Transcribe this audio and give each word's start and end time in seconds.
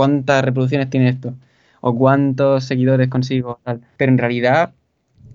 cuántas 0.00 0.42
reproducciones 0.42 0.88
tiene 0.88 1.10
esto, 1.10 1.34
o 1.82 1.94
cuántos 1.94 2.64
seguidores 2.64 3.08
consigo, 3.08 3.60
tal. 3.64 3.82
Pero 3.98 4.10
en 4.10 4.16
realidad, 4.16 4.72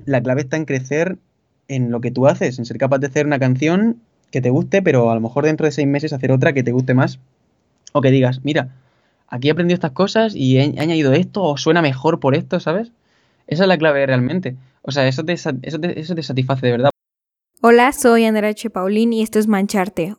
la 0.06 0.24
clave 0.24 0.42
está 0.42 0.58
en 0.58 0.66
crecer 0.66 1.20
en 1.68 1.92
lo 1.92 2.02
que 2.02 2.10
tú 2.10 2.26
haces, 2.26 2.58
en 2.58 2.66
ser 2.66 2.80
capaz 2.80 2.98
de 2.98 3.06
hacer 3.06 3.28
una 3.28 3.38
canción 3.38 4.02
que 4.32 4.42
te 4.42 4.50
guste, 4.50 4.82
pero 4.82 5.12
a 5.12 5.14
lo 5.14 5.22
mejor 5.22 5.46
dentro 5.46 5.68
de 5.68 5.72
seis 5.72 5.88
meses 5.88 6.14
hacer 6.14 6.32
otra 6.32 6.54
que 6.54 6.64
te 6.64 6.72
guste 6.72 6.96
más. 6.96 7.20
O 7.94 8.02
que 8.02 8.10
digas, 8.10 8.42
mira, 8.44 8.70
aquí 9.28 9.50
he 9.50 9.52
aprendido 9.52 9.76
estas 9.76 9.92
cosas 9.92 10.34
y 10.36 10.58
he, 10.58 10.64
añadido 10.80 11.14
esto, 11.14 11.44
o 11.44 11.58
suena 11.58 11.84
mejor 11.84 12.20
por 12.20 12.34
esto, 12.34 12.60
¿sabes? 12.60 12.92
Esa 13.46 13.66
es 13.66 13.68
la 13.68 13.78
clave 13.78 14.04
realmente. 14.04 14.56
O 14.82 14.90
sea, 14.90 15.08
eso 15.08 15.24
te, 15.24 15.34
eso 15.34 15.52
eso 15.62 16.16
te 16.16 16.24
satisface 16.24 16.66
de 16.66 16.72
verdad. 16.72 16.90
Hola, 17.62 17.92
soy 17.92 18.26
Andrea 18.26 18.50
H. 18.50 18.68
Y 18.90 19.22
esto 19.22 19.38
es 19.38 19.48
Mancharte. 19.48 20.16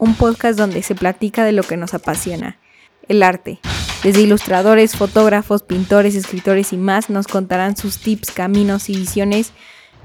Un 0.00 0.14
podcast 0.14 0.58
donde 0.58 0.82
se 0.82 0.94
platica 0.94 1.44
de 1.44 1.52
lo 1.52 1.62
que 1.62 1.76
nos 1.76 1.92
apasiona, 1.92 2.58
el 3.06 3.22
arte. 3.22 3.60
Desde 4.02 4.22
ilustradores, 4.22 4.96
fotógrafos, 4.96 5.62
pintores, 5.62 6.14
escritores 6.14 6.72
y 6.72 6.78
más 6.78 7.10
nos 7.10 7.26
contarán 7.26 7.76
sus 7.76 7.98
tips, 7.98 8.30
caminos 8.30 8.88
y 8.88 8.96
visiones 8.96 9.52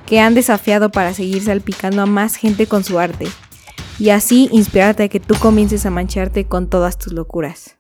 que 0.06 0.20
han 0.20 0.36
desafiado 0.36 0.92
para 0.92 1.14
seguir 1.14 1.42
salpicando 1.44 2.02
a 2.02 2.08
más 2.08 2.36
gente 2.36 2.68
con 2.68 2.84
su 2.84 3.00
arte 3.00 3.28
y 3.98 4.10
así 4.10 4.50
inspirarte 4.52 5.04
a 5.04 5.08
que 5.08 5.22
tú 5.22 5.34
comiences 5.40 5.86
a 5.86 5.92
mancharte 5.92 6.46
con 6.46 6.70
todas 6.70 6.98
tus 6.98 7.14
locuras. 7.14 7.78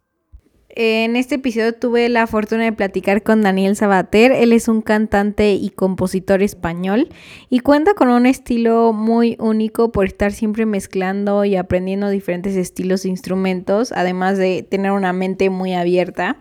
En 0.78 1.16
este 1.16 1.36
episodio 1.36 1.74
tuve 1.74 2.10
la 2.10 2.28
fortuna 2.28 2.66
de 2.66 2.74
platicar 2.74 3.24
con 3.24 3.42
Daniel 3.42 3.78
Sabater. 3.78 4.34
Él 4.34 4.52
es 4.52 4.68
un 4.68 4.82
cantante 4.82 5.54
y 5.54 5.70
compositor 5.70 6.44
español 6.44 7.08
y 7.50 7.62
cuenta 7.62 7.94
con 7.94 8.10
un 8.10 8.26
estilo 8.26 8.92
muy 8.92 9.38
único 9.40 9.94
por 9.94 10.06
estar 10.06 10.34
siempre 10.34 10.66
mezclando 10.66 11.46
y 11.46 11.56
aprendiendo 11.56 12.10
diferentes 12.10 12.58
estilos 12.58 13.06
e 13.06 13.08
instrumentos, 13.08 13.94
además 13.94 14.38
de 14.38 14.68
tener 14.70 14.92
una 14.92 15.14
mente 15.14 15.50
muy 15.50 15.74
abierta. 15.74 16.40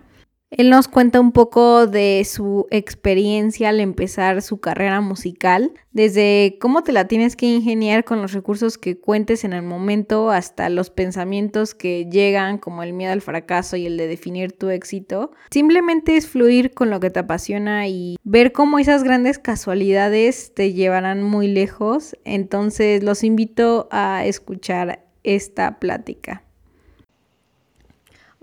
Él 0.57 0.69
nos 0.69 0.87
cuenta 0.87 1.19
un 1.19 1.33
poco 1.33 1.85
de 1.85 2.23
su 2.23 2.65
experiencia 2.71 3.67
al 3.67 3.81
empezar 3.81 4.41
su 4.41 4.61
carrera 4.61 5.01
musical, 5.01 5.73
desde 5.91 6.57
cómo 6.61 6.81
te 6.81 6.93
la 6.93 7.09
tienes 7.09 7.35
que 7.35 7.45
ingeniar 7.45 8.05
con 8.05 8.21
los 8.21 8.31
recursos 8.31 8.77
que 8.77 8.97
cuentes 8.97 9.43
en 9.43 9.51
el 9.51 9.63
momento 9.63 10.31
hasta 10.31 10.69
los 10.69 10.89
pensamientos 10.89 11.75
que 11.75 12.07
llegan 12.09 12.57
como 12.57 12.83
el 12.83 12.93
miedo 12.93 13.11
al 13.11 13.19
fracaso 13.19 13.75
y 13.75 13.85
el 13.85 13.97
de 13.97 14.07
definir 14.07 14.53
tu 14.53 14.69
éxito. 14.69 15.31
Simplemente 15.51 16.15
es 16.15 16.25
fluir 16.25 16.73
con 16.73 16.89
lo 16.89 17.01
que 17.01 17.09
te 17.09 17.19
apasiona 17.19 17.89
y 17.89 18.15
ver 18.23 18.53
cómo 18.53 18.79
esas 18.79 19.03
grandes 19.03 19.39
casualidades 19.39 20.53
te 20.53 20.71
llevarán 20.71 21.21
muy 21.21 21.49
lejos. 21.49 22.15
Entonces 22.23 23.03
los 23.03 23.25
invito 23.25 23.89
a 23.91 24.25
escuchar 24.25 25.05
esta 25.23 25.79
plática. 25.79 26.44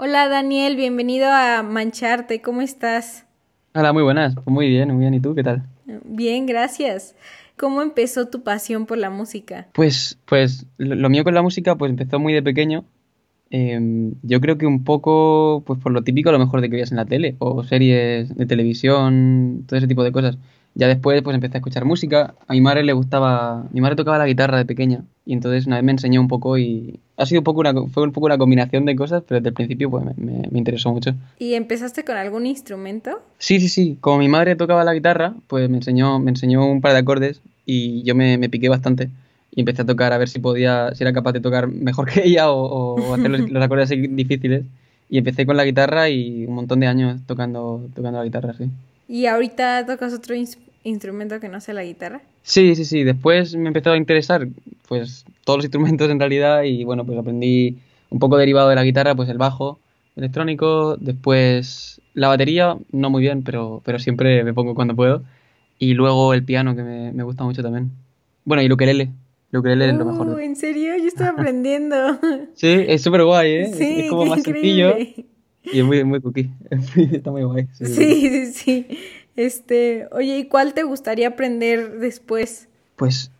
Hola 0.04 0.28
Daniel, 0.28 0.74
bienvenido 0.74 1.28
a 1.30 1.62
Mancharte, 1.62 2.42
¿cómo 2.42 2.60
estás? 2.60 3.24
Hola, 3.72 3.92
muy 3.92 4.02
buenas, 4.02 4.34
muy 4.46 4.68
bien, 4.68 4.88
muy 4.88 4.98
bien, 4.98 5.14
¿y 5.14 5.20
tú 5.20 5.32
qué 5.32 5.44
tal? 5.44 5.62
Bien, 6.02 6.44
gracias. 6.44 7.14
¿Cómo 7.56 7.82
empezó 7.82 8.26
tu 8.26 8.42
pasión 8.42 8.86
por 8.86 8.98
la 8.98 9.10
música? 9.10 9.68
Pues, 9.74 10.18
pues 10.24 10.66
lo, 10.76 11.08
mío 11.08 11.22
con 11.22 11.34
la 11.34 11.42
música 11.42 11.76
pues 11.76 11.90
empezó 11.90 12.18
muy 12.18 12.32
de 12.32 12.42
pequeño. 12.42 12.84
Em, 13.50 14.14
yo 14.24 14.40
creo 14.40 14.58
que 14.58 14.66
un 14.66 14.82
poco 14.82 15.62
pues 15.64 15.78
por 15.78 15.92
lo 15.92 16.02
típico 16.02 16.30
a 16.30 16.32
lo 16.32 16.40
mejor 16.40 16.62
de 16.62 16.68
que 16.68 16.72
veías 16.72 16.90
en 16.90 16.96
la 16.96 17.06
tele 17.06 17.36
o 17.38 17.62
series 17.62 18.34
de 18.34 18.46
televisión, 18.46 19.62
todo 19.68 19.78
ese 19.78 19.86
tipo 19.86 20.02
de 20.02 20.10
cosas. 20.10 20.36
Ya 20.74 20.88
después 20.88 21.20
pues 21.22 21.34
empecé 21.34 21.56
a 21.56 21.58
escuchar 21.58 21.84
música. 21.84 22.34
A 22.46 22.52
mi 22.54 22.60
madre 22.60 22.82
le 22.82 22.92
gustaba, 22.92 23.66
mi 23.72 23.80
madre 23.80 23.96
tocaba 23.96 24.18
la 24.18 24.26
guitarra 24.26 24.58
de 24.58 24.64
pequeña 24.64 25.02
y 25.24 25.34
entonces 25.34 25.66
una 25.66 25.76
vez 25.76 25.84
me 25.84 25.92
enseñó 25.92 26.20
un 26.20 26.28
poco 26.28 26.58
y 26.58 26.98
ha 27.16 27.26
sido 27.26 27.40
un 27.40 27.44
poco 27.44 27.60
una, 27.60 27.72
fue 27.88 28.02
un 28.02 28.12
poco 28.12 28.26
una 28.26 28.38
combinación 28.38 28.84
de 28.86 28.96
cosas, 28.96 29.22
pero 29.26 29.40
desde 29.40 29.50
el 29.50 29.54
principio 29.54 29.90
pues 29.90 30.04
me, 30.16 30.48
me, 30.50 30.58
interesó 30.58 30.92
mucho. 30.92 31.14
¿Y 31.38 31.54
empezaste 31.54 32.04
con 32.04 32.16
algún 32.16 32.46
instrumento? 32.46 33.20
Sí, 33.38 33.60
sí, 33.60 33.68
sí. 33.68 33.98
Como 34.00 34.18
mi 34.18 34.28
madre 34.28 34.56
tocaba 34.56 34.82
la 34.82 34.94
guitarra, 34.94 35.34
pues 35.46 35.68
me 35.68 35.76
enseñó, 35.76 36.18
me 36.18 36.30
enseñó 36.30 36.66
un 36.66 36.80
par 36.80 36.92
de 36.92 36.98
acordes 36.98 37.40
y 37.66 38.02
yo 38.02 38.14
me, 38.14 38.38
me 38.38 38.48
piqué 38.48 38.68
bastante 38.68 39.10
y 39.54 39.60
empecé 39.60 39.82
a 39.82 39.86
tocar 39.86 40.12
a 40.12 40.18
ver 40.18 40.28
si 40.28 40.38
podía, 40.38 40.94
si 40.94 41.04
era 41.04 41.12
capaz 41.12 41.32
de 41.32 41.40
tocar 41.40 41.68
mejor 41.68 42.08
que 42.10 42.22
ella 42.24 42.50
o, 42.50 42.64
o 42.64 43.14
hacer 43.14 43.30
los, 43.30 43.50
los 43.50 43.62
acordes 43.62 43.90
así 43.90 44.06
difíciles. 44.08 44.64
Y 45.08 45.18
empecé 45.18 45.44
con 45.44 45.58
la 45.58 45.64
guitarra 45.64 46.08
y 46.08 46.46
un 46.46 46.54
montón 46.54 46.80
de 46.80 46.86
años 46.86 47.20
tocando, 47.26 47.86
tocando 47.94 48.18
la 48.18 48.24
guitarra, 48.24 48.54
sí. 48.54 48.70
¿Y 49.12 49.26
ahorita 49.26 49.84
tocas 49.84 50.14
otro 50.14 50.34
instrumento 50.84 51.38
que 51.38 51.50
no 51.50 51.60
sea 51.60 51.74
la 51.74 51.84
guitarra? 51.84 52.22
Sí, 52.44 52.74
sí, 52.74 52.86
sí. 52.86 53.04
Después 53.04 53.54
me 53.54 53.68
empezó 53.68 53.90
a 53.90 53.98
interesar, 53.98 54.48
pues, 54.88 55.26
todos 55.44 55.58
los 55.58 55.66
instrumentos 55.66 56.08
en 56.08 56.18
realidad 56.18 56.62
y, 56.62 56.82
bueno, 56.84 57.04
pues 57.04 57.18
aprendí 57.18 57.76
un 58.08 58.18
poco 58.18 58.38
derivado 58.38 58.70
de 58.70 58.74
la 58.74 58.82
guitarra, 58.82 59.14
pues 59.14 59.28
el 59.28 59.36
bajo 59.36 59.78
electrónico, 60.16 60.96
después 60.96 62.00
la 62.14 62.28
batería, 62.28 62.78
no 62.90 63.10
muy 63.10 63.20
bien, 63.20 63.42
pero, 63.42 63.82
pero 63.84 63.98
siempre 63.98 64.44
me 64.44 64.54
pongo 64.54 64.74
cuando 64.74 64.96
puedo. 64.96 65.22
Y 65.78 65.92
luego 65.92 66.32
el 66.32 66.42
piano, 66.42 66.74
que 66.74 66.82
me, 66.82 67.12
me 67.12 67.22
gusta 67.22 67.44
mucho 67.44 67.62
también. 67.62 67.90
Bueno, 68.46 68.62
y 68.62 68.66
que 68.66 68.72
ukelele. 68.72 69.10
Lo 69.50 69.60
ukelele 69.60 69.90
es 69.90 69.94
lo 69.94 70.06
mejor. 70.06 70.28
Uh, 70.28 70.38
¿En 70.38 70.56
serio? 70.56 70.96
Yo 70.96 71.08
estoy 71.08 71.26
aprendiendo. 71.36 72.18
sí, 72.54 72.82
es 72.88 73.02
súper 73.02 73.24
guay, 73.24 73.52
¿eh? 73.52 73.72
Sí, 73.74 74.00
es, 74.04 74.10
como 74.10 74.24
más 74.24 74.38
increíble. 74.38 74.94
sencillo. 74.96 75.31
Y 75.64 75.80
es 75.80 75.84
muy, 75.84 76.02
muy 76.04 76.20
cookie. 76.20 76.50
Está 76.70 77.30
muy 77.30 77.44
guay. 77.44 77.68
Sí, 77.72 77.86
sí, 77.86 78.52
sí, 78.52 78.98
Este, 79.36 80.08
oye, 80.12 80.38
¿y 80.38 80.44
cuál 80.46 80.74
te 80.74 80.82
gustaría 80.82 81.28
aprender 81.28 81.98
después? 81.98 82.68
Pues 82.96 83.30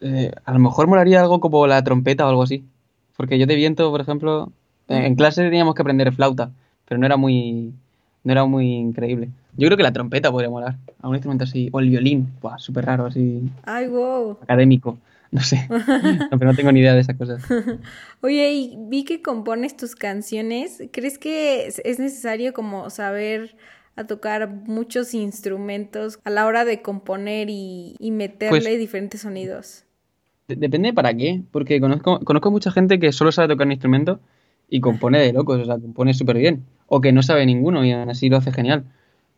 eh, 0.00 0.32
a 0.44 0.52
lo 0.52 0.58
mejor 0.58 0.86
molaría 0.86 1.20
algo 1.20 1.40
como 1.40 1.66
la 1.66 1.82
trompeta 1.82 2.26
o 2.26 2.28
algo 2.28 2.42
así. 2.42 2.64
Porque 3.16 3.38
yo 3.38 3.46
de 3.46 3.56
viento, 3.56 3.90
por 3.90 4.00
ejemplo, 4.00 4.52
en, 4.88 5.14
clase 5.14 5.42
teníamos 5.42 5.74
que 5.74 5.82
aprender 5.82 6.12
flauta, 6.12 6.50
pero 6.86 6.98
no 6.98 7.06
era 7.06 7.16
muy 7.16 7.72
no 8.24 8.32
era 8.32 8.44
muy 8.44 8.74
increíble. 8.74 9.30
Yo 9.56 9.68
creo 9.68 9.76
que 9.76 9.84
la 9.84 9.92
trompeta 9.92 10.30
podría 10.30 10.50
molar, 10.50 10.76
a 11.00 11.08
un 11.08 11.14
instrumento 11.14 11.44
así, 11.44 11.68
o 11.72 11.80
el 11.80 11.88
violín, 11.88 12.28
Buah, 12.42 12.58
súper 12.58 12.84
raro, 12.84 13.06
así. 13.06 13.48
Ay, 13.62 13.86
wow. 13.86 14.36
Académico, 14.42 14.98
no 15.30 15.40
sé, 15.40 15.68
no, 16.30 16.38
pero 16.38 16.50
no 16.50 16.56
tengo 16.56 16.72
ni 16.72 16.80
idea 16.80 16.94
de 16.94 17.00
esas 17.00 17.16
cosas. 17.16 17.42
Oye, 18.22 18.52
y 18.52 18.76
vi 18.78 19.04
que 19.04 19.22
compones 19.22 19.76
tus 19.76 19.94
canciones, 19.94 20.82
¿crees 20.92 21.18
que 21.18 21.66
es 21.66 21.98
necesario 21.98 22.52
como 22.52 22.90
saber 22.90 23.56
a 23.96 24.04
tocar 24.04 24.48
muchos 24.48 25.14
instrumentos 25.14 26.20
a 26.24 26.30
la 26.30 26.46
hora 26.46 26.64
de 26.64 26.82
componer 26.82 27.48
y, 27.50 27.96
meterle 28.00 28.60
pues 28.60 28.78
diferentes 28.78 29.22
sonidos? 29.22 29.84
Depende 30.48 30.92
para 30.92 31.14
qué, 31.14 31.42
porque 31.50 31.80
conozco, 31.80 32.20
conozco 32.20 32.50
mucha 32.50 32.70
gente 32.70 33.00
que 33.00 33.10
solo 33.10 33.32
sabe 33.32 33.48
tocar 33.48 33.66
un 33.66 33.72
instrumento 33.72 34.20
y 34.68 34.80
compone 34.80 35.18
de 35.18 35.32
locos, 35.32 35.60
o 35.60 35.64
sea, 35.64 35.78
compone 35.78 36.14
súper 36.14 36.36
bien, 36.36 36.64
o 36.86 37.00
que 37.00 37.12
no 37.12 37.22
sabe 37.22 37.46
ninguno 37.46 37.84
y 37.84 37.92
aún 37.92 38.10
así 38.10 38.28
lo 38.28 38.36
hace 38.36 38.52
genial. 38.52 38.84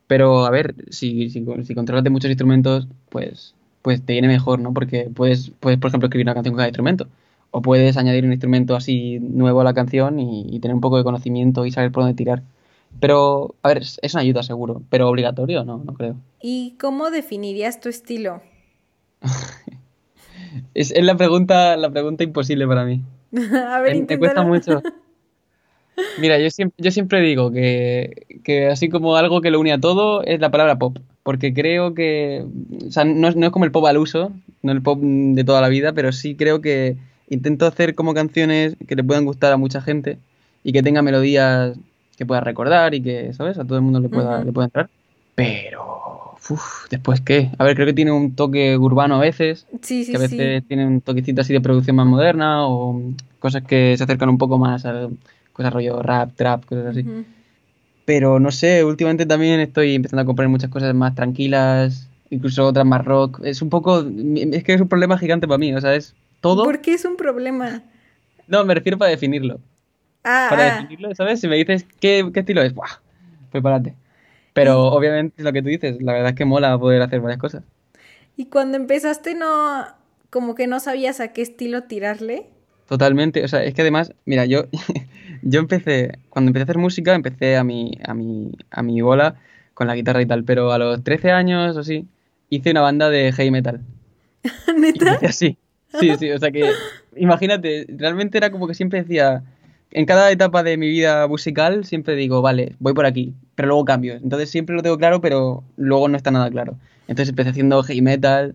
Pero 0.06 0.44
a 0.44 0.50
ver, 0.50 0.74
si, 0.90 1.30
si, 1.30 1.44
si 1.64 1.74
controlas 1.74 2.04
de 2.04 2.10
muchos 2.10 2.30
instrumentos, 2.30 2.88
pues, 3.10 3.54
pues 3.82 4.02
te 4.04 4.12
viene 4.12 4.28
mejor, 4.28 4.60
¿no? 4.60 4.72
Porque 4.74 5.10
puedes, 5.14 5.52
puedes, 5.60 5.78
por 5.78 5.88
ejemplo, 5.88 6.06
escribir 6.06 6.26
una 6.26 6.34
canción 6.34 6.52
con 6.52 6.58
cada 6.58 6.68
instrumento. 6.68 7.08
O 7.50 7.62
puedes 7.62 7.96
añadir 7.96 8.24
un 8.24 8.32
instrumento 8.32 8.76
así 8.76 9.18
nuevo 9.20 9.60
a 9.62 9.64
la 9.64 9.72
canción 9.72 10.20
y 10.20 10.58
tener 10.60 10.74
un 10.74 10.82
poco 10.82 10.98
de 10.98 11.04
conocimiento 11.04 11.64
y 11.64 11.70
saber 11.70 11.90
por 11.90 12.02
dónde 12.02 12.16
tirar. 12.16 12.42
Pero, 13.00 13.54
a 13.62 13.68
ver, 13.68 13.78
es 13.78 14.14
una 14.14 14.22
ayuda 14.22 14.42
seguro, 14.42 14.82
pero 14.90 15.08
obligatorio 15.08 15.64
no, 15.64 15.78
no 15.84 15.94
creo. 15.94 16.16
¿Y 16.42 16.74
cómo 16.80 17.10
definirías 17.10 17.80
tu 17.80 17.88
estilo? 17.88 18.42
es, 20.74 20.92
la 21.00 21.16
pregunta, 21.16 21.76
la 21.76 21.90
pregunta 21.90 22.24
imposible 22.24 22.66
para 22.66 22.84
mí. 22.84 23.02
a 23.70 23.80
ver, 23.80 24.04
me, 24.08 24.18
cuesta 24.18 24.42
mucho. 24.42 24.82
Mira, 26.20 26.38
yo 26.38 26.50
siempre, 26.50 26.76
yo 26.82 26.90
siempre 26.90 27.20
digo 27.20 27.50
que, 27.50 28.26
que, 28.42 28.66
así 28.66 28.88
como 28.88 29.16
algo 29.16 29.40
que 29.40 29.50
lo 29.50 29.60
une 29.60 29.72
a 29.72 29.80
todo 29.80 30.22
es 30.24 30.40
la 30.40 30.50
palabra 30.50 30.78
pop. 30.78 30.98
Porque 31.28 31.52
creo 31.52 31.92
que. 31.92 32.42
O 32.86 32.90
sea, 32.90 33.04
no 33.04 33.28
es, 33.28 33.36
no 33.36 33.44
es 33.44 33.52
como 33.52 33.66
el 33.66 33.70
pop 33.70 33.84
al 33.84 33.98
uso, 33.98 34.32
no 34.62 34.72
el 34.72 34.80
pop 34.80 34.98
de 34.98 35.44
toda 35.44 35.60
la 35.60 35.68
vida, 35.68 35.92
pero 35.92 36.10
sí 36.10 36.34
creo 36.36 36.62
que 36.62 36.96
intento 37.28 37.66
hacer 37.66 37.94
como 37.94 38.14
canciones 38.14 38.76
que 38.86 38.96
le 38.96 39.04
puedan 39.04 39.26
gustar 39.26 39.52
a 39.52 39.58
mucha 39.58 39.82
gente 39.82 40.16
y 40.64 40.72
que 40.72 40.82
tengan 40.82 41.04
melodías 41.04 41.76
que 42.16 42.24
pueda 42.24 42.40
recordar 42.40 42.94
y 42.94 43.02
que, 43.02 43.34
¿sabes? 43.34 43.58
A 43.58 43.66
todo 43.66 43.76
el 43.76 43.82
mundo 43.82 44.00
le 44.00 44.08
pueda, 44.08 44.42
le 44.42 44.52
pueda 44.52 44.68
entrar. 44.68 44.88
Pero, 45.34 46.38
uf, 46.48 46.88
después 46.88 47.20
qué? 47.20 47.50
A 47.58 47.64
ver, 47.64 47.74
creo 47.74 47.88
que 47.88 47.92
tiene 47.92 48.10
un 48.10 48.34
toque 48.34 48.78
urbano 48.78 49.16
a 49.16 49.20
veces. 49.20 49.66
Sí, 49.82 50.06
sí, 50.06 50.12
que 50.12 50.16
a 50.16 50.20
veces 50.20 50.64
tiene 50.66 50.86
un 50.86 51.02
toquecito 51.02 51.42
así 51.42 51.52
de 51.52 51.60
producción 51.60 51.94
más 51.96 52.06
moderna 52.06 52.66
o 52.66 53.02
cosas 53.38 53.64
que 53.64 53.98
se 53.98 54.02
acercan 54.02 54.30
un 54.30 54.38
poco 54.38 54.56
más 54.56 54.86
a 54.86 55.10
cosas 55.52 55.74
rollo 55.74 56.00
rap, 56.00 56.32
trap, 56.36 56.64
cosas 56.64 56.86
así. 56.86 57.04
Pero 58.08 58.40
no 58.40 58.50
sé, 58.50 58.84
últimamente 58.84 59.26
también 59.26 59.60
estoy 59.60 59.94
empezando 59.94 60.22
a 60.22 60.24
comprar 60.24 60.48
muchas 60.48 60.70
cosas 60.70 60.94
más 60.94 61.14
tranquilas, 61.14 62.08
incluso 62.30 62.64
otras 62.64 62.86
más 62.86 63.04
rock. 63.04 63.38
Es 63.44 63.60
un 63.60 63.68
poco. 63.68 63.98
Es 64.00 64.64
que 64.64 64.72
es 64.72 64.80
un 64.80 64.88
problema 64.88 65.18
gigante 65.18 65.46
para 65.46 65.58
mí, 65.58 65.74
o 65.74 65.80
sea, 65.82 65.94
es 65.94 66.14
todo. 66.40 66.64
¿Por 66.64 66.80
qué 66.80 66.94
es 66.94 67.04
un 67.04 67.16
problema? 67.16 67.82
No, 68.46 68.64
me 68.64 68.74
refiero 68.74 68.96
para 68.96 69.10
definirlo. 69.10 69.60
Ah, 70.24 70.46
para 70.48 70.62
ah. 70.62 70.80
definirlo, 70.80 71.14
¿sabes? 71.14 71.38
Si 71.42 71.48
me 71.48 71.56
dices 71.56 71.84
qué, 72.00 72.30
qué 72.32 72.40
estilo 72.40 72.62
es, 72.62 72.72
¡buah! 72.72 72.88
Prepárate. 73.52 73.94
Pero 74.54 74.86
obviamente 74.86 75.42
lo 75.42 75.52
que 75.52 75.60
tú 75.60 75.68
dices, 75.68 76.00
la 76.00 76.14
verdad 76.14 76.30
es 76.30 76.34
que 76.34 76.46
mola 76.46 76.78
poder 76.78 77.02
hacer 77.02 77.20
varias 77.20 77.38
cosas. 77.38 77.62
¿Y 78.38 78.46
cuando 78.46 78.78
empezaste 78.78 79.34
no, 79.34 79.84
como 80.30 80.54
que 80.54 80.66
no 80.66 80.80
sabías 80.80 81.20
a 81.20 81.34
qué 81.34 81.42
estilo 81.42 81.82
tirarle? 81.82 82.46
Totalmente, 82.88 83.44
o 83.44 83.48
sea, 83.48 83.64
es 83.64 83.74
que 83.74 83.82
además, 83.82 84.14
mira, 84.24 84.46
yo, 84.46 84.64
yo 85.42 85.60
empecé, 85.60 86.18
cuando 86.30 86.48
empecé 86.48 86.62
a 86.62 86.64
hacer 86.64 86.78
música, 86.78 87.14
empecé 87.14 87.56
a 87.58 87.62
mi, 87.62 87.92
a 88.02 88.14
mi, 88.14 88.52
a 88.70 88.82
mi 88.82 89.02
bola 89.02 89.36
con 89.74 89.86
la 89.86 89.94
guitarra 89.94 90.22
y 90.22 90.26
tal, 90.26 90.42
pero 90.44 90.72
a 90.72 90.78
los 90.78 91.04
13 91.04 91.30
años 91.30 91.76
o 91.76 91.80
así, 91.80 92.06
hice 92.48 92.70
una 92.70 92.80
banda 92.80 93.10
de 93.10 93.32
heavy 93.32 93.50
metal. 93.50 93.80
Sí, 96.00 96.14
sí, 96.18 96.30
o 96.30 96.38
sea 96.38 96.50
que, 96.50 96.70
imagínate, 97.16 97.86
realmente 97.88 98.36
era 98.36 98.50
como 98.50 98.66
que 98.66 98.74
siempre 98.74 99.02
decía, 99.02 99.42
en 99.90 100.04
cada 100.04 100.30
etapa 100.30 100.62
de 100.62 100.76
mi 100.76 100.88
vida 100.88 101.26
musical, 101.28 101.84
siempre 101.84 102.14
digo, 102.14 102.42
vale, 102.42 102.76
voy 102.78 102.92
por 102.92 103.06
aquí, 103.06 103.34
pero 103.54 103.68
luego 103.68 103.84
cambio. 103.86 104.14
Entonces 104.14 104.50
siempre 104.50 104.76
lo 104.76 104.82
tengo 104.82 104.98
claro, 104.98 105.20
pero 105.22 105.64
luego 105.76 106.08
no 106.08 106.16
está 106.16 106.30
nada 106.30 106.50
claro. 106.50 106.76
Entonces 107.06 107.30
empecé 107.30 107.50
haciendo 107.50 107.82
heavy 107.82 108.02
metal, 108.02 108.54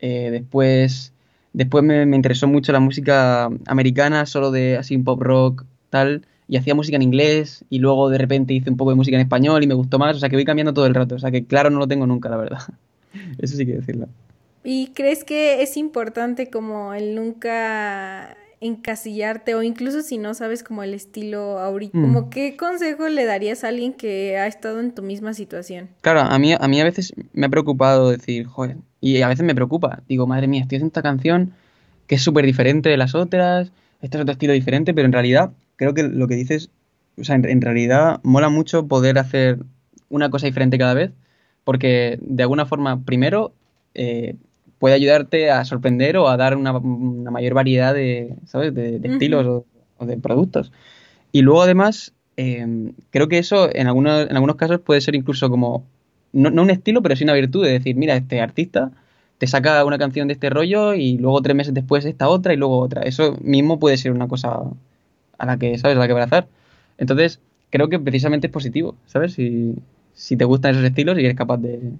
eh, 0.00 0.30
después 0.30 1.12
Después 1.56 1.82
me, 1.82 2.02
interesó 2.02 2.46
mucho 2.46 2.70
la 2.70 2.80
música 2.80 3.48
americana, 3.66 4.26
solo 4.26 4.50
de 4.50 4.76
así 4.76 4.98
pop 4.98 5.22
rock, 5.22 5.64
tal, 5.88 6.26
y 6.48 6.58
hacía 6.58 6.74
música 6.74 6.96
en 6.96 7.02
inglés, 7.02 7.64
y 7.70 7.78
luego 7.78 8.10
de 8.10 8.18
repente 8.18 8.52
hice 8.52 8.68
un 8.68 8.76
poco 8.76 8.90
de 8.90 8.96
música 8.96 9.16
en 9.16 9.22
español 9.22 9.64
y 9.64 9.66
me 9.66 9.72
gustó 9.72 9.98
más, 9.98 10.14
o 10.14 10.20
sea 10.20 10.28
que 10.28 10.36
voy 10.36 10.44
cambiando 10.44 10.74
todo 10.74 10.84
el 10.84 10.94
rato, 10.94 11.14
o 11.14 11.18
sea 11.18 11.30
que 11.30 11.46
claro 11.46 11.70
no 11.70 11.78
lo 11.78 11.88
tengo 11.88 12.06
nunca, 12.06 12.28
la 12.28 12.36
verdad. 12.36 12.58
Eso 13.38 13.56
sí 13.56 13.64
que 13.64 13.72
decirlo. 13.72 14.06
¿Y 14.64 14.88
crees 14.88 15.24
que 15.24 15.62
es 15.62 15.78
importante 15.78 16.50
como 16.50 16.92
el 16.92 17.14
nunca 17.14 18.36
encasillarte 18.60 19.54
o 19.54 19.62
incluso 19.62 20.02
si 20.02 20.18
no 20.18 20.34
sabes 20.34 20.62
como 20.62 20.82
el 20.82 20.94
estilo 20.94 21.58
ahorita, 21.58 21.98
como 21.98 22.22
mm. 22.22 22.30
qué 22.30 22.56
consejo 22.56 23.08
le 23.08 23.24
darías 23.24 23.64
a 23.64 23.68
alguien 23.68 23.92
que 23.92 24.38
ha 24.38 24.46
estado 24.46 24.80
en 24.80 24.94
tu 24.94 25.02
misma 25.02 25.34
situación? 25.34 25.90
Claro, 26.00 26.20
a 26.20 26.38
mí, 26.38 26.54
a 26.58 26.68
mí 26.68 26.80
a 26.80 26.84
veces 26.84 27.12
me 27.32 27.46
ha 27.46 27.48
preocupado 27.48 28.10
decir, 28.10 28.46
joder, 28.46 28.78
y 29.00 29.20
a 29.22 29.28
veces 29.28 29.44
me 29.44 29.54
preocupa, 29.54 30.02
digo, 30.08 30.26
madre 30.26 30.46
mía, 30.46 30.62
estoy 30.62 30.76
haciendo 30.76 30.90
esta 30.90 31.02
canción 31.02 31.52
que 32.06 32.14
es 32.14 32.22
súper 32.22 32.46
diferente 32.46 32.88
de 32.88 32.96
las 32.96 33.14
otras, 33.14 33.72
este 34.00 34.16
es 34.16 34.22
otro 34.22 34.32
estilo 34.32 34.52
diferente, 34.52 34.94
pero 34.94 35.06
en 35.06 35.12
realidad 35.12 35.50
creo 35.76 35.94
que 35.94 36.02
lo 36.04 36.26
que 36.28 36.34
dices, 36.34 36.70
o 37.18 37.24
sea, 37.24 37.36
en, 37.36 37.60
realidad 37.60 38.20
mola 38.22 38.48
mucho 38.48 38.86
poder 38.86 39.18
hacer 39.18 39.58
una 40.08 40.30
cosa 40.30 40.46
diferente 40.46 40.78
cada 40.78 40.94
vez, 40.94 41.10
porque 41.64 42.18
de 42.22 42.42
alguna 42.42 42.66
forma, 42.66 43.04
primero, 43.04 43.52
eh, 43.94 44.36
puede 44.78 44.94
ayudarte 44.94 45.50
a 45.50 45.64
sorprender 45.64 46.16
o 46.16 46.28
a 46.28 46.36
dar 46.36 46.56
una, 46.56 46.72
mayor 46.72 47.54
variedad 47.54 47.94
de, 47.94 48.34
¿sabes? 48.46 48.74
de, 48.74 49.00
estilos 49.02 49.64
o, 49.98 50.06
de 50.06 50.16
productos. 50.18 50.72
Y 51.32 51.42
luego 51.42 51.62
además, 51.62 52.12
em, 52.36 52.92
creo 53.10 53.28
que 53.28 53.38
eso 53.38 53.68
en 53.74 53.86
algunos, 53.86 54.28
en 54.28 54.36
algunos 54.36 54.56
casos 54.56 54.80
puede 54.80 55.00
ser 55.00 55.14
incluso 55.14 55.50
como, 55.50 55.86
no, 56.32 56.62
un 56.62 56.70
estilo, 56.70 57.02
pero 57.02 57.16
sí 57.16 57.24
una 57.24 57.34
virtud 57.34 57.64
de 57.64 57.72
decir, 57.72 57.96
mira, 57.96 58.16
este 58.16 58.40
artista 58.40 58.92
te 59.38 59.46
saca 59.46 59.84
una 59.84 59.98
canción 59.98 60.28
de 60.28 60.34
este 60.34 60.50
rollo 60.50 60.94
y 60.94 61.18
luego 61.18 61.42
tres 61.42 61.56
meses 61.56 61.74
después 61.74 62.04
esta 62.04 62.28
otra 62.28 62.54
y 62.54 62.56
luego 62.56 62.78
otra. 62.78 63.02
Eso 63.02 63.36
mismo 63.42 63.78
puede 63.78 63.96
ser 63.96 64.12
una 64.12 64.28
cosa 64.28 64.60
a 65.38 65.46
la 65.46 65.58
que, 65.58 65.78
¿sabes? 65.78 65.96
A 65.96 66.00
la 66.00 66.06
que 66.06 66.12
abrazar. 66.12 66.48
Entonces, 66.98 67.40
creo 67.70 67.88
que 67.88 67.98
precisamente 67.98 68.46
es 68.46 68.52
positivo, 68.52 68.96
¿sabes? 69.06 69.34
Si, 69.34 69.74
si 70.14 70.36
te 70.36 70.44
gustan 70.44 70.72
esos 70.72 70.84
estilos 70.84 71.18
y 71.18 71.20
eres 71.20 71.36
capaz 71.36 71.58
de, 71.58 71.92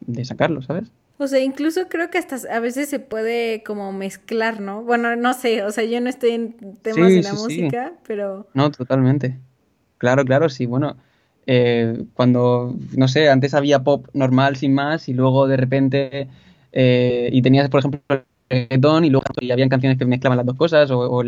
de 0.00 0.24
sacarlos, 0.24 0.66
¿sabes? 0.66 0.90
O 1.18 1.26
sea, 1.26 1.40
incluso 1.40 1.88
creo 1.88 2.10
que 2.10 2.18
hasta 2.18 2.36
a 2.52 2.60
veces 2.60 2.88
se 2.88 2.98
puede 2.98 3.62
como 3.62 3.92
mezclar, 3.92 4.60
¿no? 4.60 4.82
Bueno, 4.82 5.14
no 5.16 5.34
sé, 5.34 5.62
o 5.62 5.70
sea, 5.70 5.84
yo 5.84 6.00
no 6.00 6.08
estoy 6.08 6.30
en 6.30 6.76
temas 6.82 7.10
de 7.10 7.22
la 7.22 7.34
música, 7.34 7.92
pero... 8.06 8.48
No, 8.54 8.70
totalmente. 8.70 9.38
Claro, 9.98 10.24
claro, 10.24 10.48
sí, 10.48 10.66
bueno, 10.66 10.96
eh, 11.46 12.04
cuando, 12.14 12.74
no 12.96 13.08
sé, 13.08 13.28
antes 13.28 13.54
había 13.54 13.84
pop 13.84 14.06
normal 14.14 14.56
sin 14.56 14.74
más 14.74 15.08
y 15.08 15.12
luego 15.12 15.46
de 15.46 15.56
repente, 15.56 16.28
eh, 16.72 17.28
y 17.32 17.42
tenías, 17.42 17.68
por 17.68 17.80
ejemplo, 17.80 18.00
el 18.08 18.22
reggaetón 18.48 19.04
y 19.04 19.10
luego 19.10 19.24
y 19.40 19.50
habían 19.52 19.68
canciones 19.68 19.98
que 19.98 20.04
mezclaban 20.04 20.38
las 20.38 20.46
dos 20.46 20.56
cosas 20.56 20.90
o, 20.90 21.22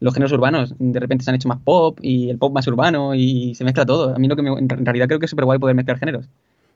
los 0.00 0.14
géneros 0.14 0.32
urbanos, 0.32 0.74
de 0.78 0.98
repente 0.98 1.24
se 1.24 1.30
han 1.30 1.36
hecho 1.36 1.48
más 1.48 1.60
pop 1.60 1.98
y 2.00 2.30
el 2.30 2.38
pop 2.38 2.54
más 2.54 2.66
urbano 2.66 3.14
y 3.14 3.54
se 3.54 3.64
mezcla 3.64 3.84
todo. 3.84 4.14
A 4.16 4.18
mí 4.18 4.28
lo 4.28 4.34
que 4.34 4.40
me, 4.40 4.50
en 4.50 4.68
realidad 4.68 5.06
creo 5.08 5.20
que 5.20 5.26
es 5.26 5.30
súper 5.30 5.44
guay 5.44 5.58
poder 5.58 5.76
mezclar 5.76 5.98
géneros 5.98 6.26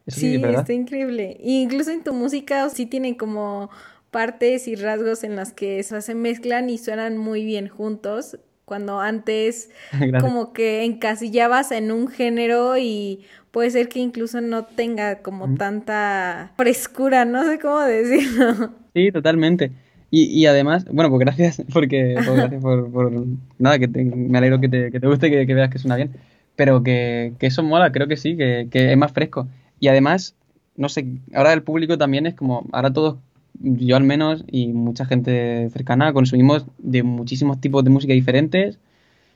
sí, 0.06 0.34
está 0.42 0.72
increíble. 0.72 1.36
Incluso 1.40 1.90
en 1.90 2.02
tu 2.02 2.12
música 2.12 2.68
sí 2.70 2.86
tienen 2.86 3.14
como 3.14 3.70
partes 4.10 4.68
y 4.68 4.76
rasgos 4.76 5.24
en 5.24 5.34
las 5.34 5.52
que 5.52 5.82
se 5.82 6.14
mezclan 6.14 6.70
y 6.70 6.78
suenan 6.78 7.18
muy 7.18 7.44
bien 7.44 7.68
juntos. 7.68 8.38
Cuando 8.64 9.00
antes 9.00 9.70
como 10.20 10.52
que 10.52 10.84
encasillabas 10.84 11.72
en 11.72 11.90
un 11.90 12.08
género 12.08 12.78
y 12.78 13.24
puede 13.50 13.70
ser 13.70 13.88
que 13.88 14.00
incluso 14.00 14.40
no 14.40 14.64
tenga 14.64 15.20
como 15.20 15.54
tanta 15.54 16.52
frescura, 16.56 17.24
no 17.24 17.44
sé 17.44 17.58
cómo 17.58 17.80
decirlo. 17.80 18.70
Sí, 18.94 19.10
totalmente. 19.12 19.72
Y, 20.10 20.26
y 20.26 20.46
además, 20.46 20.84
bueno, 20.90 21.10
pues 21.10 21.20
gracias 21.20 21.62
porque 21.72 22.14
pues 22.14 22.36
gracias 22.36 22.62
por, 22.62 23.12
nada, 23.58 23.78
que 23.80 23.88
me 23.88 24.38
alegro 24.38 24.60
que 24.60 24.68
te, 24.68 24.92
que 24.92 25.00
te 25.00 25.06
guste, 25.08 25.30
que, 25.30 25.44
que, 25.44 25.54
veas 25.54 25.70
que 25.70 25.78
suena 25.78 25.96
bien. 25.96 26.12
Pero 26.54 26.84
que, 26.84 27.32
que, 27.40 27.46
eso 27.48 27.64
mola, 27.64 27.90
creo 27.90 28.06
que 28.06 28.16
sí, 28.16 28.36
que, 28.36 28.68
que 28.70 28.92
es 28.92 28.96
más 28.96 29.10
fresco. 29.10 29.48
Y 29.84 29.88
además, 29.88 30.34
no 30.76 30.88
sé, 30.88 31.04
ahora 31.34 31.52
el 31.52 31.62
público 31.62 31.98
también 31.98 32.24
es 32.24 32.34
como, 32.34 32.66
ahora 32.72 32.90
todos, 32.90 33.18
yo 33.60 33.96
al 33.96 34.02
menos 34.02 34.42
y 34.50 34.68
mucha 34.68 35.04
gente 35.04 35.68
cercana, 35.68 36.14
consumimos 36.14 36.64
de 36.78 37.02
muchísimos 37.02 37.60
tipos 37.60 37.84
de 37.84 37.90
música 37.90 38.14
diferentes, 38.14 38.78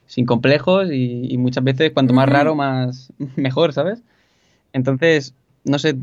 sin 0.07 0.25
complejos 0.25 0.89
y, 0.91 1.37
muchas 1.37 1.63
veces 1.63 1.93
cuanto 1.93 2.15
más 2.15 2.31
raro, 2.31 2.55
más 2.55 3.13
mejor, 3.37 3.75
¿sabes? 3.75 4.01
Entonces, 4.73 5.35
no 5.65 5.79
sé, 5.79 5.97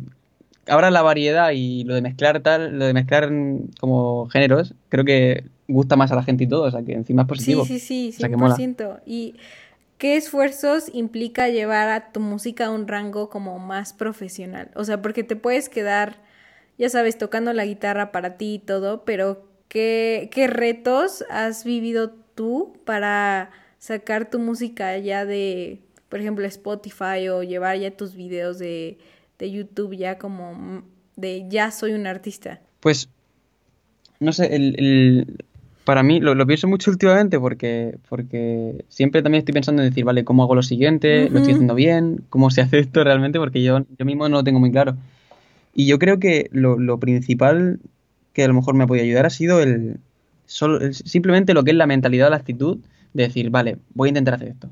ahora 0.67 0.91
la 0.91 1.01
variedad 1.01 1.49
y 1.51 1.83
lo 1.83 1.95
de 1.95 2.03
mezclar 2.03 2.39
tal, 2.41 2.77
lo 2.77 2.85
de 2.85 2.93
mezclar 2.93 3.31
como 3.79 4.27
géneros, 4.27 4.75
creo 4.89 5.05
que 5.05 5.45
gusta 5.67 5.95
más 5.95 6.11
a 6.11 6.15
la 6.15 6.23
gente 6.23 6.43
y 6.43 6.47
todo, 6.47 6.65
o 6.65 6.71
sea 6.71 6.83
que 6.83 6.93
encima 6.93 7.23
es 7.23 7.27
positivo. 7.27 7.65
Sí, 7.65 7.79
sí, 7.79 8.11
sí, 8.11 8.21
100%. 8.23 8.99
Y 9.07 9.33
¿Qué 9.97 10.17
esfuerzos 10.17 10.89
implica 10.93 11.47
llevar 11.49 11.89
a 11.89 12.11
tu 12.11 12.19
música 12.19 12.65
a 12.65 12.71
un 12.71 12.87
rango 12.87 13.29
como 13.29 13.59
más 13.59 13.93
profesional? 13.93 14.69
O 14.75 14.83
sea, 14.83 15.01
porque 15.01 15.23
te 15.23 15.35
puedes 15.35 15.69
quedar, 15.69 16.17
ya 16.77 16.89
sabes, 16.89 17.17
tocando 17.17 17.53
la 17.53 17.65
guitarra 17.65 18.11
para 18.11 18.37
ti 18.37 18.55
y 18.55 18.59
todo, 18.59 19.05
pero 19.05 19.47
¿qué, 19.69 20.29
qué 20.33 20.47
retos 20.47 21.23
has 21.29 21.63
vivido 21.63 22.11
tú 22.35 22.77
para 22.85 23.51
sacar 23.79 24.29
tu 24.29 24.39
música 24.39 24.97
ya 24.97 25.25
de, 25.25 25.79
por 26.09 26.19
ejemplo, 26.19 26.45
Spotify 26.45 27.29
o 27.29 27.43
llevar 27.43 27.77
ya 27.77 27.91
tus 27.91 28.15
videos 28.15 28.59
de, 28.59 28.97
de 29.39 29.51
YouTube 29.51 29.95
ya 29.95 30.17
como 30.17 30.83
de 31.15 31.45
ya 31.47 31.71
soy 31.71 31.93
un 31.93 32.05
artista? 32.05 32.61
Pues, 32.81 33.09
no 34.19 34.33
sé, 34.33 34.55
el, 34.55 35.45
para 35.85 36.03
mí, 36.03 36.19
lo, 36.19 36.45
pienso 36.45 36.67
mucho 36.67 36.91
últimamente 36.91 37.39
porque, 37.39 37.97
porque 38.09 38.83
siempre 38.89 39.21
también 39.21 39.39
estoy 39.39 39.53
pensando 39.53 39.81
en 39.81 39.89
decir, 39.89 40.03
vale, 40.03 40.25
¿cómo 40.25 40.43
hago 40.43 40.55
lo 40.55 40.63
siguiente? 40.63 41.29
¿Lo 41.29 41.37
estoy 41.37 41.53
haciendo 41.53 41.75
bien? 41.75 42.23
¿Cómo 42.29 42.49
se 42.49 42.61
hace 42.61 42.79
esto 42.79 43.03
realmente? 43.03 43.39
Porque 43.39 43.63
yo, 43.63 43.85
yo 43.97 44.05
mismo 44.05 44.27
no 44.27 44.37
lo 44.37 44.43
tengo 44.43 44.59
muy 44.59 44.71
claro. 44.71 44.97
Y 45.73 45.85
yo 45.85 45.99
creo 45.99 46.19
que 46.19 46.49
lo, 46.51 46.99
principal 46.99 47.79
que 48.33 48.43
a 48.43 48.47
lo 48.47 48.53
mejor 48.53 48.75
me 48.75 48.83
ha 48.83 48.87
podido 48.87 49.05
ayudar 49.05 49.25
ha 49.25 49.29
sido 49.29 49.61
el, 49.61 49.99
solo, 50.45 50.91
simplemente 50.91 51.53
lo 51.53 51.63
que 51.63 51.71
es 51.71 51.77
la 51.77 51.87
mentalidad, 51.87 52.29
la 52.29 52.37
actitud 52.37 52.79
de 53.13 53.23
decir, 53.23 53.49
vale, 53.49 53.77
voy 53.93 54.07
a 54.07 54.09
intentar 54.09 54.33
hacer 54.33 54.49
esto. 54.49 54.69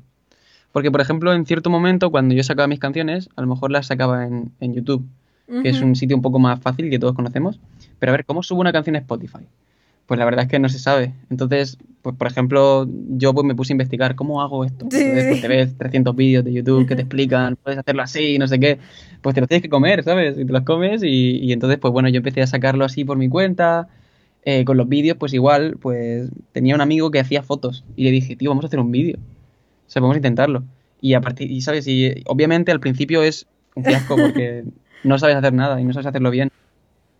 Porque, 0.72 0.90
por 0.90 1.00
ejemplo, 1.00 1.32
en 1.32 1.46
cierto 1.46 1.70
momento, 1.70 2.10
cuando 2.10 2.34
yo 2.34 2.42
sacaba 2.42 2.66
mis 2.66 2.80
canciones, 2.80 3.28
a 3.36 3.42
lo 3.42 3.46
mejor 3.46 3.70
las 3.70 3.86
sacaba 3.86 4.26
en, 4.26 4.50
en 4.60 4.74
YouTube, 4.74 5.06
que 5.62 5.68
es 5.68 5.80
un 5.80 5.94
sitio 5.94 6.16
un 6.16 6.22
poco 6.22 6.38
más 6.40 6.58
fácil 6.58 6.90
que 6.90 6.98
todos 6.98 7.14
conocemos. 7.14 7.60
Pero 8.00 8.10
a 8.10 8.16
ver, 8.16 8.24
¿cómo 8.24 8.42
subo 8.42 8.60
una 8.60 8.72
canción 8.72 8.96
a 8.96 8.98
Spotify? 8.98 9.46
Pues 10.06 10.18
la 10.18 10.24
verdad 10.24 10.44
es 10.44 10.50
que 10.50 10.58
no 10.58 10.68
se 10.68 10.78
sabe. 10.78 11.14
Entonces, 11.30 11.78
pues 12.02 12.14
por 12.16 12.26
ejemplo, 12.26 12.86
yo 13.08 13.32
pues 13.32 13.46
me 13.46 13.54
puse 13.54 13.72
a 13.72 13.74
investigar 13.74 14.14
cómo 14.14 14.42
hago 14.42 14.64
esto. 14.64 14.86
Pues 14.88 15.40
te 15.40 15.48
ves 15.48 15.76
300 15.78 16.14
vídeos 16.14 16.44
de 16.44 16.52
YouTube 16.52 16.86
que 16.86 16.96
te 16.96 17.02
explican, 17.02 17.56
puedes 17.56 17.78
hacerlo 17.78 18.02
así, 18.02 18.38
no 18.38 18.46
sé 18.46 18.60
qué. 18.60 18.78
Pues 19.22 19.34
te 19.34 19.40
los 19.40 19.48
tienes 19.48 19.62
que 19.62 19.70
comer, 19.70 20.04
¿sabes? 20.04 20.38
Y 20.38 20.44
te 20.44 20.52
los 20.52 20.62
comes 20.62 21.02
y, 21.02 21.38
y 21.38 21.52
entonces, 21.52 21.78
pues 21.78 21.92
bueno, 21.92 22.08
yo 22.10 22.18
empecé 22.18 22.42
a 22.42 22.46
sacarlo 22.46 22.84
así 22.84 23.04
por 23.04 23.16
mi 23.16 23.28
cuenta. 23.28 23.88
Eh, 24.46 24.66
con 24.66 24.76
los 24.76 24.88
vídeos, 24.88 25.16
pues 25.16 25.32
igual, 25.32 25.78
pues 25.80 26.28
tenía 26.52 26.74
un 26.74 26.82
amigo 26.82 27.10
que 27.10 27.18
hacía 27.18 27.42
fotos 27.42 27.82
y 27.96 28.04
le 28.04 28.10
dije, 28.10 28.36
tío, 28.36 28.50
vamos 28.50 28.64
a 28.64 28.68
hacer 28.68 28.78
un 28.78 28.92
vídeo. 28.92 29.16
O 29.16 29.90
sea, 29.90 30.02
vamos 30.02 30.16
a 30.16 30.18
intentarlo. 30.18 30.64
Y 31.00 31.14
a 31.14 31.22
partir, 31.22 31.50
y 31.50 31.62
sabes, 31.62 31.86
y 31.86 32.22
obviamente 32.26 32.70
al 32.70 32.80
principio 32.80 33.22
es 33.22 33.46
un 33.74 33.84
fiasco 33.84 34.16
porque 34.16 34.64
no 35.04 35.18
sabes 35.18 35.36
hacer 35.36 35.54
nada 35.54 35.80
y 35.80 35.84
no 35.84 35.94
sabes 35.94 36.06
hacerlo 36.06 36.30
bien. 36.30 36.50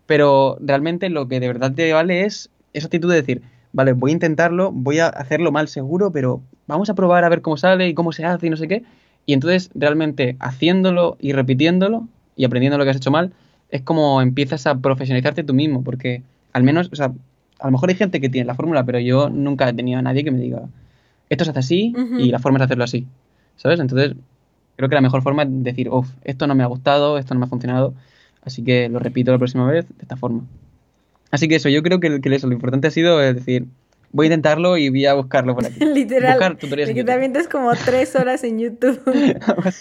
Pero 0.07 0.59
realmente 0.61 1.09
lo 1.09 1.27
que 1.27 1.41
de 1.41 1.47
verdad 1.47 1.73
te 1.73 1.91
vale 1.95 2.25
es 2.25 2.51
esa 2.75 2.87
actitud 2.89 3.09
de 3.09 3.17
decir, 3.17 3.43
vale, 3.73 3.93
voy 3.93 4.11
a 4.11 4.15
intentarlo, 4.15 4.71
voy 4.73 4.99
a 4.99 5.09
hacerlo 5.09 5.51
mal 5.53 5.69
seguro, 5.69 6.13
pero 6.13 6.43
vamos 6.67 6.91
a 6.91 6.95
probar 6.95 7.25
a 7.25 7.29
ver 7.29 7.41
cómo 7.41 7.57
sale 7.57 7.89
y 7.89 7.95
cómo 7.95 8.13
se 8.13 8.25
hace 8.25 8.47
y 8.47 8.51
no 8.51 8.57
sé 8.57 8.69
qué. 8.69 8.85
Y 9.27 9.33
entonces 9.33 9.71
realmente 9.75 10.37
haciéndolo 10.39 11.17
y 11.19 11.33
repitiéndolo 11.33 12.07
y 12.37 12.45
aprendiendo 12.45 12.77
lo 12.77 12.85
que 12.85 12.91
has 12.91 12.97
hecho 12.97 13.11
mal, 13.11 13.33
es 13.71 13.83
como 13.83 14.21
empiezas 14.21 14.67
a 14.67 14.77
profesionalizarte 14.77 15.45
tú 15.45 15.55
mismo, 15.55 15.83
porque 15.83 16.23
al 16.53 16.63
menos, 16.63 16.91
o 16.93 16.97
sea, 16.97 17.13
a 17.59 17.67
lo 17.67 17.73
mejor 17.73 17.89
hay 17.89 17.97
gente 17.97 18.21
que 18.21 18.29
tiene 18.29 18.47
la 18.47 18.55
fórmula, 18.55 18.85
pero 18.85 18.99
yo 18.99 19.31
nunca 19.31 19.69
he 19.69 19.73
tenido 19.73 19.99
a 19.99 20.03
nadie 20.03 20.25
que 20.25 20.31
me 20.31 20.39
diga, 20.39 20.63
esto 21.31 21.45
se 21.45 21.51
hace 21.51 21.61
así 21.61 21.95
y 22.19 22.31
la 22.31 22.39
forma 22.39 22.59
es 22.59 22.65
hacerlo 22.65 22.85
así, 22.85 23.07
¿sabes? 23.57 23.81
Entonces, 23.81 24.15
creo 24.77 24.89
que 24.89 24.95
la 24.95 25.01
mejor 25.01 25.23
forma 25.23 25.45
es 25.45 25.49
decir, 25.51 25.89
uff, 25.89 26.11
esto 26.23 26.47
no 26.47 26.55
me 26.55 26.63
ha 26.63 26.67
gustado, 26.67 27.19
esto 27.19 27.35
no 27.35 27.41
me 27.41 27.47
ha 27.47 27.49
funcionado, 27.49 27.95
así 28.43 28.63
que 28.63 28.89
lo 28.89 28.99
repito 28.99 29.33
la 29.33 29.39
próxima 29.39 29.67
vez 29.67 29.89
de 29.89 30.03
esta 30.03 30.17
forma. 30.17 30.43
Así 31.35 31.49
que 31.49 31.57
eso, 31.57 31.69
yo 31.69 31.83
creo 31.83 31.99
que, 31.99 32.21
eso, 32.31 32.47
lo 32.47 32.53
importante 32.53 32.87
ha 32.87 32.93
sido 32.93 33.19
decir, 33.19 33.67
voy 34.13 34.27
a 34.27 34.29
intentarlo 34.29 34.77
y 34.77 34.89
voy 34.89 35.05
a 35.07 35.15
buscarlo 35.15 35.57
por 35.57 35.67
aquí. 35.67 35.85
Literal. 35.85 36.35
Buscar 36.35 36.57
tutoriales 36.57 36.87
De 36.87 36.93
en 36.93 36.95
que 36.95 37.01
YouTube. 37.01 37.13
también 37.13 37.33
te 37.33 37.49
como 37.51 37.73
tres 37.75 38.15
horas 38.15 38.45
en 38.45 38.61
YouTube. 38.61 39.01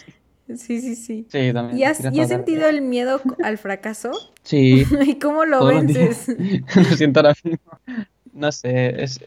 Sí, 0.57 0.81
sí, 0.81 0.95
sí. 0.95 1.25
Sí, 1.29 1.53
también. 1.53 1.77
¿Y 1.79 1.83
has, 1.85 2.03
y 2.11 2.25
sentido 2.25 2.67
el 2.67 2.81
miedo 2.81 3.21
al 3.43 3.57
fracaso? 3.57 4.11
Sí, 4.43 4.85
¿Y 5.07 5.15
cómo 5.15 5.45
lo 5.45 5.65
vences? 5.65 6.27
Lo 6.75 6.83
siento 6.97 7.21
ahora 7.21 7.33
mismo. 7.43 7.79
No 8.33 8.51
sé, 8.51 9.03
es... 9.03 9.21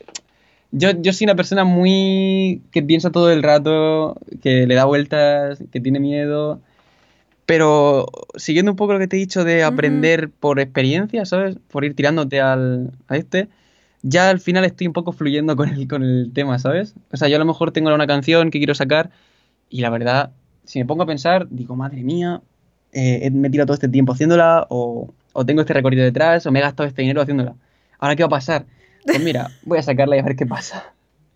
Yo, 0.72 0.90
yo 1.00 1.14
soy 1.14 1.24
una 1.24 1.34
persona 1.34 1.64
muy... 1.64 2.60
que 2.70 2.82
piensa 2.82 3.10
todo 3.10 3.32
el 3.32 3.42
rato, 3.42 4.16
que 4.42 4.66
le 4.66 4.74
da 4.74 4.84
vueltas, 4.84 5.58
que 5.72 5.80
tiene 5.80 6.00
miedo, 6.00 6.60
pero 7.46 8.06
siguiendo 8.34 8.72
un 8.72 8.76
poco 8.76 8.92
lo 8.92 8.98
que 8.98 9.06
te 9.06 9.16
he 9.16 9.20
dicho 9.20 9.44
de 9.44 9.62
aprender 9.62 10.30
por 10.30 10.58
experiencia, 10.58 11.24
¿sabes? 11.24 11.56
Por 11.68 11.84
ir 11.84 11.94
tirándote 11.94 12.40
al, 12.40 12.90
a 13.06 13.16
este, 13.16 13.48
ya 14.02 14.30
al 14.30 14.40
final 14.40 14.64
estoy 14.64 14.88
un 14.88 14.92
poco 14.92 15.12
fluyendo 15.12 15.56
con 15.56 15.68
el, 15.68 15.86
con 15.88 16.02
el 16.02 16.32
tema, 16.34 16.58
¿sabes? 16.58 16.94
O 17.12 17.16
sea, 17.16 17.28
yo 17.28 17.36
a 17.36 17.38
lo 17.38 17.44
mejor 17.44 17.70
tengo 17.70 17.94
una 17.94 18.06
canción 18.06 18.50
que 18.50 18.58
quiero 18.58 18.74
sacar 18.74 19.10
y 19.70 19.80
la 19.80 19.90
verdad, 19.90 20.32
si 20.64 20.80
me 20.80 20.86
pongo 20.86 21.04
a 21.04 21.06
pensar, 21.06 21.46
digo, 21.48 21.76
madre 21.76 22.02
mía, 22.02 22.42
eh, 22.92 23.30
me 23.30 23.48
he 23.48 23.50
tirado 23.50 23.66
todo 23.66 23.74
este 23.74 23.88
tiempo 23.88 24.12
haciéndola 24.12 24.66
o, 24.68 25.14
o 25.32 25.46
tengo 25.46 25.60
este 25.60 25.72
recorrido 25.72 26.02
detrás 26.04 26.46
o 26.46 26.52
me 26.52 26.58
he 26.58 26.62
gastado 26.62 26.88
este 26.88 27.02
dinero 27.02 27.22
haciéndola. 27.22 27.54
¿Ahora 27.98 28.16
qué 28.16 28.24
va 28.24 28.26
a 28.26 28.30
pasar? 28.30 28.66
Pues 29.04 29.22
mira, 29.22 29.50
voy 29.64 29.78
a 29.78 29.82
sacarla 29.82 30.16
y 30.16 30.18
a 30.18 30.22
ver 30.22 30.34
qué 30.34 30.46
pasa. 30.46 30.94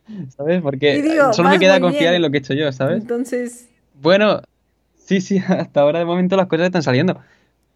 ¿Sabes? 0.37 0.61
Porque 0.61 1.00
digo, 1.00 1.33
solo 1.33 1.50
me 1.50 1.59
queda 1.61 1.81
confiar 1.81 2.02
bien. 2.02 2.14
en 2.14 2.23
lo 2.23 2.31
que 2.31 2.38
he 2.38 2.40
hecho 2.40 2.55
yo, 2.55 2.73
¿sabes? 2.73 3.02
Entonces, 3.02 3.69
Bueno, 4.00 4.43
sí, 5.11 5.21
sí, 5.21 5.38
hasta 5.49 5.81
ahora 5.81 5.99
de 5.99 6.05
momento 6.05 6.37
las 6.37 6.47
cosas 6.47 6.67
están 6.67 6.83
saliendo, 6.83 7.19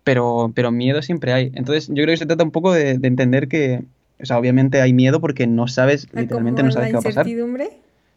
pero, 0.04 0.52
pero 0.54 0.70
miedo 0.70 1.02
siempre 1.02 1.32
hay. 1.32 1.50
Entonces 1.54 1.88
yo 1.88 1.94
creo 2.04 2.08
que 2.08 2.16
se 2.18 2.26
trata 2.26 2.44
un 2.44 2.50
poco 2.52 2.72
de, 2.72 2.98
de 2.98 3.08
entender 3.08 3.48
que, 3.48 3.82
o 4.20 4.24
sea, 4.26 4.38
obviamente 4.38 4.80
hay 4.80 4.92
miedo 4.92 5.20
porque 5.20 5.46
no 5.46 5.66
sabes, 5.68 6.06
literalmente 6.12 6.62
no 6.62 6.70
sabes 6.70 6.88
qué 6.88 6.94
va 6.94 7.00
a 7.00 7.02
pasar, 7.02 7.26
incertidumbre, 7.26 7.70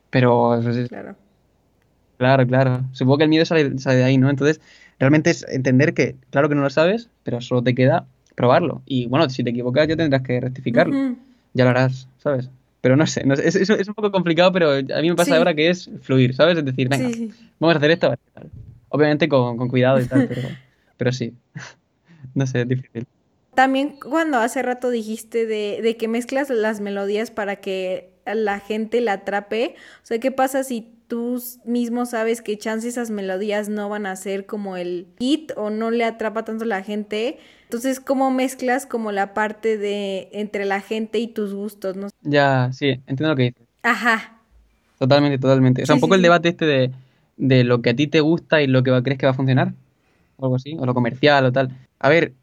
pero 0.10 0.60
pues, 0.64 0.76
es- 0.78 0.90
claro. 0.90 1.16
claro, 2.18 2.48
claro, 2.48 2.84
supongo 2.92 3.18
que 3.20 3.24
el 3.24 3.30
miedo 3.30 3.46
sale, 3.46 3.78
sale 3.80 3.98
de 3.98 4.04
ahí, 4.04 4.18
¿no? 4.18 4.30
Entonces 4.30 4.62
realmente 5.00 5.30
es 5.30 5.46
entender 5.50 5.94
que, 5.94 6.16
claro 6.30 6.50
que 6.50 6.56
no 6.56 6.62
lo 6.62 6.70
sabes, 6.70 7.10
pero 7.24 7.42
solo 7.42 7.62
te 7.64 7.76
queda 7.76 8.06
probarlo. 8.36 8.82
Y 8.86 9.08
bueno, 9.08 9.30
si 9.30 9.44
te 9.44 9.50
equivocas 9.50 9.88
ya 9.88 9.96
tendrás 9.96 10.22
que 10.22 10.40
rectificarlo, 10.40 11.16
ya 11.54 11.64
lo 11.64 11.70
harás, 11.72 12.08
¿sabes? 12.20 12.50
Pero 12.82 12.96
no 12.96 13.08
sé, 13.08 13.26
no 13.26 13.36
sé, 13.36 13.48
es, 13.48 13.56
es- 13.56 13.70
es 13.70 13.88
un 13.88 13.94
poco 13.96 14.12
complicado, 14.12 14.52
pero 14.52 14.72
a 14.72 15.02
mí 15.02 15.10
me 15.10 15.16
pasa 15.16 15.32
Sí. 15.32 15.38
ahora 15.38 15.54
que 15.56 15.70
es 15.70 15.90
fluir, 16.02 16.36
¿sabes? 16.36 16.58
Es 16.58 16.64
decir, 16.66 16.88
venga, 16.90 17.08
Sí, 17.10 17.32
sí. 17.32 17.50
vamos 17.60 17.76
a 17.76 17.78
hacer 17.80 17.92
esto. 17.92 18.14
tal. 18.34 18.50
Obviamente 18.90 19.28
con, 19.28 19.58
con 19.58 19.68
cuidado 19.70 20.00
y 20.00 20.06
tal, 20.06 20.28
pero, 20.28 20.42
pero 20.98 21.12
sí. 21.12 21.34
No 22.34 22.46
sé, 22.46 22.62
es 22.62 22.68
difícil. 22.68 23.08
También 23.56 23.98
cuando 24.00 24.38
hace 24.38 24.62
rato 24.62 24.90
dijiste 24.90 25.48
de, 25.48 25.80
de 25.82 25.98
que 25.98 26.08
mezclas 26.08 26.50
las 26.50 26.80
melodías 26.80 27.32
para 27.32 27.56
que 27.56 28.12
la 28.26 28.60
gente 28.60 29.02
la 29.02 29.14
atrape, 29.14 29.76
o 30.04 30.06
sea, 30.06 30.20
¿qué 30.20 30.32
pasa 30.32 30.64
si 30.64 30.94
tú 31.08 31.42
mismo 31.66 32.06
sabes 32.06 32.42
que 32.42 32.58
chance 32.58 32.88
esas 32.88 33.10
melodías 33.10 33.70
no 33.70 33.90
van 33.90 34.06
a 34.06 34.16
ser 34.16 34.46
como 34.46 34.78
el 34.78 35.08
hit 35.20 35.54
o 35.56 35.70
no 35.70 35.90
le 35.90 36.04
atrapa 36.04 36.46
tanto 36.46 36.66
la 36.66 36.84
gente? 36.84 37.40
Entonces, 37.64 38.00
¿cómo 38.00 38.32
mezclas 38.32 38.86
como 38.86 39.12
la 39.12 39.34
parte 39.34 39.78
de 39.78 40.30
entre 40.32 40.66
la 40.66 40.82
gente 40.82 41.20
y 41.20 41.28
tus 41.28 41.54
gustos, 41.54 41.96
no? 41.96 42.10
Ya, 42.22 42.70
sí, 42.72 42.90
entiendo 43.08 43.30
lo 43.30 43.36
que 43.36 43.44
dices. 43.44 43.64
Ajá. 43.84 44.40
Totalmente, 45.00 45.38
totalmente. 45.38 45.84
O 45.84 45.86
sea, 45.86 45.96
Sí, 45.96 45.98
un 45.98 46.02
poco 46.02 46.14
sí, 46.14 46.18
el 46.18 46.24
debate 46.24 46.50
este 46.50 46.66
de, 46.66 46.92
de 47.38 47.64
lo 47.64 47.82
que 47.82 47.92
a 47.92 47.96
ti 47.96 48.08
te 48.08 48.22
gusta 48.22 48.62
y 48.62 48.68
lo 48.68 48.84
que 48.84 48.92
crees 49.04 49.20
que 49.20 49.26
va 49.28 49.32
a 49.32 49.36
funcionar. 49.36 49.74
O 50.38 50.46
algo 50.46 50.56
así, 50.58 50.76
o 50.80 50.86
lo 50.86 50.94
comercial 50.96 51.46
o 51.46 51.52
tal. 51.52 51.78
A 52.00 52.10
ver, 52.10 52.34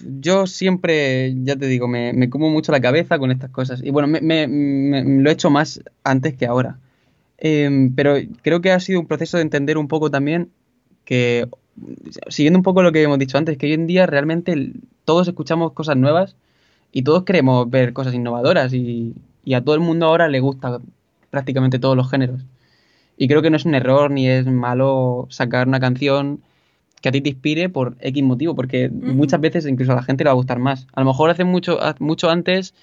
yo 0.00 0.46
siempre, 0.46 1.34
ya 1.44 1.56
te 1.56 1.66
digo, 1.66 1.88
me, 1.88 2.28
como 2.30 2.50
mucho 2.50 2.72
la 2.72 2.80
cabeza 2.80 3.18
con 3.18 3.30
estas 3.30 3.50
cosas. 3.50 3.82
Y 3.82 3.90
bueno, 3.90 4.08
me, 4.08 4.20
me- 4.20 5.04
lo 5.22 5.30
he 5.30 5.32
hecho 5.32 5.50
más 5.50 5.80
antes 6.04 6.34
que 6.36 6.46
ahora. 6.46 6.78
Em, 7.38 7.94
pero 7.94 8.16
creo 8.42 8.60
que 8.62 8.72
ha 8.72 8.80
sido 8.80 9.00
un 9.00 9.06
proceso 9.08 9.38
de 9.38 9.44
entender 9.44 9.78
un 9.78 9.88
poco 9.88 10.10
también 10.10 10.50
que, 11.04 11.48
siguiendo 12.28 12.58
un 12.58 12.64
poco 12.64 12.82
lo 12.82 12.92
que 12.92 13.02
hemos 13.02 13.18
dicho 13.18 13.38
antes, 13.38 13.58
que 13.58 13.66
hoy 13.66 13.74
en 13.74 13.86
día 13.86 14.06
realmente 14.06 14.72
todos 15.04 15.28
escuchamos 15.28 15.72
cosas 15.72 15.96
nuevas 15.96 16.36
y 16.92 17.02
todos 17.04 17.24
queremos 17.24 17.70
ver 17.70 17.92
cosas 17.94 18.14
innovadoras 18.14 18.72
y, 18.74 19.14
y 19.44 19.54
a 19.54 19.62
todo 19.64 19.74
el 19.76 19.82
mundo 19.82 20.06
ahora 20.06 20.28
le 20.28 20.40
gusta 20.40 20.80
prácticamente 21.30 21.78
todos 21.80 21.96
los 21.96 22.10
géneros. 22.10 22.42
Y 23.16 23.28
creo 23.28 23.42
que 23.42 23.50
no 23.50 23.56
es 23.56 23.64
un 23.64 23.74
error 23.74 24.10
ni 24.10 24.28
es 24.28 24.46
malo 24.46 25.26
sacar 25.30 25.68
una 25.68 25.80
canción 25.80 26.40
que 27.00 27.08
a 27.08 27.12
ti 27.12 27.20
te 27.20 27.30
inspire 27.30 27.68
por 27.68 27.96
X 28.00 28.22
motivo, 28.22 28.54
porque 28.54 28.88
muchas 28.90 29.40
veces 29.40 29.66
incluso 29.66 29.92
a 29.92 29.96
la 29.96 30.02
gente 30.02 30.24
le 30.24 30.28
va 30.28 30.32
a 30.32 30.36
gustar 30.36 30.58
más. 30.58 30.86
A 30.92 31.00
lo 31.00 31.06
mejor 31.06 31.30
hace 31.30 31.44
mucho, 31.44 31.78
mucho 31.98 32.30
antes, 32.30 32.74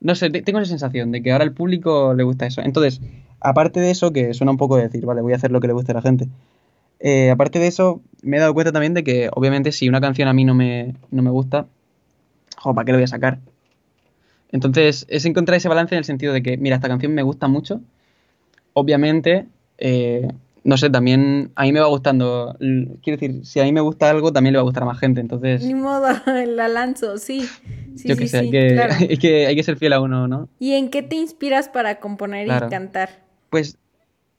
no 0.00 0.14
sé, 0.14 0.30
te- 0.30 0.42
tengo 0.42 0.60
esa 0.60 0.68
sensación 0.70 1.12
de 1.12 1.22
que 1.22 1.32
ahora 1.32 1.44
al 1.44 1.52
público 1.52 2.14
le 2.14 2.22
gusta 2.24 2.46
eso. 2.46 2.62
Entonces, 2.62 3.00
aparte 3.40 3.80
de 3.80 3.90
eso, 3.90 4.12
que 4.12 4.34
suena 4.34 4.52
un 4.52 4.58
poco 4.58 4.76
de 4.76 4.84
decir, 4.84 5.04
vale, 5.06 5.22
voy 5.22 5.32
a 5.32 5.36
hacer 5.36 5.50
lo 5.50 5.60
que 5.60 5.66
le 5.68 5.72
guste 5.74 5.92
a 5.92 5.96
la 5.96 6.02
gente. 6.02 6.28
eh, 7.00 7.30
aparte 7.30 7.58
de 7.58 7.66
eso, 7.68 8.00
me 8.22 8.36
he 8.38 8.40
dado 8.40 8.54
cuenta 8.54 8.72
también 8.72 8.94
de 8.94 9.04
que, 9.04 9.28
obviamente, 9.34 9.72
si 9.72 9.88
una 9.88 10.00
canción 10.00 10.28
a 10.28 10.32
mí 10.32 10.44
no 10.44 10.54
me, 10.54 10.94
no 11.10 11.22
me 11.22 11.30
gusta, 11.30 11.66
jo, 12.58 12.74
¿para 12.74 12.84
qué 12.86 12.92
lo 12.92 12.98
voy 12.98 13.04
a 13.04 13.08
sacar? 13.08 13.38
Entonces, 14.50 15.06
es 15.08 15.24
encontrar 15.24 15.56
ese 15.56 15.68
balance 15.68 15.94
en 15.94 15.98
el 16.00 16.04
sentido 16.04 16.32
de 16.32 16.42
que, 16.42 16.56
mira, 16.58 16.76
esta 16.76 16.88
canción 16.88 17.14
me 17.14 17.22
gusta 17.22 17.48
mucho. 17.48 17.80
Obviamente, 18.74 19.46
eh, 19.78 20.28
no 20.64 20.76
sé, 20.76 20.90
también 20.90 21.50
a 21.56 21.64
mí 21.64 21.72
me 21.72 21.80
va 21.80 21.86
gustando. 21.86 22.56
Quiero 22.58 23.18
decir, 23.20 23.44
si 23.44 23.60
a 23.60 23.64
mí 23.64 23.72
me 23.72 23.80
gusta 23.80 24.08
algo, 24.10 24.32
también 24.32 24.52
le 24.52 24.58
va 24.58 24.62
a 24.62 24.64
gustar 24.64 24.84
a 24.84 24.86
más 24.86 24.98
gente. 24.98 25.20
Entonces, 25.20 25.62
Ni 25.64 25.74
modo, 25.74 26.06
la 26.46 26.68
lanzo, 26.68 27.18
sí. 27.18 27.40
Sí, 27.96 28.08
yo 28.08 28.16
sí, 28.16 28.26
sé, 28.28 28.38
sí, 28.40 28.44
hay, 28.46 28.50
que, 28.50 28.68
claro. 28.74 28.94
hay, 29.10 29.16
que, 29.18 29.46
hay 29.46 29.56
que 29.56 29.62
ser 29.62 29.76
fiel 29.76 29.92
a 29.92 30.00
uno, 30.00 30.26
¿no? 30.28 30.48
¿Y 30.58 30.72
en 30.72 30.88
qué 30.88 31.02
te 31.02 31.16
inspiras 31.16 31.68
para 31.68 32.00
componer 32.00 32.46
Claro. 32.46 32.66
y 32.68 32.70
cantar? 32.70 33.10
Pues, 33.50 33.76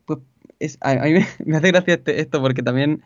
pues 0.05 0.19
es, 0.59 0.77
a, 0.81 0.91
a 0.91 1.03
mí 1.05 1.13
me, 1.13 1.25
me 1.45 1.57
hace 1.57 1.67
gracia 1.67 1.93
este- 1.95 2.19
esto 2.19 2.41
porque 2.41 2.63
también 2.63 3.01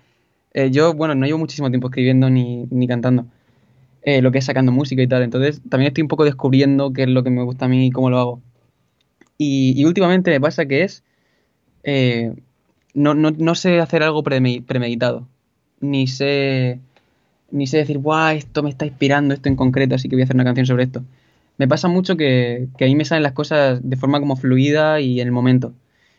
eh, 0.54 0.72
yo, 0.72 0.94
bueno, 0.94 1.16
no 1.16 1.26
llevo 1.26 1.40
muchísimo 1.40 1.70
tiempo 1.70 1.88
escribiendo 1.90 2.30
ni, 2.30 2.66
ni 2.70 2.88
cantando. 2.88 3.26
eh, 4.04 4.22
lo 4.22 4.32
que 4.32 4.38
es 4.38 4.46
sacando 4.46 4.72
música 4.72 5.02
y 5.02 5.08
tal. 5.08 5.24
Entonces, 5.24 5.62
también 5.70 5.90
estoy 5.90 6.04
un 6.04 6.08
poco 6.08 6.24
descubriendo 6.24 6.94
qué 6.94 7.04
es 7.04 7.10
lo 7.10 7.24
que 7.24 7.30
me 7.30 7.44
gusta 7.44 7.66
a 7.66 7.68
mí 7.68 7.88
y 7.88 7.92
cómo 7.92 8.10
lo 8.10 8.18
hago. 8.20 8.42
Y, 9.38 9.74
y 9.80 9.84
últimamente 9.86 10.32
me 10.32 10.40
pasa 10.40 10.66
que 10.66 10.84
es. 10.84 11.04
Eh, 11.88 12.34
no, 12.94 13.16
no, 13.16 13.32
no 13.32 13.56
sé 13.56 13.80
hacer 13.80 14.04
algo 14.04 14.24
preme- 14.24 14.64
premeditado. 14.66 15.28
Ni 15.80 16.08
sé. 16.08 16.80
Ni 17.52 17.68
sé 17.68 17.78
decir, 17.78 17.98
guau, 18.00 18.36
esto 18.36 18.62
me 18.64 18.70
está 18.70 18.86
inspirando, 18.86 19.34
esto 19.34 19.50
en 19.50 19.56
concreto, 19.56 19.96
así 19.96 20.10
que 20.10 20.16
voy 20.18 20.22
a 20.24 20.26
hacer 20.26 20.36
una 20.36 20.44
canción 20.44 20.66
sobre 20.68 20.84
esto. 20.84 21.04
Me 21.58 21.68
pasa 21.68 21.88
mucho 21.88 22.18
que, 22.18 22.68
que 22.78 22.86
a 22.86 22.88
mí 22.88 22.96
me 22.96 23.06
salen 23.06 23.24
las 23.24 23.32
cosas 23.34 23.80
de 23.84 23.96
forma 23.98 24.20
como 24.20 24.36
fluida 24.36 25.00
y 25.02 25.22
en 25.22 25.28
el 25.28 25.32
momento. 25.34 25.74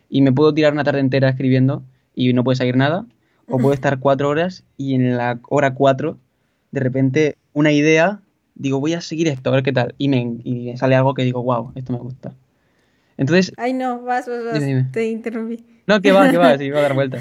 Y 0.09 0.23
me 0.23 0.33
puedo 0.33 0.55
tirar 0.55 0.73
una 0.73 0.85
tarde 0.85 1.01
entera 1.01 1.29
escribiendo 1.29 1.83
y 2.15 2.33
no 2.33 2.45
puede 2.45 2.57
salir 2.57 2.77
nada. 2.77 3.05
O 3.51 3.59
puedo 3.59 3.75
estar 3.75 3.99
cuatro 3.99 4.29
horas 4.31 4.65
y 4.79 4.95
en 4.95 5.17
la 5.17 5.39
hora 5.49 5.75
cuatro, 5.75 6.19
de 6.73 6.81
repente, 6.81 7.37
una 7.53 7.73
idea, 7.73 8.21
digo, 8.55 8.81
voy 8.81 8.95
a 8.95 9.01
seguir 9.01 9.29
esto, 9.29 9.51
a 9.51 9.55
ver 9.55 9.63
qué 9.63 9.73
tal. 9.73 9.95
Y 9.99 10.09
me, 10.09 10.21
y 10.45 10.71
me 10.73 10.77
sale 10.77 10.97
algo 10.97 11.15
que 11.15 11.25
digo, 11.25 11.43
wow, 11.43 11.73
esto 11.75 11.93
me 11.93 11.99
gusta. 11.99 12.35
Entonces, 13.19 13.53
Ay, 13.59 13.73
no, 13.75 14.01
vas, 14.03 14.27
vas, 14.29 14.45
vas. 14.45 14.55
Dime, 14.55 14.67
dime. 14.67 14.87
Te 14.93 15.09
interrumpí. 15.09 15.65
no, 15.87 16.01
que 16.01 16.13
va, 16.13 16.31
que 16.31 16.37
va, 16.39 16.57
sí, 16.57 16.71
va 16.71 16.79
a 16.79 16.83
dar 16.83 16.95
vuelta. 17.01 17.19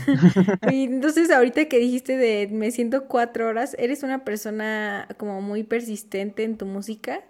Y 0.72 0.84
entonces, 0.84 1.30
ahorita 1.32 1.66
que 1.66 1.80
dijiste 1.80 2.16
de 2.18 2.48
me 2.52 2.72
siento 2.72 3.06
cuatro 3.08 3.48
horas, 3.48 3.76
¿eres 3.80 4.04
una 4.04 4.24
persona 4.24 5.08
como 5.18 5.42
muy 5.42 5.64
persistente 5.64 6.44
en 6.44 6.56
tu 6.58 6.66
música? 6.66 7.22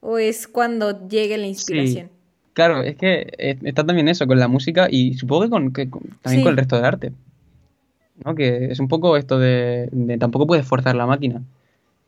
¿O 0.00 0.18
es 0.18 0.46
cuando 0.46 1.08
llegue 1.08 1.36
la 1.38 1.46
inspiración? 1.46 2.10
Claro, 2.52 2.82
es 2.82 2.96
que 2.96 3.32
eh, 3.38 3.58
está 3.64 3.84
también 3.84 4.08
eso 4.08 4.26
con 4.26 4.38
la 4.38 4.46
música 4.48 4.88
y 4.90 5.14
supongo 5.14 5.42
que, 5.44 5.50
con, 5.50 5.72
que 5.72 5.90
con- 5.90 6.02
también 6.22 6.40
Sí. 6.40 6.42
con 6.44 6.50
el 6.52 6.56
resto 6.58 6.76
del 6.76 6.84
arte. 6.84 7.12
¿No? 8.24 8.34
Que 8.34 8.66
es 8.72 8.78
un 8.80 8.88
poco 8.88 9.16
esto 9.16 9.38
de, 9.38 9.88
de 9.92 10.16
tampoco 10.18 10.46
puedes 10.46 10.66
forzar 10.66 10.94
la 10.94 11.06
máquina. 11.06 11.42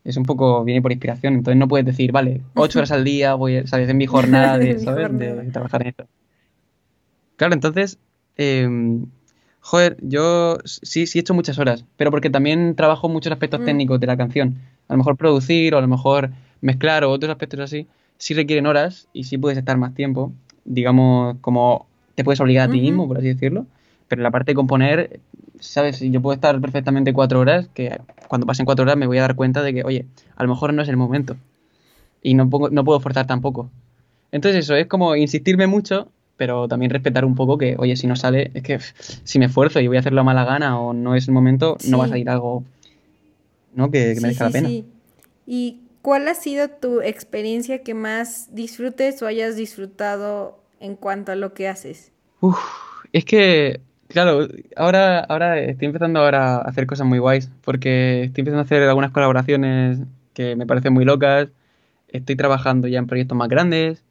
Es 0.05 0.17
un 0.17 0.23
poco, 0.25 0.65
viene 0.65 0.81
por 0.81 0.93
inspiración. 0.93 1.35
Entonces 1.35 1.59
no 1.59 1.69
puedes 1.69 1.85
decir, 1.87 2.13
vale, 2.13 2.41
ocho 2.55 2.79
horas 2.79 2.93
al 2.93 3.05
día, 3.05 3.35
voy 3.35 3.57
a, 3.59 3.67
¿sabes? 3.67 3.89
En 3.89 3.97
mi 3.97 4.07
jornada 4.15 4.59
de, 4.59 4.75
de 4.75 5.51
trabajar 5.53 5.83
en 5.83 5.89
esto. 5.89 6.07
Claro, 7.37 7.55
entonces, 7.55 7.99
em, 8.37 9.07
joder, 9.61 9.97
yo 10.01 10.59
sí, 10.65 11.07
sí 11.07 11.19
he 11.19 11.21
hecho 11.21 11.35
muchas 11.35 11.59
horas, 11.59 11.85
pero 11.97 12.11
porque 12.11 12.31
también 12.31 12.75
trabajo 12.75 13.09
muchos 13.09 13.33
aspectos 13.33 13.61
Mm. 13.61 13.65
técnicos 13.65 14.01
de 14.01 14.07
la 14.07 14.17
canción. 14.17 14.57
A 14.89 14.95
lo 14.95 14.99
mejor 14.99 15.17
producir 15.17 15.75
o 15.75 15.79
a 15.79 15.81
lo 15.81 15.89
mejor 15.89 16.31
mezclar 16.61 17.05
o 17.05 17.11
otros 17.11 17.31
aspectos 17.31 17.61
así, 17.61 17.87
sí 18.17 18.35
requieren 18.35 18.67
horas 18.67 19.09
y 19.13 19.25
sí 19.25 19.39
puedes 19.39 19.59
estar 19.59 19.77
más 19.77 19.95
tiempo. 19.95 20.33
Digamos, 20.65 21.37
como 21.41 21.87
te 22.15 22.25
puedes 22.25 22.41
obligar 22.41 22.69
a 22.69 22.73
ti 22.73 22.81
mismo, 22.81 23.07
por 23.07 23.19
así 23.19 23.29
decirlo. 23.29 23.67
Pero 24.09 24.23
la 24.23 24.31
parte 24.31 24.51
de 24.51 24.55
componer, 24.57 25.21
¿sabes? 25.61 26.01
Yo 26.01 26.21
puedo 26.23 26.35
estar 26.35 26.61
perfectamente 26.61 27.13
cuatro 27.13 27.41
horas, 27.41 27.69
que 27.75 27.99
cuando 28.29 28.47
pasen 28.47 28.67
cuatro 28.67 28.83
horas 28.85 28.97
me 28.97 29.07
voy 29.07 29.19
a 29.19 29.23
dar 29.23 29.35
cuenta 29.37 29.63
de 29.63 29.75
que, 29.75 29.85
oye, 29.85 30.07
a 30.37 30.43
lo 30.43 30.49
mejor 30.51 30.73
no 30.75 30.83
es 30.83 30.89
el 30.89 30.97
momento. 30.97 31.37
Y 32.23 32.35
no, 32.35 32.49
pongo, 32.51 32.71
no 32.71 32.85
puedo 32.85 33.01
forzar 33.01 33.27
tampoco. 33.27 33.71
Entonces 34.33 34.65
eso, 34.65 34.75
es 34.77 34.87
como 34.87 35.17
insistirme 35.17 35.67
mucho, 35.67 36.09
pero 36.37 36.69
también 36.69 36.91
respetar 36.91 37.25
un 37.25 37.35
poco 37.35 37.59
que, 37.59 37.77
oye, 37.79 37.97
si 37.97 38.07
no 38.07 38.17
sale, 38.17 38.51
es 38.55 38.63
que 38.63 38.79
si 39.25 39.39
me 39.39 39.47
esfuerzo 39.47 39.81
y 39.81 39.89
voy 39.89 39.97
a 39.97 40.01
hacerlo 40.01 40.21
a 40.21 40.25
mala 40.25 40.45
gana 40.45 40.79
o 40.81 40.93
no 40.93 41.15
es 41.15 41.29
el 41.29 41.35
momento, 41.35 41.79
no 41.85 41.99
va 41.99 42.05
a 42.05 42.09
salir 42.09 42.29
algo, 42.31 42.65
¿no? 43.75 43.91
Que, 43.91 44.15
que 44.15 44.15
Sí, 44.17 44.21
merezca 44.21 44.45
la 44.45 44.51
pena. 44.51 44.69
sí. 44.69 44.85
¿Y 45.47 45.81
¿cuál 46.03 46.29
ha 46.29 46.35
sido 46.35 46.69
tu 46.69 47.01
experiencia 47.01 47.83
que 47.83 47.95
más 47.95 48.55
disfrutes 48.55 49.23
o 49.23 49.27
hayas 49.27 49.57
disfrutado 49.57 50.59
en 50.81 50.97
cuanto 50.97 51.33
a 51.33 51.37
lo 51.37 51.55
que 51.55 51.69
haces? 51.69 52.13
Uf, 52.41 52.59
es 53.13 53.25
que, 53.25 53.81
claro, 54.09 54.49
ahora, 54.77 55.21
ahora 55.21 55.61
estoy 55.61 55.87
empezando 55.87 56.21
ahora 56.21 56.57
a 56.57 56.61
hacer 56.63 56.87
cosas 56.87 57.07
muy 57.07 57.19
guays, 57.19 57.51
porque 57.63 58.25
estoy 58.25 58.43
empezando 58.43 58.61
a 58.61 58.65
hacer 58.65 58.83
algunas 58.83 59.13
colaboraciones 59.13 60.01
que 60.35 60.57
me 60.57 60.67
parecen 60.67 60.93
muy 60.93 61.05
locas, 61.05 61.49
estoy 62.09 62.37
trabajando 62.37 62.89
ya 62.89 62.99
en 62.99 63.07
proyectos 63.07 63.37
más 63.37 63.49
grandes, 63.49 64.05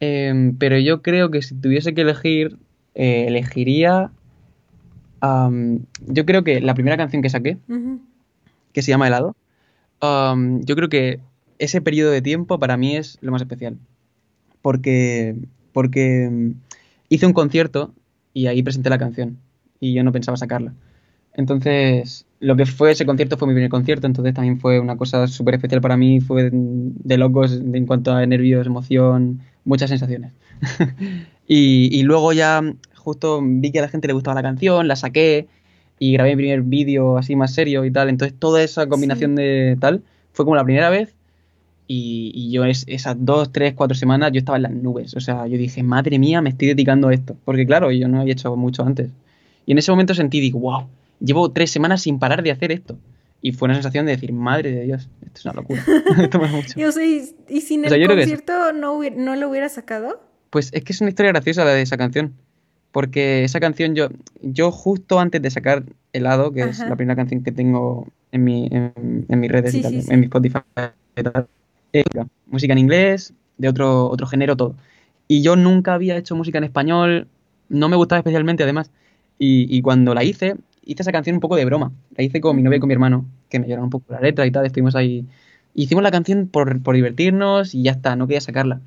em, 0.00 0.56
pero 0.56 0.78
yo 0.78 1.02
creo 1.02 1.30
que 1.30 1.42
si 1.42 1.54
tuviese 1.54 1.94
que 1.94 2.02
elegir, 2.02 2.58
eh, 2.94 3.26
elegiría, 3.26 4.10
am, 5.20 5.86
yo 6.06 6.24
creo 6.26 6.44
que 6.44 6.60
la 6.60 6.74
primera 6.74 6.96
canción 6.96 7.22
que 7.22 7.30
saqué, 7.30 7.58
que 8.72 8.82
se 8.82 8.90
llama 8.90 9.08
Helado, 9.08 9.34
yo 10.00 10.76
creo 10.76 10.88
que 10.88 11.20
ese 11.58 11.80
periodo 11.80 12.10
de 12.10 12.22
tiempo 12.22 12.58
para 12.58 12.76
mí 12.76 12.96
es 12.96 13.18
lo 13.20 13.32
más 13.32 13.42
especial. 13.42 13.78
Porque, 14.62 15.36
porque 15.72 16.28
mm, 16.30 16.50
hice 17.08 17.26
un 17.26 17.32
concierto 17.32 17.94
y 18.36 18.48
ahí 18.48 18.62
presenté 18.62 18.90
la 18.90 18.98
canción 18.98 19.38
y 19.80 19.94
yo 19.94 20.04
no 20.04 20.12
pensaba 20.12 20.36
sacarla. 20.36 20.74
Entonces, 21.32 22.26
lo 22.38 22.54
que 22.54 22.66
fue 22.66 22.90
ese 22.92 23.06
concierto 23.06 23.38
fue 23.38 23.48
mi 23.48 23.54
primer 23.54 23.70
concierto, 23.70 24.06
entonces 24.06 24.34
también 24.34 24.60
fue 24.60 24.78
una 24.78 24.98
cosa 24.98 25.26
súper 25.26 25.54
especial 25.54 25.80
para 25.80 25.96
mí, 25.96 26.20
fue 26.20 26.50
de 26.52 27.16
locos 27.16 27.52
en 27.54 27.86
cuanto 27.86 28.12
a 28.12 28.26
nervios, 28.26 28.66
emoción, 28.66 29.40
muchas 29.64 29.88
sensaciones. 29.88 30.32
y, 31.48 31.88
y 31.98 32.02
luego 32.02 32.34
ya 32.34 32.60
justo 32.94 33.40
vi 33.42 33.72
que 33.72 33.78
a 33.78 33.82
la 33.82 33.88
gente 33.88 34.06
le 34.06 34.12
gustaba 34.12 34.34
la 34.34 34.42
canción, 34.42 34.86
la 34.86 34.96
saqué 34.96 35.48
y 35.98 36.12
grabé 36.12 36.36
mi 36.36 36.42
primer 36.42 36.60
vídeo 36.60 37.16
así 37.16 37.36
más 37.36 37.54
serio 37.54 37.86
y 37.86 37.90
tal. 37.90 38.10
Entonces 38.10 38.38
toda 38.38 38.62
esa 38.62 38.86
combinación 38.86 39.34
de 39.34 39.78
tal 39.80 40.02
fue 40.32 40.44
como 40.44 40.56
la 40.56 40.64
primera 40.64 40.90
vez 40.90 41.15
y, 41.88 42.32
y 42.34 42.50
yo 42.50 42.64
es, 42.64 42.84
esas 42.88 43.16
dos, 43.18 43.52
tres, 43.52 43.74
cuatro 43.74 43.94
semanas 43.96 44.32
yo 44.32 44.38
estaba 44.38 44.56
en 44.56 44.62
las 44.62 44.72
nubes. 44.72 45.14
O 45.16 45.20
sea, 45.20 45.46
yo 45.46 45.56
dije, 45.58 45.82
madre 45.82 46.18
mía, 46.18 46.42
me 46.42 46.50
estoy 46.50 46.68
dedicando 46.68 47.08
a 47.08 47.14
esto. 47.14 47.36
Porque 47.44 47.66
claro, 47.66 47.90
yo 47.92 48.08
no 48.08 48.20
había 48.20 48.32
hecho 48.32 48.54
mucho 48.56 48.84
antes. 48.84 49.10
Y 49.66 49.72
en 49.72 49.78
ese 49.78 49.90
momento 49.92 50.14
sentí, 50.14 50.40
digo, 50.40 50.58
wow, 50.60 50.86
llevo 51.20 51.50
tres 51.52 51.70
semanas 51.70 52.02
sin 52.02 52.18
parar 52.18 52.42
de 52.42 52.50
hacer 52.50 52.72
esto. 52.72 52.98
Y 53.42 53.52
fue 53.52 53.66
una 53.66 53.74
sensación 53.74 54.06
de 54.06 54.12
decir, 54.12 54.32
madre 54.32 54.72
de 54.72 54.82
Dios, 54.84 55.08
esto 55.24 55.38
es 55.38 55.44
una 55.44 55.54
locura. 55.54 55.84
esto 56.22 56.38
me 56.40 56.48
mucho. 56.48 56.78
Y, 56.80 56.84
o 56.84 56.92
sea, 56.92 57.04
y, 57.04 57.60
sin 57.60 57.84
O 57.84 57.88
sea, 57.88 57.96
el 57.96 58.02
yo 58.02 58.06
creo 58.08 58.16
que 58.16 58.22
concierto 58.22 58.72
no, 58.72 58.98
hubi- 58.98 59.14
no 59.14 59.36
lo 59.36 59.48
hubieras 59.48 59.74
sacado. 59.74 60.20
Pues 60.50 60.70
es 60.72 60.82
que 60.82 60.92
es 60.92 61.00
una 61.00 61.10
historia 61.10 61.32
graciosa 61.32 61.64
la 61.64 61.72
de 61.72 61.82
esa 61.82 61.96
canción. 61.96 62.34
Porque 62.92 63.44
esa 63.44 63.60
canción 63.60 63.94
yo, 63.94 64.08
yo 64.40 64.70
justo 64.72 65.20
antes 65.20 65.42
de 65.42 65.50
sacar 65.50 65.84
Helado, 66.14 66.50
que 66.52 66.62
es 66.62 66.78
la 66.78 66.96
primera 66.96 67.14
canción 67.14 67.42
que 67.44 67.52
tengo 67.52 68.08
en, 68.32 68.42
mi, 68.42 68.68
en, 68.72 69.26
en 69.28 69.40
mis 69.40 69.50
redes 69.50 69.72
Sí, 69.72 69.80
y 69.80 69.82
tal, 69.82 69.92
sí, 69.92 70.02
sí. 70.02 70.08
en 70.12 70.20
mi 70.20 70.26
Spotify 70.26 70.60
y 71.14 71.22
tal, 71.22 71.46
música 72.46 72.72
en 72.72 72.78
inglés, 72.78 73.34
de 73.58 73.68
otro, 73.68 74.08
otro 74.08 74.26
género, 74.26 74.56
todo. 74.56 74.76
Y 75.28 75.42
yo 75.42 75.56
nunca 75.56 75.94
había 75.94 76.16
hecho 76.16 76.36
música 76.36 76.58
en 76.58 76.64
español, 76.64 77.28
no 77.68 77.88
me 77.88 77.96
gustaba 77.96 78.20
especialmente 78.20 78.62
además. 78.62 78.90
Y, 79.38 79.66
y 79.76 79.82
cuando 79.82 80.14
la 80.14 80.24
hice, 80.24 80.56
hice 80.84 81.02
esa 81.02 81.12
canción 81.12 81.36
un 81.36 81.40
poco 81.40 81.56
de 81.56 81.64
broma. 81.64 81.92
La 82.16 82.24
hice 82.24 82.40
con 82.40 82.56
mi 82.56 82.62
novia 82.62 82.76
y 82.76 82.80
con 82.80 82.88
mi 82.88 82.94
hermano, 82.94 83.26
que 83.48 83.58
me 83.58 83.66
lloraron 83.66 83.84
un 83.84 83.90
poco 83.90 84.12
la 84.12 84.20
letra 84.20 84.46
y 84.46 84.50
tal, 84.50 84.64
estuvimos 84.66 84.94
ahí. 84.96 85.26
Hicimos 85.74 86.02
la 86.02 86.10
canción 86.10 86.48
por, 86.48 86.82
por 86.82 86.94
divertirnos 86.94 87.74
y 87.74 87.82
ya 87.82 87.92
está, 87.92 88.16
no 88.16 88.26
quería 88.26 88.40
sacarla. 88.40 88.80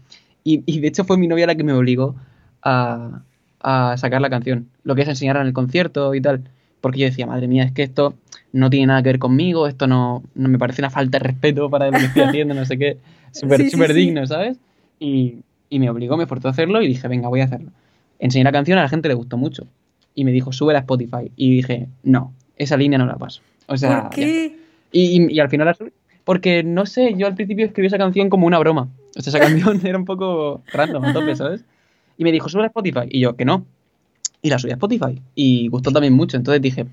Y, 0.44 0.64
y 0.66 0.80
de 0.80 0.88
hecho 0.88 1.04
fue 1.04 1.18
mi 1.18 1.28
novia 1.28 1.46
la 1.46 1.56
que 1.56 1.64
me 1.64 1.74
obligó 1.74 2.16
a, 2.64 3.22
a 3.60 3.98
sacar 3.98 4.22
la 4.22 4.30
canción, 4.30 4.70
lo 4.84 4.96
que 4.96 5.04
es 5.04 5.08
enseñarla 5.08 5.42
en 5.42 5.48
el 5.48 5.54
concierto 5.54 6.16
y 6.16 6.22
tal. 6.22 6.44
Porque 6.82 7.00
yo 7.00 7.06
decía, 7.06 7.28
madre 7.28 7.48
mía, 7.48 7.64
es 7.64 7.74
que 7.74 7.84
esto 7.84 8.16
no 8.52 8.70
tiene 8.70 8.88
nada 8.88 9.02
que 9.04 9.10
ver 9.10 9.20
conmigo, 9.20 9.68
esto 9.68 9.88
no, 9.88 10.24
no 10.36 10.50
me 10.50 10.58
parece 10.58 10.82
una 10.82 10.90
falta 10.90 11.18
de 11.20 11.24
respeto 11.26 11.70
para 11.70 11.92
lo 11.92 12.00
que 12.00 12.06
estoy 12.06 12.22
haciendo, 12.28 12.54
no 12.54 12.66
sé 12.66 12.78
qué. 12.78 12.98
Súper 13.32 13.58
Sí, 13.94 13.94
digno, 13.94 14.26
¿sabes? 14.26 14.58
Y, 15.00 15.38
y 15.70 15.80
me 15.80 15.90
obligó, 15.90 16.18
me 16.18 16.26
forzó 16.26 16.48
a 16.48 16.52
hacerlo 16.52 16.82
y 16.82 16.88
dije, 16.88 17.08
venga, 17.08 17.28
voy 17.28 17.42
a 17.42 17.46
hacerlo. 17.46 17.72
Enseñé 18.18 18.44
la 18.44 18.52
canción, 18.52 18.78
a 18.80 18.82
la 18.82 18.90
gente 18.90 19.08
le 19.08 19.14
gustó 19.14 19.38
mucho. 19.38 19.68
Y 20.16 20.26
me 20.26 20.32
dijo, 20.32 20.52
sube 20.52 20.76
a 20.76 20.80
Spotify. 20.80 21.32
Y 21.36 21.52
dije, 21.58 21.88
no, 22.04 22.34
esa 22.58 22.76
línea 22.76 22.98
no 23.00 23.06
la 23.06 23.16
paso. 23.18 23.42
O 23.68 23.78
sea, 23.78 24.10
¿Por 24.10 24.18
ya 24.20 24.28
qué? 24.28 24.56
y, 24.92 25.22
y- 25.26 25.34
y 25.36 25.40
al 25.40 25.50
final 25.50 25.68
la 25.68 25.74
subí. 25.76 25.92
Porque, 26.26 26.64
no 26.64 26.86
sé, 26.86 27.14
yo 27.16 27.28
al 27.28 27.36
principio 27.36 27.66
escribí 27.66 27.88
esa 27.88 27.98
canción 27.98 28.30
como 28.30 28.46
una 28.48 28.60
broma. 28.60 28.90
O 29.16 29.22
sea, 29.22 29.32
esa 29.32 29.40
canción 29.40 29.80
era 29.86 29.98
un 29.98 30.06
poco 30.06 30.64
random, 30.74 31.06
a 31.06 31.14
tope, 31.14 31.36
¿sabes? 31.36 31.64
Y 32.18 32.24
me 32.24 32.32
dijo, 32.32 32.50
sube 32.50 32.64
a 32.64 32.68
Spotify. 32.68 33.08
Y 33.10 33.20
yo, 33.22 33.36
que 33.36 33.46
no. 33.46 33.66
Y 34.42 34.50
la 34.50 34.60
subí 34.60 34.72
a 34.72 34.76
Spotify. 34.76 35.22
Y 35.36 35.68
gustó 35.70 35.92
también 35.92 36.14
mucho. 36.14 36.36
Entonces 36.36 36.62
dije, 36.62 36.86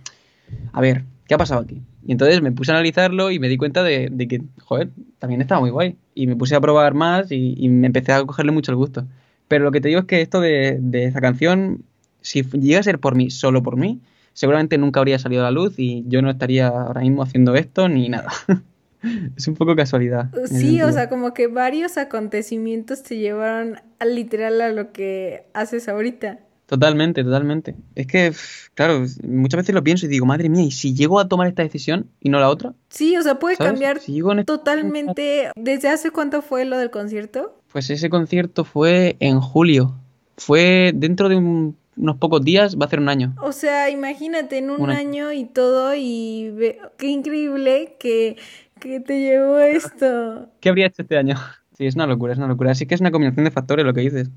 a 0.72 0.80
ver, 0.80 1.02
¿qué 1.26 1.34
ha 1.34 1.38
pasado 1.38 1.60
aquí? 1.60 1.82
Y 2.06 2.12
entonces 2.12 2.40
me 2.42 2.52
puse 2.52 2.72
a 2.72 2.74
analizarlo 2.74 3.30
y 3.30 3.38
me 3.38 3.48
di 3.48 3.56
cuenta 3.56 3.82
de, 3.82 4.08
de 4.10 4.28
que, 4.28 4.42
joder, 4.62 4.90
también 5.18 5.40
estaba 5.40 5.60
muy 5.60 5.70
guay. 5.70 5.96
Y 6.14 6.26
me 6.26 6.36
puse 6.36 6.54
a 6.54 6.60
probar 6.60 6.94
más 6.94 7.30
y, 7.30 7.54
y 7.56 7.68
me 7.68 7.86
empecé 7.86 8.12
a 8.12 8.24
cogerle 8.24 8.52
mucho 8.52 8.72
el 8.72 8.76
gusto. 8.76 9.06
Pero 9.48 9.64
lo 9.64 9.72
que 9.72 9.80
te 9.80 9.88
digo 9.88 10.00
es 10.00 10.06
que 10.06 10.22
esto 10.22 10.40
de, 10.40 10.78
de 10.80 11.04
esa 11.04 11.20
canción, 11.20 11.84
si 12.20 12.42
llega 12.42 12.80
a 12.80 12.82
ser 12.82 12.98
por 12.98 13.14
mí, 13.14 13.30
solo 13.30 13.62
por 13.62 13.76
mí, 13.76 14.00
seguramente 14.32 14.78
nunca 14.78 15.00
habría 15.00 15.18
salido 15.18 15.42
a 15.42 15.44
la 15.44 15.50
luz 15.50 15.74
y 15.78 16.04
yo 16.08 16.22
no 16.22 16.30
estaría 16.30 16.68
ahora 16.68 17.00
mismo 17.00 17.22
haciendo 17.22 17.54
esto 17.54 17.88
ni 17.88 18.08
nada. 18.08 18.30
es 19.36 19.48
un 19.48 19.54
poco 19.54 19.76
casualidad. 19.76 20.30
Sí, 20.46 20.82
o 20.82 20.92
sea, 20.92 21.08
como 21.08 21.34
que 21.34 21.46
varios 21.46 21.96
acontecimientos 21.96 23.02
te 23.02 23.16
llevaron 23.18 23.76
a 23.98 24.04
literal 24.04 24.60
a 24.60 24.70
lo 24.70 24.92
que 24.92 25.44
haces 25.54 25.88
ahorita. 25.88 26.40
Totalmente, 26.66 27.22
totalmente. 27.22 27.76
Es 27.94 28.06
que, 28.08 28.32
claro, 28.74 29.04
muchas 29.22 29.58
veces 29.58 29.74
lo 29.74 29.84
pienso 29.84 30.06
y 30.06 30.08
digo, 30.08 30.26
madre 30.26 30.48
mía, 30.48 30.64
¿y 30.64 30.72
si 30.72 30.94
llego 30.94 31.20
a 31.20 31.28
tomar 31.28 31.46
esta 31.46 31.62
decisión 31.62 32.10
y 32.20 32.28
no 32.28 32.40
la 32.40 32.48
otra? 32.50 32.74
Sí, 32.88 33.16
o 33.16 33.22
sea, 33.22 33.38
puede 33.38 33.54
¿Sabes? 33.56 33.72
cambiar 33.72 34.00
Si 34.00 34.18
esta- 34.18 34.44
totalmente. 34.44 35.50
¿Desde 35.54 35.88
hace 35.88 36.10
cuánto 36.10 36.42
fue 36.42 36.64
lo 36.64 36.76
del 36.76 36.90
concierto? 36.90 37.56
Pues 37.72 37.88
ese 37.90 38.10
concierto 38.10 38.64
fue 38.64 39.16
en 39.20 39.40
julio. 39.40 39.94
Fue 40.36 40.92
dentro 40.94 41.28
de 41.28 41.36
un- 41.36 41.76
unos 41.96 42.16
pocos 42.18 42.42
días, 42.44 42.76
va 42.76 42.86
a 42.86 42.88
ser 42.90 42.98
un 43.00 43.08
año. 43.08 43.34
O 43.40 43.52
sea, 43.52 43.88
imagínate 43.88 44.58
en 44.58 44.70
un, 44.70 44.80
Un 44.82 44.90
año 44.90 45.32
y 45.32 45.44
todo 45.44 45.94
y 45.94 46.50
ve- 46.50 46.78
qué 46.98 47.06
increíble 47.08 47.96
que, 48.00 48.36
que 48.80 49.00
te 49.00 49.20
llevó 49.20 49.58
esto. 49.60 50.48
¿Qué 50.60 50.68
habría 50.68 50.86
hecho 50.88 51.02
este 51.02 51.16
año? 51.16 51.36
Sí, 51.76 51.84
es 51.84 51.94
una 51.94 52.06
locura, 52.06 52.32
es 52.32 52.38
una 52.38 52.48
locura. 52.48 52.70
Así 52.70 52.86
que 52.86 52.94
es 52.94 53.02
una 53.02 53.10
combinación 53.10 53.44
de 53.44 53.50
factores 53.50 53.84
lo 53.84 53.92
que 53.92 54.00
dices. 54.00 54.30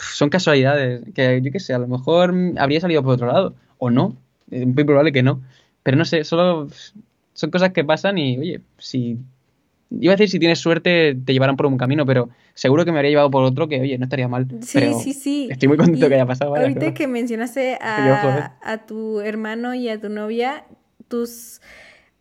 Son 0.00 0.30
casualidades, 0.30 1.02
que 1.14 1.40
yo 1.42 1.52
qué 1.52 1.60
sé, 1.60 1.74
a 1.74 1.78
lo 1.78 1.86
mejor 1.86 2.34
habría 2.58 2.80
salido 2.80 3.02
por 3.02 3.14
otro 3.14 3.26
lado, 3.26 3.54
o 3.78 3.90
no. 3.90 4.16
Es 4.50 4.66
muy 4.66 4.84
probable 4.84 5.12
que 5.12 5.22
no. 5.22 5.40
Pero 5.82 5.96
no 5.96 6.04
sé, 6.04 6.24
solo 6.24 6.68
son 7.34 7.50
cosas 7.50 7.72
que 7.72 7.84
pasan 7.84 8.18
y, 8.18 8.38
oye, 8.38 8.60
si... 8.78 9.18
Iba 9.92 10.12
a 10.12 10.16
decir 10.16 10.30
si 10.30 10.38
tienes 10.38 10.60
suerte 10.60 11.16
te 11.24 11.32
llevarán 11.32 11.56
por 11.56 11.66
un 11.66 11.76
camino, 11.76 12.06
pero 12.06 12.28
seguro 12.54 12.84
que 12.84 12.92
me 12.92 12.98
habría 12.98 13.10
llevado 13.10 13.28
por 13.28 13.42
otro 13.42 13.68
que, 13.68 13.80
oye, 13.80 13.98
no 13.98 14.04
estaría 14.04 14.28
mal. 14.28 14.46
Sí, 14.60 14.78
Pero 14.78 14.96
sí, 15.00 15.12
sí. 15.12 15.48
Estoy 15.50 15.66
muy 15.66 15.76
contento 15.76 16.06
Y 16.06 16.08
que 16.08 16.14
haya 16.14 16.26
pasado. 16.26 16.54
Ahorita 16.54 16.94
que 16.94 17.08
mencionaste 17.08 17.76
a, 17.80 18.56
a 18.62 18.86
tu 18.86 19.18
hermano 19.20 19.74
y 19.74 19.88
a 19.88 20.00
tu 20.00 20.08
novia, 20.08 20.64
tus, 21.08 21.60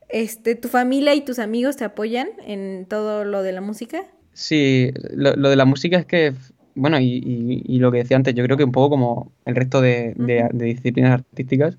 este, 0.10 0.56
tu 0.56 0.68
familia 0.68 1.14
y 1.14 1.22
tus 1.22 1.38
amigos 1.38 1.78
te 1.78 1.84
apoyan 1.84 2.30
en 2.44 2.88
todo 2.90 3.24
lo 3.24 3.44
de 3.44 3.52
la 3.52 3.62
música. 3.62 4.04
Sí, 4.34 4.92
lo, 5.14 5.36
lo 5.36 5.50
de 5.50 5.56
la 5.56 5.66
música 5.66 5.98
es 5.98 6.08
que, 6.08 6.34
bueno, 6.80 7.00
y, 7.00 7.06
y- 7.06 7.64
y 7.66 7.80
lo 7.80 7.92
que 7.92 8.00
decía 8.00 8.18
antes, 8.18 8.36
yo 8.36 8.44
creo 8.44 8.58
que 8.58 8.64
un 8.64 8.72
poco 8.72 8.90
como 8.92 9.32
el 9.46 9.56
resto 9.56 9.82
de, 9.82 10.14
de- 10.18 10.44
Ujú. 10.46 10.58
de 10.58 10.66
disciplinas 10.66 11.12
artísticas, 11.14 11.78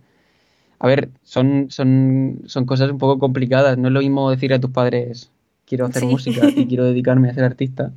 a 0.78 0.86
ver, 0.88 1.10
son, 1.22 1.66
son, 1.70 2.40
son 2.46 2.64
cosas 2.66 2.90
un 2.90 2.98
poco 2.98 3.18
complicadas. 3.18 3.78
No 3.78 3.88
es 3.88 3.94
lo 3.94 4.00
mismo 4.00 4.30
decir 4.30 4.52
a 4.54 4.60
tus 4.60 4.70
padres, 4.70 5.30
quiero 5.66 5.86
hacer 5.86 6.02
Sí. 6.02 6.08
música 6.08 6.50
y 6.56 6.66
quiero 6.66 6.84
dedicarme 6.84 7.28
a 7.30 7.34
ser 7.34 7.44
artista, 7.44 7.92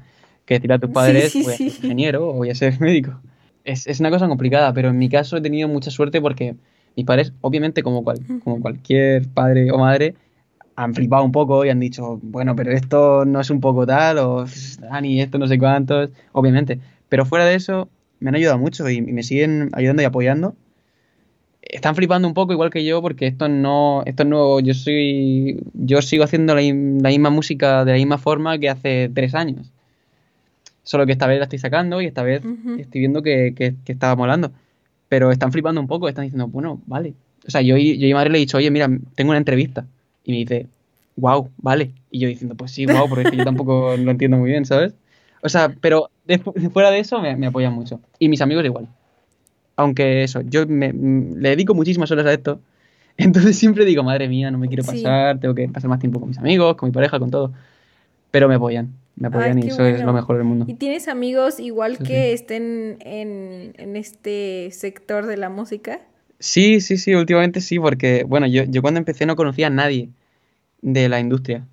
que 0.46 0.56
decir 0.56 0.74
a 0.74 0.80
tus 0.80 0.90
padres, 0.92 1.32
sí, 1.34 1.44
voy 1.44 1.54
a 1.54 1.58
ser 1.58 1.74
ingeniero 1.78 2.30
o 2.30 2.34
voy 2.34 2.50
a 2.50 2.56
ser 2.56 2.80
médico. 2.82 3.20
Es, 3.64 3.88
es 3.88 4.00
una 4.02 4.10
cosa 4.12 4.28
complicada, 4.28 4.74
pero 4.74 4.90
en 4.90 4.98
mi 4.98 5.10
caso 5.10 5.38
he 5.38 5.42
tenido 5.42 5.68
mucha 5.70 5.92
suerte 5.92 6.20
porque 6.22 6.56
mis 6.98 7.06
padres, 7.06 7.34
obviamente, 7.42 7.82
como, 7.84 8.04
cual, 8.04 8.20
como 8.44 8.60
cualquier 8.62 9.28
padre 9.30 9.72
o 9.72 9.78
madre, 9.78 10.16
han 10.76 10.94
flipado 10.96 11.24
un 11.24 11.32
poco 11.32 11.64
y 11.66 11.70
han 11.70 11.80
dicho, 11.80 12.20
bueno, 12.24 12.56
pero 12.56 12.72
esto 12.72 13.26
no 13.26 13.40
es 13.40 13.50
un 13.52 13.60
poco 13.62 13.86
tal, 13.86 14.18
o 14.20 14.46
Dani, 14.80 15.22
esto 15.22 15.38
no 15.38 15.48
sé 15.48 15.58
cuántos, 15.60 16.10
obviamente. 16.34 16.80
Pero 17.10 17.26
fuera 17.26 17.46
de 17.46 17.56
eso, 17.56 17.90
me 18.20 18.30
han 18.30 18.36
ayudado 18.36 18.58
mucho 18.58 18.90
y, 18.90 18.98
y 18.98 19.02
me 19.02 19.24
siguen 19.24 19.70
ayudando 19.74 20.02
y 20.02 20.06
apoyando. 20.06 20.56
Están 21.62 21.96
flipando 21.96 22.28
un 22.28 22.34
poco 22.34 22.54
igual 22.54 22.70
que 22.70 22.84
yo 22.84 23.02
porque 23.02 23.28
esto 23.28 23.48
no, 23.48 24.04
esto 24.06 24.24
es 24.24 24.30
nuevo. 24.30 24.60
Yo 24.60 24.74
soy, 24.74 25.62
yo 25.74 26.02
sigo 26.02 26.24
haciendo 26.24 26.56
la, 26.56 26.62
la 26.62 27.10
misma 27.10 27.30
música 27.30 27.86
de 27.86 27.92
la 27.94 27.98
misma 27.98 28.18
forma 28.18 28.58
que 28.60 28.70
hace 28.70 29.10
tres 29.14 29.34
años. 29.34 29.72
Solo 30.84 31.06
que 31.06 31.14
esta 31.14 31.28
vez 31.28 31.40
la 31.40 31.46
estoy 31.46 31.60
sacando 31.60 32.02
y 32.02 32.08
esta 32.08 32.24
vez 32.24 32.44
estoy 32.78 33.00
viendo 33.00 33.22
que, 33.24 33.54
que, 33.56 33.76
que 33.86 33.92
estaba 33.94 34.16
molando. 34.16 34.52
Pero 35.08 35.32
están 35.32 35.52
flipando 35.52 35.80
un 35.80 35.88
poco, 35.88 36.10
están 36.10 36.26
diciendo, 36.26 36.48
bueno, 36.48 36.82
vale. 36.86 37.14
O 37.48 37.52
sea, 37.52 37.62
yo, 37.62 37.78
yo 37.78 38.08
mi 38.08 38.14
madre 38.14 38.30
le 38.30 38.38
he 38.38 38.42
dicho, 38.42 38.58
oye, 38.58 38.72
mira, 38.72 38.90
tengo 39.16 39.32
una 39.32 39.38
entrevista. 39.38 39.86
Y 40.24 40.32
me 40.32 40.38
dice, 40.40 40.68
wow, 41.16 41.50
vale. 41.58 41.92
Y 42.12 42.20
yo 42.20 42.28
diciendo, 42.28 42.56
pues 42.56 42.72
sí, 42.72 42.86
wow, 42.86 43.08
porque 43.08 43.24
es 43.26 43.32
que 43.32 43.38
yo 43.38 43.44
tampoco 43.44 43.96
lo 43.98 44.12
entiendo 44.12 44.38
muy 44.38 44.50
bien, 44.50 44.66
¿sabes? 44.66 44.94
O 45.42 45.50
sea, 45.50 45.74
pero 45.82 46.10
de- 46.26 46.40
fuera 46.72 46.92
de 46.92 47.00
eso 47.00 47.20
me, 47.22 47.36
me 47.36 47.48
apoyan 47.48 47.74
mucho. 47.74 48.00
Y 48.20 48.30
mis 48.30 48.42
amigos 48.42 48.66
igual. 48.66 48.88
Aunque 49.76 50.24
eso, 50.24 50.42
yo 50.42 50.68
me, 50.68 50.88
m- 50.88 51.36
le 51.38 51.50
dedico 51.50 51.74
muchísimas 51.74 52.12
horas 52.12 52.26
a 52.28 52.34
esto. 52.34 52.60
Entonces 53.18 53.58
siempre 53.58 53.86
digo, 53.86 54.04
madre 54.04 54.28
mía, 54.28 54.52
no 54.52 54.58
me 54.58 54.68
quiero 54.68 54.84
Sí. 54.84 54.90
pasar, 55.04 55.40
tengo 55.40 55.56
que 55.56 55.68
pasar 55.70 55.90
más 55.90 56.00
tiempo 56.00 56.20
con 56.20 56.30
mis 56.30 56.38
amigos, 56.38 56.76
con 56.76 56.90
mi 56.90 56.94
pareja, 56.94 57.20
con 57.20 57.32
todo. 57.32 57.54
pero 58.32 58.48
me 58.50 58.56
apoyan. 58.56 58.94
Me 59.16 59.28
apoyan 59.28 59.58
Ay, 59.60 59.66
y 59.66 59.68
eso 59.68 59.86
es 59.86 59.94
bueno. 59.96 60.08
lo 60.08 60.14
mejor 60.14 60.38
del 60.38 60.46
mundo. 60.46 60.66
¿Y 60.68 60.74
tienes 60.76 61.08
amigos 61.08 61.60
igual 61.60 61.98
Sí, 62.00 62.04
que 62.06 62.28
sí. 62.30 62.34
estén 62.34 62.98
en, 63.02 63.74
en 63.78 63.96
este 63.96 64.70
sector 64.72 65.28
de 65.28 65.38
la 65.38 65.50
música? 65.50 66.02
Sí, 66.40 66.82
sí, 66.82 66.98
sí, 66.98 67.14
últimamente 67.14 67.62
sí, 67.62 67.80
porque, 67.80 68.24
bueno, 68.28 68.48
yo, 68.48 68.64
yo 68.64 68.82
cuando 68.82 68.98
empecé 69.00 69.26
no 69.28 69.36
conocía 69.36 69.68
a 69.68 69.70
nadie 69.70 70.10
de 70.82 71.10
la 71.10 71.20
industria. 71.20 71.68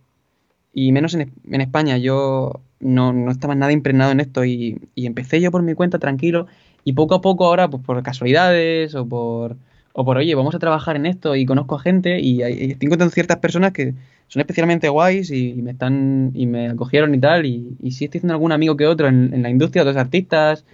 Y 0.75 0.93
menos 0.93 1.15
en, 1.15 1.23
Es- 1.23 1.29
en 1.51 1.61
España, 1.63 1.97
yo 1.97 2.61
no, 2.81 3.12
no 3.12 3.31
estaba 3.31 3.55
nada 3.55 3.73
impregnado 3.73 4.12
en 4.12 4.21
esto 4.21 4.45
y, 4.45 4.81
y 4.95 5.07
empecé 5.07 5.40
yo 5.40 5.51
por 5.51 5.62
mi 5.62 5.75
cuenta 5.75 5.99
tranquilo 5.99 6.47
y 6.85 6.95
poco 6.95 7.14
a 7.14 7.21
poco 7.21 7.47
ahora, 7.47 7.69
pues 7.69 7.83
por 7.85 8.03
casualidades 8.03 8.95
o 8.95 9.07
por, 9.07 9.57
o 9.93 10.05
por, 10.05 10.16
oye, 10.16 10.35
vamos 10.35 10.55
a 10.55 10.59
trabajar 10.59 10.97
en 10.97 11.07
esto 11.07 11.37
y 11.37 11.47
conozco 11.47 11.77
a 11.77 11.81
gente 11.81 12.21
y, 12.21 12.43
estoy 12.43 12.87
encontrando 12.87 13.12
ciertas 13.12 13.38
personas 13.38 13.73
que 13.73 13.95
son 14.29 14.40
especialmente 14.40 14.88
guays 14.88 15.31
y, 15.31 15.51
y 15.51 15.62
me 15.62 15.73
están, 15.73 16.33
y 16.35 16.47
me 16.47 16.69
acogieron 16.69 17.14
y 17.14 17.19
tal 17.19 17.47
y, 17.47 17.77
y 17.83 17.93
sí 17.93 18.05
estoy 18.05 18.19
haciendo 18.19 18.35
algún 18.35 18.53
amigo 18.53 18.77
que 18.77 18.87
otro 18.87 19.09
en, 19.09 19.35
en 19.35 19.43
la 19.43 19.51
industria, 19.51 19.83
otros 19.83 19.97
artistas 19.97 20.64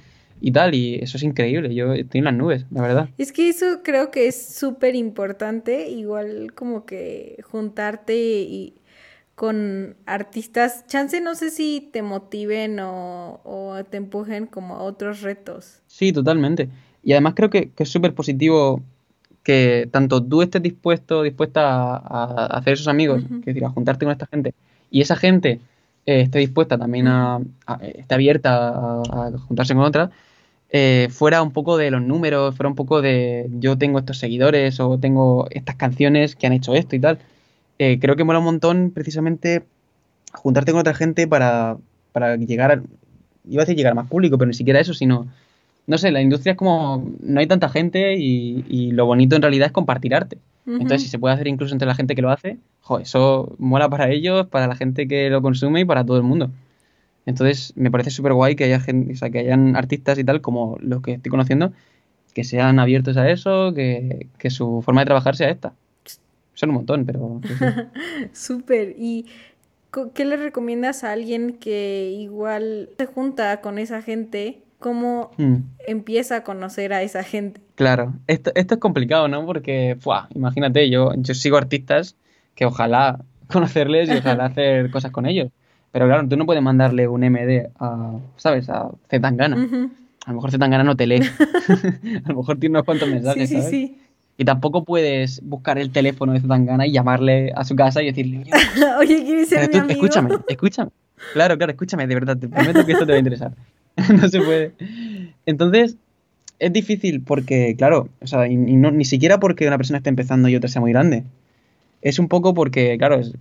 y 0.40 0.53
tal 0.53 0.75
y 0.75 0.97
eso 0.97 1.16
es 1.16 1.23
increíble, 1.23 1.75
yo 1.75 1.95
estoy 1.95 2.19
en 2.19 2.25
las 2.25 2.35
nubes, 2.35 2.66
la 2.71 2.83
verdad. 2.83 3.09
Es 3.19 3.33
que 3.33 3.49
eso 3.49 3.81
creo 3.83 4.11
que 4.11 4.29
es 4.29 4.40
súper 4.40 4.95
importante, 4.95 5.88
igual 5.88 6.53
como 6.55 6.85
que 6.85 7.38
juntarte 7.42 8.14
y 8.14 8.75
con 9.37 9.96
artistas, 10.07 10.87
chance 10.88 11.20
no 11.20 11.37
sé 11.37 11.51
si 11.51 11.90
te 11.92 12.03
motiven 12.03 12.81
o, 12.81 13.40
o 13.44 13.85
te 13.85 13.99
empujen 13.99 14.46
como 14.46 14.75
a 14.77 14.83
otros 14.83 15.20
retos. 15.22 15.83
Sí, 15.87 16.12
totalmente. 16.12 16.68
Y 17.05 17.12
además 17.12 17.35
creo 17.37 17.51
que, 17.51 17.70
que 17.70 17.85
es 17.85 17.88
súper 17.90 18.14
positivo 18.14 18.83
que 19.44 19.88
tanto 19.92 20.22
tú 20.22 20.42
estés 20.42 20.62
dispuesto, 20.62 21.22
dispuesta 21.22 21.96
a, 21.96 21.96
a 21.99 22.46
hacer 22.59 22.72
esos 22.72 22.88
amigos, 22.88 23.22
Ujú. 23.25 23.37
es 23.40 23.44
decir, 23.44 23.64
a 23.64 23.70
juntarte 23.70 24.05
con 24.07 24.12
esta 24.12 24.27
gente, 24.27 24.55
y 24.90 25.03
esa 25.03 25.14
gente 25.16 25.61
eh, 26.07 26.22
esté 26.22 26.40
dispuesta 26.40 26.79
también 26.79 27.07
a, 27.07 27.37
a- 27.66 27.79
esté 27.85 28.14
abierta 28.14 28.68
a, 28.70 29.03
a 29.29 29.38
juntarse 29.38 29.75
con 29.75 29.85
otra, 29.85 30.11
eh, 30.70 31.09
fuera 31.11 31.42
un 31.42 31.53
poco 31.53 31.77
de 31.77 31.90
los 31.92 32.03
números, 32.03 32.57
fuera 32.57 32.68
un 32.68 32.75
poco 32.75 33.03
de 33.03 33.49
yo 33.61 33.79
tengo 33.79 33.99
estos 34.01 34.18
seguidores 34.18 34.81
o 34.81 34.99
tengo 34.99 35.46
estas 35.51 35.77
canciones 35.77 36.35
que 36.35 36.46
han 36.49 36.55
hecho 36.55 36.75
esto 36.75 36.96
y 36.96 37.01
tal. 37.01 37.18
Eh, 37.79 37.99
creo 38.01 38.17
que 38.17 38.25
mola 38.25 38.39
un 38.39 38.45
montón 38.47 38.91
precisamente 38.91 39.65
juntarte 40.33 40.73
con 40.73 40.81
otra 40.81 40.95
gente 40.95 41.27
para, 41.27 41.77
para 42.12 42.37
llegar 42.37 42.73
a, 42.73 42.83
iba 43.49 43.62
a 43.62 43.65
decir 43.65 43.77
llegar 43.77 43.93
a 43.93 43.97
más 43.97 44.09
público, 44.09 44.39
pero 44.39 44.49
ni 44.49 44.55
siquiera 44.55 44.81
eso, 44.81 44.95
sino, 44.95 45.27
no 45.87 45.99
sé, 45.99 46.11
la 46.11 46.23
industria 46.23 46.53
es 46.53 46.59
como, 46.59 47.11
no 47.21 47.41
hay 47.41 47.47
tanta 47.47 47.69
gente 47.69 48.17
y, 48.17 48.65
y 48.69 48.93
lo 48.93 49.07
bonito 49.07 49.37
en 49.37 49.43
realidad 49.43 49.67
es 49.67 49.73
compartir 49.73 50.15
arte. 50.15 50.39
Entonces, 50.67 51.03
si 51.03 51.09
se 51.09 51.21
puede 51.21 51.33
hacer 51.33 51.47
incluso 51.47 51.75
entre 51.75 51.87
la 51.87 51.95
gente 51.95 52.17
que 52.17 52.23
lo 52.23 52.31
hace, 52.31 52.59
jo, 52.81 52.99
eso 52.99 53.55
mola 53.59 53.89
para 53.89 54.11
ellos, 54.11 54.49
para 54.49 54.67
la 54.67 54.75
gente 54.75 55.07
que 55.07 55.31
lo 55.31 55.41
consume 55.41 55.83
y 55.83 55.85
para 55.85 56.05
todo 56.05 56.17
el 56.17 56.25
mundo. 56.25 56.51
Entonces, 57.25 57.73
me 57.77 57.93
parece 57.93 58.11
súper 58.11 58.33
guay 58.33 58.57
que 58.57 58.65
haya 58.65 58.81
gente, 58.81 59.12
o 59.12 59.17
sea, 59.17 59.31
que 59.31 59.39
hayan 59.39 59.77
artistas 59.77 60.19
y 60.19 60.25
tal, 60.25 60.41
como 60.41 60.77
los 60.81 61.03
que 61.03 61.12
estoy 61.12 61.31
conociendo, 61.31 61.73
que 62.35 62.43
sean 62.43 62.81
abiertos 62.81 63.17
a 63.17 63.31
eso, 63.31 63.75
que, 63.75 64.27
que 64.39 64.51
su 64.51 64.83
forma 64.83 65.03
de 65.03 65.07
trabajar 65.07 65.37
sea 65.37 65.51
esta. 65.51 65.73
Son 66.57 66.71
un 66.71 66.77
montón, 66.77 67.05
pero 67.07 67.40
sí, 67.47 67.55
sí. 67.55 67.64
Súper. 68.33 68.95
¿Y 68.99 69.27
qué 70.14 70.25
le 70.25 70.37
recomiendas 70.37 71.05
a 71.05 71.12
alguien 71.12 71.55
que 71.59 72.11
igual 72.19 72.90
se 72.99 73.07
junta 73.07 73.61
con 73.61 73.79
esa 73.79 74.03
gente? 74.03 74.62
¿Cómo 74.79 75.31
Mm. 75.38 75.57
empieza 75.87 76.37
a 76.37 76.45
conocer 76.45 76.92
a 76.92 77.03
esa 77.03 77.23
gente? 77.23 77.61
Claro, 77.77 78.14
esto, 78.27 78.53
esto 78.55 78.75
es 78.75 78.81
complicado, 78.81 79.29
¿no? 79.29 79.45
Porque, 79.47 79.97
¡fua! 80.01 80.29
imagínate, 80.35 80.90
yo, 80.90 81.12
yo 81.16 81.35
sigo 81.35 81.57
artistas 81.57 82.16
que 82.55 82.64
ojalá 82.66 83.21
conocerles 83.53 84.09
y 84.11 84.12
ojalá 84.16 84.45
hacer 84.47 84.90
cosas 84.90 85.12
con 85.12 85.27
ellos. 85.27 85.51
Pero 85.92 86.07
claro, 86.07 86.29
tú 86.29 86.37
no 86.37 86.45
puedes 86.47 86.62
mandarle 86.62 87.09
un 87.09 87.23
MD 87.25 87.71
a, 87.79 88.19
¿sabes? 88.37 88.69
A 88.69 88.90
Zetangana. 89.09 89.57
Ujú. 89.57 89.90
A 90.27 90.31
lo 90.31 90.35
mejor 90.37 90.51
Zetangana 90.51 90.85
no 90.85 90.97
te 90.97 91.07
lee. 91.07 91.21
a 92.25 92.29
lo 92.29 92.37
mejor 92.37 92.59
tiene 92.59 92.75
unos 92.75 92.85
cuantos 92.85 93.09
Sí, 93.09 93.14
mensajes, 93.14 93.49
sí, 93.49 93.55
¿sabes? 93.57 93.71
sí. 93.71 93.99
Y 94.38 94.44
tampoco 94.44 94.85
puedes 94.85 95.40
buscar 95.42 95.79
el 95.79 95.90
teléfono 95.90 96.33
de 96.33 96.40
Zetangana 96.40 96.87
y 96.87 96.92
llamarle 96.92 97.53
a 97.57 97.64
su 97.64 97.75
casa 97.75 98.03
y 98.03 98.07
decirle, 98.07 98.44
"Oye, 98.99 99.25
¿quieres 99.25 99.49
ser 99.49 99.70
mi 99.70 99.79
amigo? 99.79 99.92
escúchame, 99.92 100.31
escúchame. 100.49 100.90
Claro, 101.33 101.57
claro, 101.57 101.72
escúchame, 101.72 102.07
de 102.07 102.14
verdad, 102.14 102.37
te 102.37 102.49
prometo 102.49 102.85
que 102.85 102.92
esto 102.92 103.07
te 103.07 103.12
va 103.12 103.16
a 103.16 103.18
interesar. 103.18 103.53
no 104.20 104.29
se 104.29 104.40
puede. 104.42 104.72
Entonces, 105.46 105.96
es 106.59 106.72
difícil 106.72 107.22
porque, 107.22 107.75
claro, 107.77 108.09
o 108.20 108.27
sea, 108.27 108.46
y, 108.46 108.53
y 108.53 108.77
no- 108.77 108.90
ni 108.90 109.05
siquiera 109.07 109.40
porque 109.40 109.66
una 109.66 109.79
persona 109.79 109.99
esté 109.99 110.11
empezando 110.11 110.49
y 110.49 110.57
otra 110.57 110.68
sea 110.68 110.81
muy 110.83 110.92
grande. 110.92 111.25
Es 112.03 112.18
un 112.18 112.29
poco 112.29 112.53
porque, 112.53 112.96
claro, 112.99 113.16
es, 113.16 113.33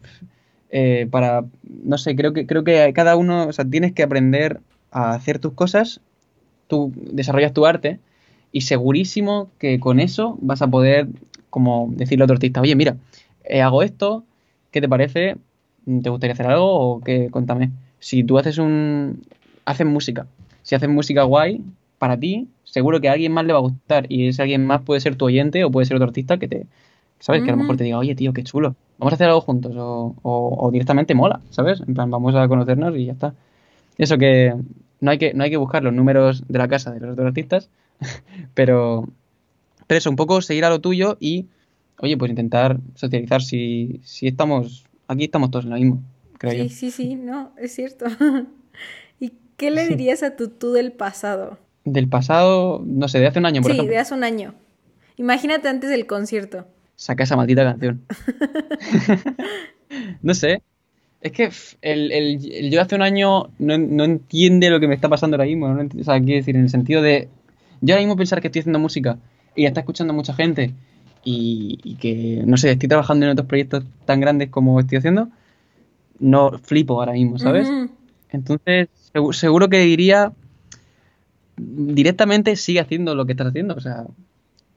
eh, 0.71 1.07
para, 1.11 1.43
no 1.83 1.97
sé, 1.97 2.15
creo 2.15 2.31
que, 2.33 2.45
creo 2.47 2.63
que 2.63 2.91
cada 2.93 3.17
uno, 3.17 3.47
o 3.47 3.53
sea, 3.53 3.65
tienes 3.65 3.91
que 3.91 4.03
aprender 4.03 4.61
a 4.91 5.13
hacer 5.13 5.39
tus 5.39 5.51
cosas, 5.53 5.99
tú 6.67 6.93
desarrollas 6.95 7.53
tu 7.53 7.65
arte 7.65 7.99
y 8.55 8.61
segurísimo 8.61 9.49
que 9.59 9.79
con 9.81 9.99
eso 9.99 10.37
vas 10.41 10.61
a 10.61 10.67
poder, 10.69 11.07
como 11.49 11.89
decirle 11.91 12.23
a 12.23 12.25
otro 12.25 12.35
artista, 12.35 12.61
oye, 12.61 12.75
mira, 12.75 12.95
eh, 13.43 13.61
hago 13.61 13.83
esto, 13.83 14.23
¿qué 14.71 14.79
te 14.79 14.87
parece? 14.87 15.35
¿Te 16.03 16.09
gustaría 16.09 16.33
hacer 16.33 16.47
algo 16.47 16.67
o 16.73 17.01
qué? 17.01 17.29
Cuéntame. 17.29 17.71
Si 17.99 18.23
tú 18.23 18.37
haces 18.37 18.57
un... 18.57 19.21
haces 19.65 19.85
música, 19.85 20.25
si 20.63 20.73
haces 20.75 20.87
música 20.89 21.23
guay 21.23 21.61
para 21.99 22.17
ti, 22.17 22.47
seguro 22.63 23.01
que 23.01 23.09
a 23.09 23.13
alguien 23.13 23.33
más 23.33 23.45
le 23.45 23.51
va 23.53 23.59
a 23.59 23.61
gustar 23.61 24.05
y 24.09 24.27
ese 24.29 24.41
alguien 24.41 24.65
más 24.65 24.81
puede 24.83 25.01
ser 25.01 25.15
tu 25.17 25.25
oyente 25.25 25.63
o 25.65 25.69
puede 25.71 25.85
ser 25.85 25.97
otro 25.97 26.07
artista 26.07 26.37
que 26.37 26.47
te... 26.47 26.65
¿Sabes? 27.19 27.41
Que 27.43 27.49
a 27.49 27.53
lo 27.53 27.57
mejor 27.61 27.75
te 27.77 27.83
diga, 27.83 27.97
oye, 27.97 28.15
tío, 28.15 28.31
qué 28.33 28.43
chulo, 28.43 28.75
vamos 28.99 29.11
a 29.13 29.15
hacer 29.15 29.27
algo 29.27 29.41
juntos 29.41 29.73
o, 29.77 30.15
o- 30.21 30.57
o 30.59 30.71
directamente 30.71 31.13
mola, 31.15 31.41
¿sabes? 31.49 31.81
En 31.87 31.93
plan, 31.93 32.09
vamos 32.09 32.35
a 32.35 32.47
conocernos 32.47 32.95
y 32.97 33.05
ya 33.05 33.13
está. 33.13 33.33
Eso 33.97 34.17
que 34.17 34.53
no 35.01 35.11
hay 35.11 35.17
que, 35.17 35.33
no 35.33 35.43
hay 35.43 35.49
que 35.49 35.57
buscar 35.57 35.83
los 35.83 35.93
números 35.93 36.43
de 36.47 36.57
la 36.59 36.67
casa 36.67 36.91
de 36.91 36.99
los 37.01 37.11
otros 37.13 37.27
artistas, 37.27 37.69
pero, 38.53 39.07
pero 39.87 39.97
eso, 39.99 40.09
un 40.09 40.15
poco 40.15 40.41
seguir 40.41 40.65
a 40.65 40.69
lo 40.69 40.81
tuyo 40.81 41.17
y, 41.19 41.47
oye, 41.99 42.17
pues 42.17 42.29
intentar 42.31 42.79
socializar. 42.95 43.41
Si, 43.41 44.01
si 44.03 44.27
estamos, 44.27 44.85
aquí 45.07 45.25
estamos 45.25 45.51
todos 45.51 45.65
en 45.65 45.71
lo 45.71 45.77
mismo, 45.77 46.03
creo 46.37 46.53
Sí, 46.53 46.69
yo. 46.69 46.75
sí, 46.75 46.91
sí, 46.91 47.15
no, 47.15 47.51
es 47.57 47.73
cierto. 47.75 48.05
¿Y 49.19 49.33
qué 49.57 49.71
le 49.71 49.85
dirías 49.87 50.23
a 50.23 50.35
tu 50.35 50.49
tú 50.49 50.73
del 50.73 50.91
pasado? 50.91 51.57
Del 51.85 52.09
pasado, 52.09 52.81
no 52.85 53.07
sé, 53.07 53.19
de 53.19 53.27
hace 53.27 53.39
un 53.39 53.45
año, 53.45 53.61
por 53.61 53.71
Sí, 53.71 53.77
ejemplo, 53.77 53.93
de 53.93 53.99
hace 53.99 54.13
un 54.13 54.23
año. 54.23 54.55
Imagínate 55.17 55.67
antes 55.69 55.89
del 55.89 56.07
concierto. 56.07 56.65
saca 56.95 57.23
esa 57.23 57.35
maldita 57.35 57.63
canción. 57.63 58.01
no 60.21 60.33
sé. 60.33 60.61
Es 61.21 61.31
que 61.31 61.51
el, 61.81 62.11
el- 62.11 62.51
el 62.53 62.71
yo 62.71 62.77
de 62.77 62.81
hace 62.81 62.95
un 62.95 63.01
año 63.01 63.49
no, 63.59 63.77
no 63.77 64.03
entiende 64.05 64.69
lo 64.69 64.79
que 64.79 64.87
me 64.87 64.95
está 64.95 65.09
pasando 65.09 65.35
ahora 65.35 65.45
mismo. 65.47 65.69
No 65.69 65.81
o 65.83 66.03
sea, 66.03 66.19
quiero 66.21 66.37
decir, 66.37 66.55
en 66.55 66.63
el 66.63 66.69
sentido 66.69 67.01
de. 67.01 67.29
Yo 67.85 67.93
ahora 67.93 68.01
mismo 68.03 68.15
pensar 68.17 68.41
que 68.41 68.47
estoy 68.47 68.61
haciendo 68.61 68.79
música 68.79 69.17
y 69.55 69.65
está 69.65 69.81
escuchando 69.81 70.13
mucha 70.13 70.33
gente 70.33 70.73
y, 71.23 71.79
y 71.83 71.95
que, 71.95 72.43
no 72.45 72.57
sé, 72.57 72.71
estoy 72.71 72.89
trabajando 72.89 73.25
en 73.25 73.31
otros 73.33 73.47
proyectos 73.47 73.83
tan 74.05 74.19
grandes 74.19 74.49
como 74.49 74.79
estoy 74.79 74.97
haciendo, 74.97 75.29
no 76.19 76.57
flipo 76.59 76.99
ahora 76.99 77.13
mismo, 77.13 77.37
¿sabes? 77.39 77.67
Entonces, 78.29 78.89
segu- 79.13 79.33
seguro 79.33 79.69
que 79.69 79.79
diría 79.79 80.31
directamente 81.57 82.55
sigue 82.55 82.79
haciendo 82.79 83.15
lo 83.15 83.25
que 83.25 83.33
estás 83.33 83.47
haciendo. 83.47 83.75
O 83.75 83.79
sea, 83.79 84.05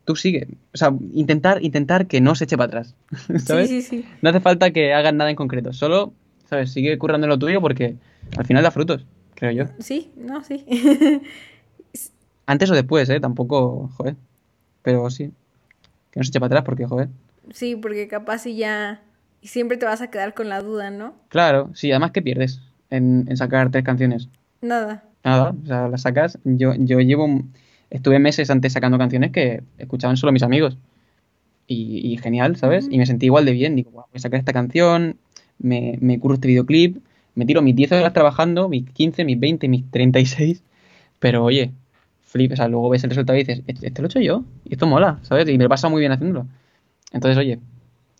tú 0.04 0.16
sigue. 0.16 0.48
O 0.72 0.76
sea, 0.76 0.92
intentar, 1.12 1.62
intentar 1.64 2.06
que 2.06 2.20
no 2.20 2.34
se 2.34 2.44
eche 2.44 2.56
para 2.56 2.66
atrás. 2.68 2.94
¿Sabes? 3.44 3.68
Sí, 3.70 3.82
sí, 3.82 4.02
sí. 4.02 4.04
No 4.22 4.30
hace 4.30 4.40
falta 4.40 4.70
que 4.70 4.92
hagas 4.92 5.14
nada 5.14 5.30
en 5.30 5.36
concreto. 5.36 5.72
Solo, 5.72 6.12
¿sabes? 6.48 6.72
Sigue 6.72 6.96
currando 6.98 7.26
lo 7.26 7.38
tuyo 7.38 7.60
porque 7.60 7.96
al 8.36 8.46
final 8.46 8.62
da 8.62 8.70
frutos, 8.70 9.04
creo 9.34 9.52
yo. 9.52 9.64
Sí, 9.78 10.10
no, 10.16 10.42
sí. 10.44 10.64
Antes 12.48 12.70
o 12.70 12.74
después, 12.74 13.08
¿eh? 13.10 13.20
Tampoco, 13.20 13.90
joder. 13.96 14.16
Pero 14.82 15.10
sí. 15.10 15.30
Que 16.10 16.20
no 16.20 16.24
se 16.24 16.30
eche 16.30 16.40
para 16.40 16.46
atrás 16.46 16.64
porque, 16.64 16.86
joder. 16.86 17.08
Sí, 17.52 17.76
porque 17.76 18.08
capaz 18.08 18.46
y 18.46 18.56
ya... 18.56 19.02
Y 19.42 19.48
siempre 19.48 19.76
te 19.76 19.84
vas 19.84 20.00
a 20.00 20.10
quedar 20.10 20.32
con 20.32 20.48
la 20.48 20.62
duda, 20.62 20.90
¿no? 20.90 21.14
Claro, 21.28 21.70
sí. 21.74 21.90
Además, 21.92 22.10
¿qué 22.12 22.22
pierdes 22.22 22.60
en, 22.90 23.26
en 23.28 23.36
sacar 23.36 23.70
tres 23.70 23.84
canciones? 23.84 24.28
Nada. 24.62 25.04
Nada, 25.24 25.54
o 25.62 25.66
sea, 25.66 25.88
las 25.88 26.02
sacas. 26.02 26.38
Yo, 26.44 26.72
yo 26.74 27.00
llevo. 27.00 27.26
un- 27.26 27.52
Estuve 27.90 28.18
meses 28.18 28.48
antes 28.50 28.72
sacando 28.72 28.96
canciones 28.98 29.30
que 29.30 29.62
escuchaban 29.78 30.16
solo 30.16 30.32
mis 30.32 30.42
amigos. 30.42 30.78
Y, 31.66 32.00
y 32.12 32.16
genial, 32.16 32.56
¿sabes? 32.56 32.88
Y 32.90 32.96
me 32.98 33.04
sentí 33.06 33.26
igual 33.26 33.44
de 33.44 33.52
bien. 33.52 33.76
Digo, 33.76 33.90
"Guau, 33.90 34.06
voy 34.10 34.16
a 34.16 34.20
sacar 34.20 34.38
esta 34.40 34.52
canción, 34.54 35.18
me, 35.58 35.98
me 36.00 36.18
curro 36.18 36.34
este 36.34 36.48
videoclip, 36.48 36.98
me 37.34 37.44
tiro 37.44 37.60
mis 37.62 37.76
10 37.76 37.92
horas 37.92 38.12
trabajando, 38.14 38.68
mis 38.70 38.88
15, 38.90 39.24
mis 39.24 39.38
20, 39.38 39.68
mis 39.68 39.90
36. 39.90 40.62
Pero 41.18 41.44
oye, 41.44 41.72
flip, 42.28 42.52
o 42.52 42.56
sea, 42.56 42.68
luego 42.68 42.90
ves 42.90 43.04
el 43.04 43.10
resultado 43.10 43.36
y 43.38 43.42
dices, 43.44 43.62
"Este 43.66 43.88
este 43.88 44.02
lo 44.02 44.06
he 44.08 44.10
hecho 44.10 44.20
yo, 44.20 44.44
y 44.64 44.74
esto 44.74 44.86
mola, 44.86 45.18
¿sabes? 45.22 45.48
Y 45.48 45.58
me 45.58 45.68
pasa 45.68 45.88
muy 45.88 46.00
bien 46.00 46.12
haciéndolo. 46.12 46.46
Entonces, 47.12 47.38
oye, 47.38 47.60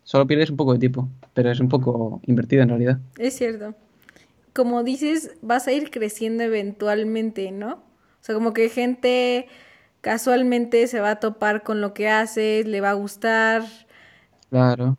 solo 0.05 0.27
pierdes 0.27 0.51
un 0.51 0.57
poco 0.57 0.73
de 0.75 0.79
tiempo, 0.81 1.09
pero 1.35 1.51
es 1.51 1.61
un 1.61 1.68
poco 1.68 2.21
invertido 2.27 2.62
en 2.62 2.71
realidad. 2.71 2.99
Es 3.18 3.37
cierto. 3.37 3.75
Como 4.55 4.83
dices, 4.85 5.37
vas 5.42 5.68
a 5.68 5.73
ir 5.73 5.90
creciendo 5.90 6.42
eventualmente, 6.44 7.53
¿no? 7.53 7.75
O 7.75 8.23
sea, 8.23 8.35
como 8.35 8.53
que 8.55 8.68
gente 8.71 9.47
casualmente 10.01 10.87
se 10.88 11.01
va 11.01 11.12
a 11.12 11.21
topar 11.21 11.62
con 11.62 11.81
lo 11.81 11.94
que 11.94 12.09
haces, 12.09 12.66
le 12.66 12.81
va 12.81 12.90
a 12.90 12.94
gustar. 12.94 13.62
Claro, 14.51 14.97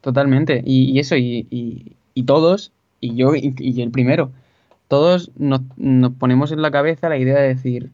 totalmente. 0.00 0.62
Y, 0.64 0.90
y 0.92 0.98
eso, 1.00 1.16
y, 1.16 1.46
y- 1.50 1.96
y 2.14 2.22
todos, 2.24 2.72
y 3.00 3.14
yo 3.16 3.34
y, 3.34 3.54
y 3.58 3.82
el 3.82 3.90
primero, 3.90 4.30
todos 4.88 5.30
nos, 5.36 5.62
nos 5.76 6.12
ponemos 6.14 6.52
en 6.52 6.62
la 6.62 6.70
cabeza 6.70 7.08
la 7.08 7.18
idea 7.18 7.36
de 7.40 7.48
decir, 7.48 7.90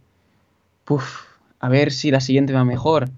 Puf, 0.85 1.23
a 1.61 1.69
ver 1.69 1.93
si 1.93 2.11
la 2.11 2.21
siguiente 2.21 2.53
va 2.53 2.65
mejor, 2.65 3.09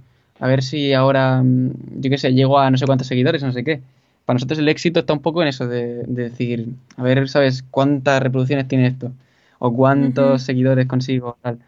a 0.40 0.46
ver 0.48 0.62
si 0.62 0.92
ahora, 0.92 1.42
mm, 1.42 2.00
yo 2.00 2.10
qué 2.10 2.18
sé, 2.18 2.32
llego 2.34 2.58
a 2.58 2.70
no 2.70 2.76
sé 2.78 2.86
cuántos 2.86 3.06
seguidores, 3.08 3.42
no 3.42 3.52
sé 3.52 3.64
qué. 3.64 3.80
Para 4.24 4.36
nosotros 4.36 4.58
el 4.58 4.68
éxito 4.68 5.00
está 5.00 5.12
un 5.12 5.20
poco 5.22 5.42
en 5.42 5.48
eso 5.48 5.66
de, 5.68 6.04
de 6.04 6.22
decir, 6.30 6.68
a 6.96 7.02
ver, 7.02 7.28
¿sabes 7.28 7.62
cuántas 7.70 8.22
reproducciones 8.22 8.68
tiene 8.68 8.86
esto? 8.86 9.12
O 9.58 9.74
cuántos 9.74 10.42
seguidores 10.42 10.86
consigo, 10.86 11.36
tal. 11.42 11.58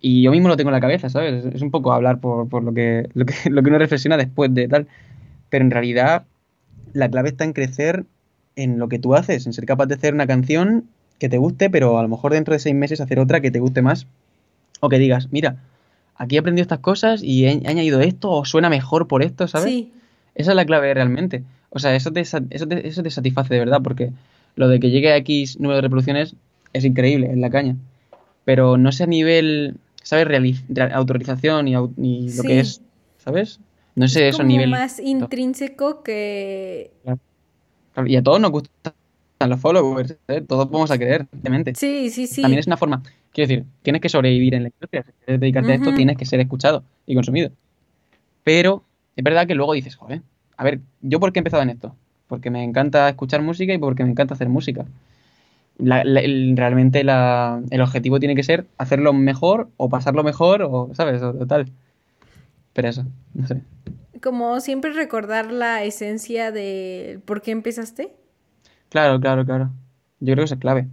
Y 0.00 0.22
yo 0.22 0.30
mismo 0.32 0.48
lo 0.48 0.56
tengo 0.56 0.70
en 0.70 0.74
la 0.74 0.80
cabeza, 0.80 1.08
¿sabes? 1.10 1.46
Es 1.46 1.62
un 1.62 1.70
poco 1.70 1.92
hablar 1.92 2.20
por, 2.20 2.48
por 2.48 2.62
lo 2.62 2.74
que, 2.74 3.08
lo 3.14 3.26
que, 3.26 3.50
lo 3.50 3.62
que 3.62 3.68
uno 3.70 3.78
reflexiona 3.78 4.16
después 4.16 4.54
de 4.54 4.68
tal. 4.68 4.86
Pero 5.50 5.64
en 5.64 5.70
realidad 5.70 6.24
la 6.92 7.10
clave 7.10 7.30
está 7.30 7.44
en 7.44 7.52
crecer 7.52 8.06
en 8.56 8.78
lo 8.78 8.88
que 8.88 8.98
tú 8.98 9.14
haces, 9.14 9.46
en 9.46 9.52
ser 9.52 9.66
capaz 9.66 9.86
de 9.86 9.94
hacer 9.96 10.14
una 10.14 10.26
canción 10.26 10.84
que 11.18 11.28
te 11.28 11.38
guste, 11.38 11.70
pero 11.70 11.98
a 11.98 12.02
lo 12.02 12.08
mejor 12.08 12.32
dentro 12.32 12.54
de 12.54 12.60
seis 12.60 12.74
meses 12.74 13.00
hacer 13.00 13.18
otra 13.18 13.40
que 13.40 13.50
te 13.50 13.60
guste 13.60 13.82
más. 13.82 14.06
O 14.84 14.88
que 14.90 14.98
digas, 14.98 15.28
mira, 15.30 15.56
aquí 16.16 16.36
he 16.36 16.38
aprendido 16.38 16.62
estas 16.62 16.80
cosas 16.80 17.22
y 17.22 17.46
he, 17.46 17.50
añadido 17.66 18.00
esto, 18.00 18.30
o 18.30 18.44
suena 18.44 18.68
mejor 18.68 19.08
por 19.08 19.22
esto, 19.22 19.48
¿sabes? 19.48 19.70
Sí, 19.70 19.92
Esa 20.34 20.50
es 20.52 20.56
la 20.56 20.66
clave 20.66 20.92
realmente. 20.92 21.42
O 21.70 21.78
sea, 21.78 21.94
eso 21.96 22.12
te, 22.12 22.20
eso 22.20 22.40
te, 22.40 22.86
eso 22.86 23.02
te 23.02 23.10
satisface 23.10 23.54
de 23.54 23.60
verdad, 23.60 23.80
porque 23.82 24.10
lo 24.56 24.68
de 24.68 24.78
que 24.80 24.90
llegue 24.90 25.10
a 25.10 25.16
X 25.16 25.58
número 25.58 25.76
de 25.76 25.82
reproducciones 25.82 26.36
es 26.72 26.84
increíble, 26.84 27.30
es 27.30 27.38
la 27.38 27.50
caña. 27.50 27.76
Pero 28.44 28.76
no 28.76 28.92
sé 28.92 29.04
a 29.04 29.06
nivel, 29.06 29.76
¿sabes? 30.02 30.26
Autorización 30.92 31.68
y, 31.68 31.74
au- 31.74 31.92
y 31.96 32.32
lo 32.34 32.42
Sí. 32.42 32.48
que 32.48 32.60
es, 32.60 32.82
¿sabes? 33.24 33.60
No 33.94 34.06
sé 34.06 34.28
es 34.28 34.34
eso 34.34 34.42
a 34.42 34.44
nivel... 34.44 34.70
más 34.70 34.98
intrínseco 35.00 36.02
que... 36.02 36.90
Y 38.06 38.16
a 38.16 38.22
todos 38.22 38.40
nos 38.40 38.50
gustan 38.50 38.92
los 39.46 39.60
followers, 39.60 40.16
¿eh? 40.28 40.40
Todos 40.40 40.68
vamos 40.70 40.90
a 40.90 40.98
creer, 40.98 41.26
obviamente. 41.32 41.74
Sí, 41.74 42.10
sí, 42.10 42.26
sí. 42.26 42.42
También 42.42 42.58
es 42.58 42.66
una 42.66 42.76
forma, 42.76 43.02
quiero 43.34 43.48
decir, 43.48 43.64
tienes 43.82 44.00
que 44.00 44.08
sobrevivir 44.08 44.54
en 44.54 44.62
la 44.62 44.68
industria. 44.70 45.02
Si 45.02 45.12
quieres 45.24 45.40
dedicarte 45.40 45.72
a 45.72 45.74
esto, 45.74 45.90
tienes 45.96 46.16
que 46.16 46.24
ser 46.24 46.40
escuchado 46.40 46.84
y 47.06 47.14
consumido. 47.14 47.50
Pero 48.44 48.82
es 49.16 49.24
verdad 49.24 49.46
que 49.46 49.54
luego 49.54 49.72
dices, 49.74 49.96
joder, 49.96 50.22
a 50.56 50.64
ver, 50.64 50.80
¿yo 51.02 51.20
por 51.20 51.32
qué 51.32 51.38
he 51.38 51.42
empezado 51.42 51.62
en 51.62 51.70
esto? 51.70 51.94
Porque 52.28 52.50
me 52.50 52.62
encanta 52.64 53.08
escuchar 53.08 53.42
música 53.42 53.74
y 53.74 53.78
porque 53.78 54.04
me 54.04 54.10
encanta 54.10 54.34
hacer 54.34 54.48
música. 54.48 54.86
La- 55.76 56.04
la- 56.04 56.20
el- 56.20 56.56
realmente 56.56 57.02
la- 57.04 57.60
el 57.70 57.80
objetivo 57.80 58.20
tiene 58.20 58.36
que 58.36 58.44
ser 58.44 58.66
hacerlo 58.78 59.12
mejor 59.12 59.68
o 59.76 59.88
pasarlo 59.88 60.22
mejor 60.22 60.62
o, 60.62 60.90
¿sabes? 60.94 61.20
O, 61.22 61.30
o 61.30 61.46
tal. 61.46 61.66
Pero 62.72 62.88
eso, 62.88 63.04
no 63.34 63.46
sé. 63.46 63.60
Como 64.22 64.60
siempre 64.60 64.92
recordar 64.92 65.52
la 65.52 65.82
esencia 65.82 66.52
de 66.52 67.20
por 67.24 67.42
qué 67.42 67.50
empezaste. 67.50 68.12
Claro, 68.88 69.18
claro, 69.20 69.44
claro. 69.44 69.70
Yo 70.20 70.34
creo 70.34 70.36
que 70.38 70.44
eso 70.44 70.54
es 70.54 70.60
clave. 70.60 70.86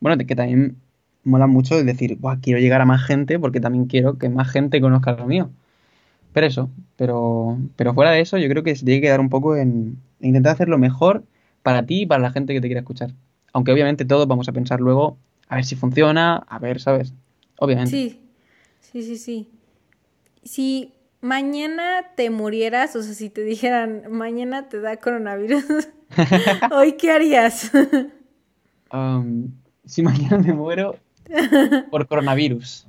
Bueno, 0.00 0.16
que 0.24 0.34
también 0.34 0.76
mola 1.24 1.46
mucho 1.46 1.78
el 1.78 1.86
decir, 1.86 2.16
Buah, 2.18 2.38
quiero 2.40 2.60
llegar 2.60 2.80
a 2.80 2.84
más 2.86 3.02
gente 3.02 3.38
porque 3.38 3.60
también 3.60 3.86
quiero 3.86 4.18
que 4.18 4.28
más 4.28 4.50
gente 4.50 4.80
conozca 4.80 5.12
lo 5.12 5.26
mío. 5.26 5.50
Pero 6.32 6.46
eso, 6.46 6.70
pero, 6.96 7.58
pero 7.76 7.94
fuera 7.94 8.10
de 8.10 8.20
eso, 8.20 8.38
yo 8.38 8.48
creo 8.48 8.62
que 8.62 8.74
se 8.74 8.84
tiene 8.84 9.00
que 9.00 9.08
quedar 9.08 9.20
un 9.20 9.28
poco 9.28 9.56
en, 9.56 9.98
en 10.20 10.28
intentar 10.28 10.54
hacer 10.54 10.68
lo 10.68 10.78
mejor 10.78 11.24
para 11.62 11.84
ti 11.84 12.02
y 12.02 12.06
para 12.06 12.22
la 12.22 12.30
gente 12.30 12.54
que 12.54 12.60
te 12.60 12.68
quiera 12.68 12.80
escuchar. 12.80 13.12
Aunque 13.52 13.72
obviamente 13.72 14.04
todos 14.04 14.26
vamos 14.26 14.48
a 14.48 14.52
pensar 14.52 14.80
luego 14.80 15.18
a 15.48 15.56
ver 15.56 15.64
si 15.64 15.76
funciona, 15.76 16.36
a 16.48 16.58
ver, 16.58 16.80
¿sabes? 16.80 17.12
Obviamente. 17.58 17.90
Sí, 17.90 18.20
sí, 18.80 19.02
sí, 19.02 19.16
sí. 19.18 19.48
Si 20.42 20.92
mañana 21.20 22.14
te 22.16 22.30
murieras, 22.30 22.96
o 22.96 23.02
sea, 23.02 23.12
si 23.12 23.28
te 23.28 23.42
dijeran, 23.42 24.04
mañana 24.10 24.68
te 24.70 24.80
da 24.80 24.96
coronavirus, 24.96 25.64
¿hoy 26.72 26.92
qué 26.92 27.12
harías? 27.12 27.70
Um, 28.94 29.52
si 29.86 30.02
mañana 30.02 30.36
me 30.36 30.52
muero 30.52 30.98
por 31.90 32.06
coronavirus. 32.06 32.86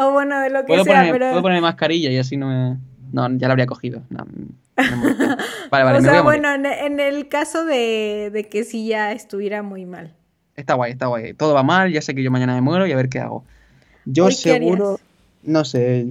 o 0.00 0.12
bueno, 0.12 0.40
de 0.40 0.50
lo 0.50 0.60
que 0.60 0.66
Puedo 0.66 0.84
sea, 0.84 0.94
ponerme, 0.94 1.12
pero... 1.12 1.30
puedo 1.30 1.42
ponerme 1.42 1.62
mascarilla 1.62 2.10
y 2.10 2.18
así 2.18 2.36
no 2.36 2.48
me... 2.48 2.78
No, 3.12 3.28
ya 3.36 3.46
la 3.46 3.52
habría 3.52 3.66
cogido. 3.66 4.02
No, 4.08 4.24
me 4.24 4.96
muero. 4.96 5.36
Vale, 5.70 5.84
vale, 5.84 5.98
o 5.98 6.02
sea, 6.02 6.22
bueno, 6.22 6.52
en, 6.52 6.64
en 6.66 6.98
el 6.98 7.28
caso 7.28 7.64
de, 7.64 8.30
de 8.32 8.44
que 8.44 8.64
sí 8.64 8.86
ya 8.86 9.12
estuviera 9.12 9.62
muy 9.62 9.84
mal. 9.84 10.14
Está 10.56 10.74
guay, 10.74 10.92
está 10.92 11.06
guay. 11.06 11.34
Todo 11.34 11.54
va 11.54 11.62
mal, 11.62 11.92
ya 11.92 12.02
sé 12.02 12.14
que 12.14 12.22
yo 12.22 12.30
mañana 12.30 12.54
me 12.54 12.60
muero 12.60 12.86
y 12.86 12.92
a 12.92 12.96
ver 12.96 13.08
qué 13.08 13.20
hago. 13.20 13.44
Yo 14.04 14.26
¿Hoy 14.26 14.32
qué 14.32 14.36
seguro, 14.36 14.98
no 15.42 15.64
sé. 15.64 16.08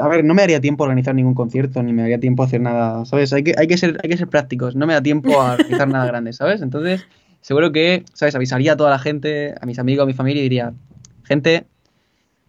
A 0.00 0.08
ver, 0.08 0.24
no 0.24 0.34
me 0.34 0.42
daría 0.42 0.60
tiempo 0.60 0.84
a 0.84 0.86
organizar 0.86 1.14
ningún 1.14 1.34
concierto, 1.34 1.82
ni 1.82 1.92
me 1.92 2.02
daría 2.02 2.18
tiempo 2.18 2.42
a 2.42 2.46
hacer 2.46 2.60
nada, 2.60 3.04
¿sabes? 3.04 3.32
Hay 3.32 3.44
que, 3.44 3.54
hay 3.56 3.66
que 3.66 3.76
ser, 3.76 3.98
hay 4.02 4.10
que 4.10 4.16
ser 4.16 4.28
prácticos. 4.28 4.74
No 4.74 4.86
me 4.86 4.94
da 4.94 5.02
tiempo 5.02 5.40
a 5.40 5.54
organizar 5.54 5.88
nada 5.88 6.06
grande, 6.10 6.32
¿sabes? 6.32 6.62
Entonces, 6.62 7.06
seguro 7.44 7.72
que, 7.72 8.04
¿sabes? 8.14 8.34
Avisaría 8.34 8.72
a 8.72 8.76
toda 8.76 8.88
la 8.88 8.98
gente, 8.98 9.54
a 9.60 9.66
mis 9.66 9.78
amigos, 9.78 10.04
a 10.04 10.06
mi 10.06 10.14
familia 10.14 10.40
y 10.40 10.44
diría, 10.44 10.72
gente, 11.24 11.66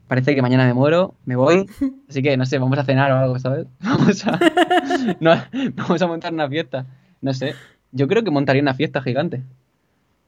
parece 0.07 0.35
que 0.35 0.41
mañana 0.41 0.65
me 0.65 0.73
muero, 0.73 1.15
me 1.25 1.35
voy, 1.35 1.65
así 2.09 2.21
que, 2.21 2.37
no 2.37 2.45
sé, 2.45 2.59
vamos 2.59 2.79
a 2.79 2.85
cenar 2.85 3.11
o 3.11 3.17
algo, 3.17 3.37
¿sabes? 3.39 3.67
Vamos 3.81 4.25
a, 4.25 4.39
no, 5.19 5.35
vamos 5.75 6.01
a 6.01 6.07
montar 6.07 6.31
una 6.33 6.47
fiesta. 6.47 6.85
No 7.21 7.33
sé, 7.33 7.55
yo 7.91 8.07
creo 8.07 8.23
que 8.23 8.31
montaría 8.31 8.61
una 8.61 8.73
fiesta 8.73 9.01
gigante. 9.01 9.41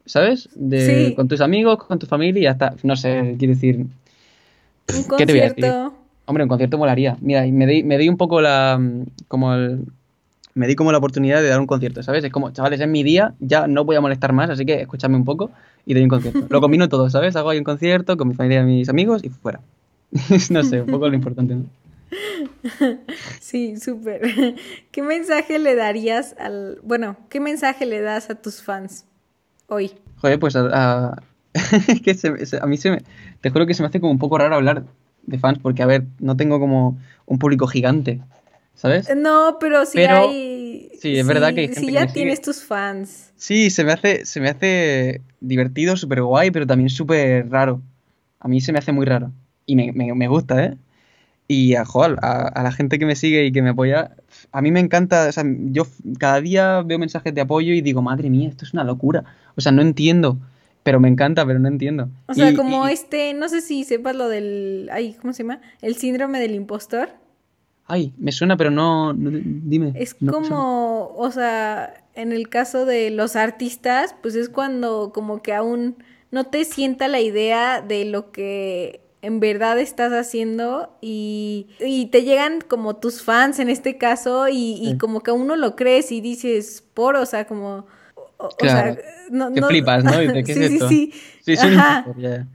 ¿Sabes? 0.06 0.50
De, 0.56 1.08
Sí. 1.10 1.16
Con 1.16 1.28
tus 1.30 1.40
amigos, 1.42 1.78
con 1.84 1.98
tu 2.00 2.06
familia 2.08 2.40
y 2.40 2.44
ya 2.44 2.52
está. 2.52 2.74
No 2.84 2.96
sé, 2.98 3.36
quiero 3.38 3.54
decir. 3.54 3.76
Un 3.78 5.18
¿Qué 5.18 5.26
te 5.26 5.32
voy 5.34 5.42
a 5.42 5.50
decir? 5.50 5.56
concierto. 5.64 5.94
Hombre, 6.26 6.44
un 6.44 6.50
concierto 6.50 6.78
molaría. 6.78 7.18
Mira, 7.22 7.46
me 7.46 7.66
di, 7.68 7.84
me 7.84 7.98
di 7.98 8.08
un 8.10 8.18
poco 8.18 8.40
la. 8.42 8.78
mm, 8.80 9.04
Como 9.28 9.54
el. 9.54 9.82
Me 10.58 10.68
di 10.68 10.76
como 10.76 10.92
la 10.92 10.98
oportunidad 10.98 11.42
de 11.42 11.48
dar 11.50 11.60
un 11.60 11.68
concierto, 11.68 12.02
¿sabes? 12.04 12.24
Es 12.24 12.32
como, 12.32 12.52
chavales, 12.52 12.80
es 12.80 12.88
mi 12.88 13.04
día, 13.04 13.34
ya 13.40 13.68
no 13.68 13.86
voy 13.86 13.96
a 13.96 14.02
molestar 14.02 14.34
más, 14.34 14.50
así 14.50 14.66
que 14.66 14.82
escúchame 14.82 15.16
un 15.16 15.24
poco 15.26 15.52
y 15.86 15.94
doy 15.94 16.04
un 16.04 16.10
concierto. 16.10 16.48
Lo 16.50 16.60
combino 16.62 16.90
todo, 16.90 17.10
¿sabes? 17.10 17.36
Hago 17.36 17.50
ahí 17.52 17.58
un 17.60 17.64
concierto 17.64 18.18
con 18.18 18.28
mi 18.28 18.34
familia 18.34 18.62
y 18.62 18.66
mis 18.66 18.90
amigos 18.90 19.24
y 19.24 19.30
fuera. 19.30 19.60
no 20.50 20.64
sé, 20.64 20.82
un 20.82 20.88
poco 20.88 21.08
lo 21.10 21.16
importante, 21.16 21.56
¿no? 21.56 21.66
Sí, 23.40 23.78
súper. 23.78 24.22
¿Qué 24.92 25.02
mensaje 25.02 25.60
le 25.60 25.76
darías 25.76 26.36
al... 26.40 26.80
Bueno, 26.84 27.18
¿qué 27.30 27.40
mensaje 27.40 27.86
le 27.86 28.02
das 28.02 28.30
a 28.30 28.36
tus 28.36 28.62
fans 28.62 29.06
hoy? 29.68 29.92
Joder, 30.18 30.40
pues 30.40 30.56
a, 30.56 30.68
a- 31.12 31.22
que 32.04 32.14
se- 32.14 32.46
se- 32.46 32.58
a 32.62 32.66
mí 32.66 32.78
se 32.78 32.92
me, 32.92 33.02
te 33.42 33.50
juro 33.50 33.66
que 33.66 33.74
se 33.74 33.84
me 33.84 33.88
hace 33.90 34.00
como 34.00 34.12
un 34.12 34.20
poco 34.20 34.38
raro 34.38 34.56
hablar 34.56 34.84
de 35.26 35.40
fans 35.40 35.60
porque, 35.62 35.84
a 35.84 35.86
ver, 35.86 36.06
no 36.20 36.36
tengo 36.38 36.60
como 36.60 36.98
un 37.26 37.40
público 37.40 37.68
gigante, 37.68 38.22
¿sabes? 38.78 39.10
No, 39.18 39.58
pero 39.60 39.86
si 39.86 39.98
Pero- 39.98 40.30
hay... 40.30 40.90
sí, 41.02 41.18
es 41.18 41.28
verdad 41.28 41.54
que 41.54 41.60
hay 41.62 41.68
si 41.68 41.74
gente 41.74 41.88
que 41.88 41.94
ya 41.94 42.02
sigue. 42.04 42.14
tienes 42.14 42.42
tus 42.42 42.64
fans. 42.64 43.34
Sí, 43.36 43.70
se 43.70 43.84
me 43.84 43.92
hace, 43.92 44.26
se 44.26 44.40
me 44.40 44.48
hace 44.50 45.22
divertido, 45.42 45.98
súper 45.98 46.22
guay, 46.22 46.50
pero 46.52 46.66
también 46.66 46.90
súper 46.90 47.50
raro. 47.50 47.82
A 48.40 48.48
mí 48.48 48.62
se 48.62 48.72
me 48.72 48.80
hace 48.80 48.92
muy 48.94 49.06
raro. 49.06 49.32
Y 49.66 49.76
me, 49.76 49.92
me- 49.92 50.14
me 50.14 50.28
gusta, 50.30 50.64
¿eh? 50.64 50.78
Y 51.50 51.76
a, 51.76 51.86
joder, 51.86 52.18
a, 52.22 52.48
a 52.48 52.64
la 52.64 52.72
gente 52.72 53.00
que 53.00 53.06
me 53.06 53.16
sigue 53.16 53.46
y 53.46 53.52
que 53.52 53.62
me 53.62 53.70
apoya, 53.70 54.16
a 54.52 54.62
mí 54.62 54.72
me 54.72 54.80
encanta, 54.82 55.28
o 55.28 55.32
sea, 55.32 55.44
yo 55.48 55.88
cada 56.20 56.42
día 56.42 56.82
veo 56.86 57.00
mensajes 57.00 57.34
de 57.34 57.42
apoyo 57.42 57.74
y 57.74 57.82
digo, 57.82 58.02
madre 58.02 58.30
mía, 58.30 58.50
esto 58.50 58.66
es 58.66 58.74
una 58.74 58.84
locura. 58.84 59.24
O 59.56 59.62
sea, 59.62 59.72
no 59.72 59.82
entiendo, 59.82 60.38
pero 60.84 61.00
me 61.00 61.08
encanta, 61.08 61.46
pero 61.46 61.60
no 61.60 61.68
entiendo. 61.70 62.10
O 62.28 62.34
sea, 62.34 62.52
Y- 62.52 62.56
como 62.56 62.88
y- 62.90 62.94
este, 62.94 63.34
no 63.34 63.48
sé 63.50 63.62
si 63.62 63.84
sepas 63.86 64.16
lo 64.16 64.28
del... 64.30 64.90
Ay, 64.92 65.16
¿cómo 65.22 65.32
se 65.34 65.44
llama? 65.44 65.62
El 65.82 65.96
síndrome 65.96 66.40
del 66.40 66.54
impostor. 66.54 67.10
Ay, 67.88 68.14
me 68.18 68.32
suena, 68.32 68.58
pero 68.58 68.70
no, 68.70 69.14
no- 69.14 69.30
dime. 69.34 69.94
Es 69.96 70.16
no 70.22 70.34
como, 70.34 71.14
o 71.16 71.32
sea, 71.32 72.04
en 72.16 72.34
el 72.34 72.50
caso 72.50 72.86
de 72.86 73.10
los 73.12 73.36
artistas, 73.36 74.14
pues 74.22 74.36
es 74.36 74.50
cuando 74.50 75.12
como 75.14 75.42
que 75.42 75.54
aún 75.54 75.96
no 76.32 76.46
te 76.48 76.66
sienta 76.66 77.08
la 77.08 77.22
idea 77.22 77.82
de 77.82 78.04
lo 78.06 78.32
que 78.32 79.02
en 79.22 79.40
verdad 79.40 79.80
estás 79.80 80.12
haciendo 80.12 80.96
y, 81.02 81.68
y 81.80 82.08
te 82.08 82.24
llegan 82.24 82.60
como 82.62 82.98
tus 82.98 83.24
fans 83.24 83.60
en 83.60 83.70
este 83.70 83.98
caso 83.98 84.48
y, 84.50 84.74
y 84.82 84.92
Sí. 84.92 84.98
como 84.98 85.22
que 85.22 85.32
aún 85.32 85.48
no 85.48 85.56
lo 85.56 85.76
crees 85.76 86.12
y 86.12 86.20
dices, 86.22 86.84
por, 86.94 87.16
o 87.16 87.26
sea, 87.26 87.46
como... 87.48 87.86
O, 88.40 88.50
sea, 88.62 88.96
no, 89.32 89.52
Te 89.52 89.62
no- 89.62 89.68
flipas, 89.68 90.04
¿no? 90.04 90.20
Dices, 90.20 90.44
¿qué 90.46 90.52
es 90.52 90.58
sí, 90.58 90.64
esto? 90.76 90.90
sí, 90.90 91.12
sí, 91.44 91.56
Sí. 91.56 91.68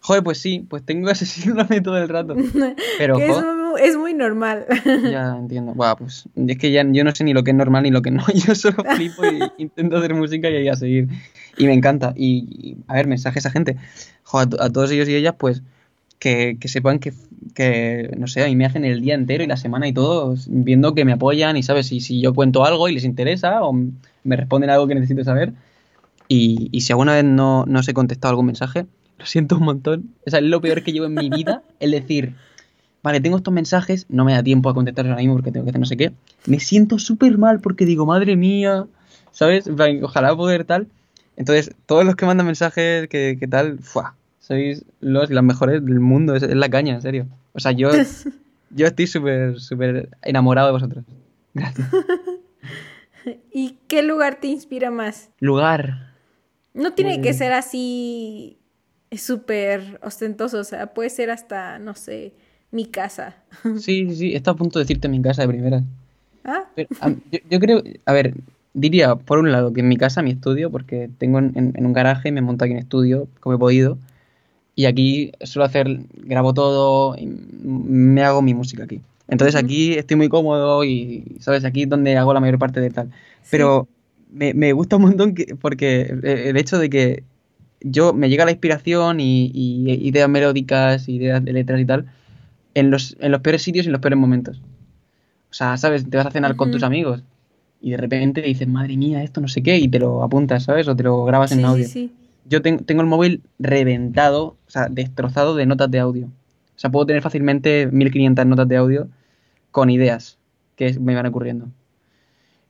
Joder, 0.00 0.22
pues 0.22 0.38
sí, 0.38 0.64
pues 0.68 0.84
tengo 0.84 1.10
ese 1.10 1.26
síndrome 1.26 1.80
todo 1.80 1.98
el 1.98 2.08
rato. 2.08 2.34
Pero, 2.98 3.16
que 3.16 3.26
es, 3.28 3.36
es 3.78 3.96
muy 3.96 4.14
normal. 4.14 4.66
Ya 5.10 5.36
entiendo. 5.36 5.74
Buah, 5.74 5.96
pues 5.96 6.24
es 6.36 6.58
que 6.58 6.70
ya 6.70 6.84
yo 6.86 7.04
no 7.04 7.14
sé 7.14 7.24
ni 7.24 7.32
lo 7.32 7.44
que 7.44 7.52
es 7.52 7.56
normal 7.56 7.82
ni 7.84 7.90
lo 7.90 8.02
que 8.02 8.10
no. 8.10 8.24
Yo 8.34 8.54
solo 8.54 8.84
flipo 8.96 9.24
y 9.26 9.40
intento 9.62 9.96
hacer 9.96 10.14
música 10.14 10.50
y 10.50 10.56
ahí 10.56 10.68
a 10.68 10.76
seguir. 10.76 11.08
Y 11.56 11.66
me 11.66 11.72
encanta. 11.72 12.12
Y, 12.16 12.46
y, 12.50 12.76
a 12.88 12.94
ver, 12.94 13.06
mensajes 13.06 13.46
a 13.46 13.50
gente. 13.50 13.76
Jo, 14.24 14.38
a, 14.40 14.48
to- 14.48 14.62
a 14.62 14.70
todos 14.70 14.90
ellos 14.90 15.08
y 15.08 15.14
ellas, 15.14 15.34
pues 15.38 15.62
que, 16.18 16.56
que 16.60 16.68
sepan 16.68 16.98
que, 16.98 17.12
que, 17.54 18.10
no 18.18 18.26
sé, 18.26 18.42
a 18.44 18.46
mí 18.48 18.56
me 18.56 18.66
hacen 18.66 18.84
el 18.84 19.00
día 19.00 19.14
entero 19.14 19.44
y 19.44 19.46
la 19.46 19.56
semana 19.56 19.86
y 19.88 19.92
todo 19.92 20.34
viendo 20.48 20.94
que 20.94 21.04
me 21.04 21.12
apoyan 21.12 21.56
y, 21.56 21.62
¿sabes? 21.62 21.90
Y 21.92 22.00
si 22.00 22.20
yo 22.20 22.34
cuento 22.34 22.64
algo 22.64 22.88
y 22.88 22.94
les 22.94 23.04
interesa 23.04 23.62
o 23.64 23.72
me 23.72 24.36
responden 24.36 24.70
algo 24.70 24.86
que 24.88 24.94
necesito 24.96 25.24
saber. 25.24 25.52
Y, 26.28 26.68
y 26.72 26.80
si 26.82 26.92
alguna 26.92 27.14
vez 27.14 27.24
no, 27.24 27.64
no 27.66 27.78
os 27.80 27.88
he 27.88 27.94
contestado 27.94 28.30
algún 28.30 28.46
mensaje, 28.46 28.86
lo 29.18 29.26
siento 29.26 29.56
un 29.56 29.64
montón. 29.64 30.10
O 30.26 30.30
sea, 30.30 30.40
es 30.40 30.44
lo 30.44 30.60
peor 30.60 30.82
que 30.82 30.92
llevo 30.92 31.06
en 31.06 31.14
mi 31.14 31.30
vida, 31.30 31.62
el 31.80 31.92
decir, 31.92 32.34
vale, 33.02 33.20
tengo 33.20 33.36
estos 33.36 33.52
mensajes, 33.54 34.06
no 34.08 34.24
me 34.24 34.32
da 34.32 34.42
tiempo 34.42 34.68
a 34.70 34.74
contestarlos 34.74 35.10
ahora 35.12 35.20
mismo 35.22 35.34
porque 35.34 35.52
tengo 35.52 35.64
que 35.64 35.70
hacer 35.70 35.80
no 35.80 35.86
sé 35.86 35.96
qué. 35.96 36.12
Me 36.46 36.60
siento 36.60 36.98
súper 36.98 37.38
mal 37.38 37.60
porque 37.60 37.84
digo, 37.86 38.06
madre 38.06 38.36
mía, 38.36 38.86
¿sabes? 39.32 39.68
Ojalá 40.02 40.34
poder 40.36 40.64
tal. 40.64 40.88
Entonces, 41.36 41.72
todos 41.86 42.04
los 42.04 42.16
que 42.16 42.26
mandan 42.26 42.46
mensajes, 42.46 43.08
que, 43.08 43.36
que 43.38 43.46
tal, 43.48 43.78
¡fua! 43.78 44.14
sois 44.40 44.84
los 45.00 45.30
las 45.30 45.44
mejores 45.44 45.84
del 45.84 46.00
mundo, 46.00 46.34
es, 46.34 46.42
es 46.42 46.54
la 46.56 46.68
caña, 46.70 46.94
en 46.94 47.02
serio. 47.02 47.26
O 47.52 47.60
sea, 47.60 47.72
yo, 47.72 47.90
yo 48.70 48.86
estoy 48.86 49.06
súper, 49.06 49.60
súper 49.60 50.08
enamorado 50.22 50.68
de 50.68 50.72
vosotros. 50.72 51.04
Gracias. 51.54 51.88
¿Y 53.52 53.76
qué 53.88 54.02
lugar 54.02 54.40
te 54.40 54.46
inspira 54.46 54.90
más? 54.90 55.30
Lugar. 55.40 56.14
No 56.74 56.92
tiene 56.94 57.16
que 57.16 57.28
Pues- 57.30 57.38
ser 57.38 57.52
así 57.52 58.58
súper 59.12 59.98
ostentoso, 60.02 60.58
o 60.60 60.64
sea, 60.64 60.88
puede 60.94 61.10
ser 61.10 61.30
hasta, 61.30 61.78
no 61.78 61.94
sé, 61.94 62.32
mi 62.70 62.86
casa. 62.86 63.36
Sí, 63.78 64.08
sí, 64.10 64.16
sí, 64.16 64.34
estado 64.34 64.54
a 64.54 64.58
punto 64.58 64.78
de 64.78 64.84
decirte 64.84 65.08
mi 65.08 65.20
casa 65.22 65.42
de 65.42 65.48
primera. 65.48 65.82
¿Ah? 66.44 66.64
Pero, 66.74 66.88
a- 67.00 67.10
yo, 67.10 67.38
yo 67.50 67.60
creo, 67.60 67.82
a 68.06 68.12
ver, 68.12 68.34
diría 68.74 69.14
por 69.16 69.38
un 69.38 69.50
lado 69.52 69.72
que 69.72 69.80
en 69.80 69.88
mi 69.88 69.96
casa, 69.96 70.22
mi 70.22 70.30
estudio, 70.30 70.70
porque 70.70 71.10
tengo 71.18 71.38
en, 71.38 71.52
en- 71.56 71.72
en 71.76 71.86
un 71.86 71.92
garaje, 71.92 72.30
me 72.32 72.40
monto 72.40 72.64
aquí 72.64 72.72
en 72.72 72.78
estudio, 72.78 73.26
como 73.40 73.54
he 73.56 73.58
podido, 73.58 73.98
y 74.76 74.86
aquí 74.86 75.32
suelo 75.42 75.64
hacer, 75.66 75.98
grabo 76.24 76.54
todo, 76.54 77.16
y 77.18 77.26
me 77.26 78.22
hago 78.22 78.42
mi 78.42 78.54
música 78.54 78.84
aquí. 78.84 79.00
Entonces 79.26 79.56
aquí 79.56 79.94
estoy 79.94 80.16
muy 80.16 80.28
cómodo 80.28 80.84
y, 80.84 81.36
¿sabes? 81.40 81.64
Aquí 81.64 81.82
es 81.82 81.88
donde 81.88 82.16
hago 82.16 82.32
la 82.32 82.40
mayor 82.40 82.58
parte 82.58 82.80
de 82.80 82.90
tal. 82.90 83.10
Pero 83.50 83.88
me, 84.32 84.54
me 84.54 84.72
gusta 84.72 84.96
un 84.96 85.02
montón 85.02 85.34
que- 85.34 85.54
porque 85.60 86.02
eh, 86.22 86.44
el 86.48 86.56
hecho 86.56 86.78
de 86.78 86.88
que 86.88 87.24
yo 87.80 88.12
me 88.14 88.28
llega 88.30 88.44
la 88.44 88.52
inspiración 88.52 89.20
y, 89.20 89.50
y 89.52 89.90
ideas 90.08 90.28
melódicas, 90.28 91.08
ideas 91.08 91.44
de 91.44 91.52
letras 91.52 91.80
y 91.80 91.84
tal, 91.84 92.06
en 92.78 92.90
los, 92.90 93.16
en 93.20 93.32
los 93.32 93.40
peores 93.40 93.62
sitios 93.62 93.86
y 93.86 93.88
en 93.88 93.92
los 93.92 94.00
peores 94.00 94.18
momentos. 94.18 94.60
O 95.50 95.54
sea, 95.54 95.76
¿sabes? 95.76 96.08
Te 96.08 96.16
vas 96.16 96.26
a 96.26 96.30
cenar 96.30 96.56
con 96.56 96.70
tus 96.70 96.82
amigos 96.82 97.22
y 97.80 97.90
de 97.92 97.96
repente 97.96 98.42
dices, 98.42 98.66
madre 98.68 98.96
mía, 98.96 99.22
esto 99.22 99.40
no 99.40 99.48
sé 99.48 99.62
qué, 99.62 99.76
y 99.78 99.88
te 99.88 99.98
lo 99.98 100.22
apuntas, 100.22 100.64
¿sabes? 100.64 100.88
O 100.88 100.96
te 100.96 101.02
lo 101.04 101.24
grabas 101.24 101.50
Sí, 101.50 101.58
en 101.58 101.64
audio. 101.64 101.86
sí. 101.86 102.12
Yo 102.44 102.60
ten- 102.62 102.84
tengo 102.84 103.02
el 103.02 103.06
móvil 103.06 103.42
reventado, 103.58 104.56
o 104.66 104.70
sea, 104.70 104.88
destrozado 104.90 105.54
de 105.54 105.66
notas 105.66 105.90
de 105.90 105.98
audio. 106.00 106.26
O 106.26 106.78
sea, 106.78 106.90
puedo 106.90 107.06
tener 107.06 107.22
fácilmente 107.22 107.88
1500 107.90 108.46
notas 108.46 108.68
de 108.68 108.76
audio 108.76 109.08
con 109.70 109.90
ideas 109.90 110.38
que 110.76 110.98
me 110.98 111.14
van 111.14 111.26
ocurriendo. 111.26 111.68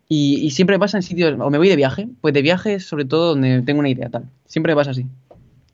Y, 0.09 0.37
y 0.43 0.51
siempre 0.51 0.79
pasa 0.79 0.97
en 0.99 1.03
sitios, 1.03 1.39
o 1.39 1.51
me 1.51 1.59
voy 1.59 1.69
de 1.69 1.77
viaje, 1.77 2.09
pues 2.21 2.33
de 2.33 2.41
viaje 2.43 2.81
sobre 2.81 3.05
todo 3.05 3.31
donde 3.31 3.63
tengo 3.63 3.81
una 3.81 3.91
idea 3.91 4.09
tal. 4.09 4.25
Siempre 4.47 4.73
me 4.73 4.77
pasa 4.77 4.93
así. 4.93 5.07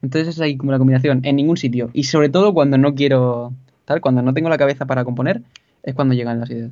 Entonces 0.02 0.28
es 0.34 0.40
ahí 0.40 0.56
como 0.56 0.72
la 0.72 0.78
combinación, 0.78 1.20
en 1.24 1.36
ningún 1.36 1.56
sitio. 1.56 1.90
Y 1.92 2.04
sobre 2.04 2.28
todo 2.28 2.52
cuando 2.52 2.76
no 2.76 2.94
quiero, 2.94 3.52
tal, 3.84 4.00
cuando 4.00 4.22
no 4.22 4.34
tengo 4.34 4.48
la 4.48 4.58
cabeza 4.58 4.86
para 4.86 5.04
componer, 5.04 5.42
es 5.82 5.94
cuando 5.94 6.14
llegan 6.14 6.40
las 6.40 6.50
ideas. 6.50 6.70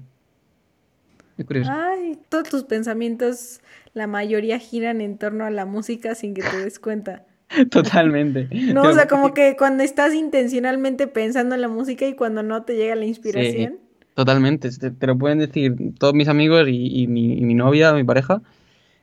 Es 1.39 1.47
curioso. 1.47 1.71
Ay, 1.73 2.19
todos 2.29 2.49
tus 2.49 2.65
pensamientos, 2.65 3.61
la 3.95 4.07
mayoría 4.07 4.59
giran 4.59 5.01
en 5.01 5.19
torno 5.19 5.45
a 5.45 5.51
la 5.51 5.65
música 5.65 6.15
sin 6.15 6.35
que 6.35 6.43
te 6.43 6.57
des 6.59 6.79
cuenta. 6.79 7.25
Totalmente. 7.71 8.49
No, 8.73 8.83
o 8.83 8.93
sea, 8.93 9.07
como 9.07 9.35
que 9.35 9.57
cuando 9.57 9.83
estás 9.83 10.15
intencionalmente 10.15 11.07
pensando 11.07 11.55
en 11.55 11.61
la 11.61 11.69
música 11.69 12.07
y 12.07 12.15
cuando 12.15 12.43
no 12.43 12.65
te 12.65 12.77
llega 12.77 12.95
la 12.95 13.05
inspiración. 13.05 13.79
Totalmente, 14.15 14.71
te, 14.71 14.91
te 14.91 15.07
lo 15.07 15.17
pueden 15.17 15.39
decir 15.39 15.75
todos 15.99 16.13
mis 16.13 16.29
amigos 16.29 16.69
y, 16.69 17.03
y 17.03 17.07
mi, 17.07 17.39
y 17.39 17.43
mi 17.43 17.55
novia, 17.55 17.93
mi 17.95 18.05
pareja. 18.05 18.43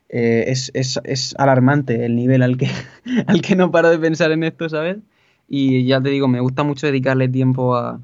Eh, 0.10 0.46
es, 0.48 0.72
es, 0.74 1.00
es 1.04 1.36
alarmante 1.38 2.04
el 2.04 2.16
nivel 2.16 2.42
al 2.42 2.58
que, 2.58 2.68
al 3.28 3.42
que 3.42 3.56
no 3.56 3.72
paro 3.72 3.90
de 3.90 4.00
pensar 4.00 4.32
en 4.32 4.44
esto, 4.44 4.68
¿sabes? 4.70 4.98
Y 5.50 5.86
ya 5.86 6.00
te 6.00 6.10
digo, 6.10 6.28
me 6.28 6.40
gusta 6.40 6.64
mucho 6.64 6.86
dedicarle 6.88 7.28
tiempo 7.28 7.76
a, 7.76 8.00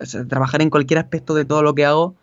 o 0.00 0.06
sea, 0.06 0.24
trabajar 0.26 0.62
en 0.62 0.70
cualquier 0.70 0.98
aspecto 0.98 1.34
de 1.34 1.44
todo 1.44 1.62
lo 1.62 1.74
que 1.74 1.84
hago. 1.84 2.14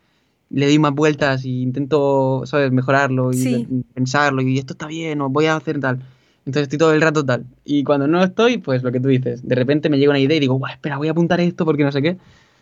Le 0.49 0.65
doy 0.65 0.79
más 0.79 0.93
vueltas 0.93 1.45
y 1.45 1.61
intento, 1.61 2.43
¿sabes? 2.45 2.71
Mejorarlo 2.71 3.31
y 3.31 3.35
Sí. 3.37 3.67
pensarlo 3.93 4.41
y 4.41 4.57
esto 4.57 4.73
está 4.73 4.87
bien 4.87 5.21
o 5.21 5.29
voy 5.29 5.45
a 5.45 5.55
hacer 5.55 5.79
tal. 5.79 5.99
Entonces 6.45 6.63
estoy 6.63 6.77
todo 6.79 6.93
el 6.93 7.01
rato 7.01 7.25
tal. 7.25 7.45
Y 7.63 7.83
cuando 7.83 8.07
no 8.07 8.23
estoy, 8.23 8.57
pues 8.59 8.83
lo 8.83 8.91
que 8.91 8.99
tú 8.99 9.07
dices, 9.09 9.47
de 9.47 9.55
repente 9.55 9.89
me 9.89 9.97
llega 9.97 10.11
una 10.11 10.19
idea 10.19 10.37
y 10.37 10.39
digo, 10.39 10.57
Buah, 10.59 10.71
espera, 10.73 10.97
voy 10.97 11.07
a 11.07 11.11
apuntar 11.11 11.39
esto 11.41 11.65
porque 11.65 11.83
no 11.83 11.91
sé 11.91 12.01
qué. 12.01 12.17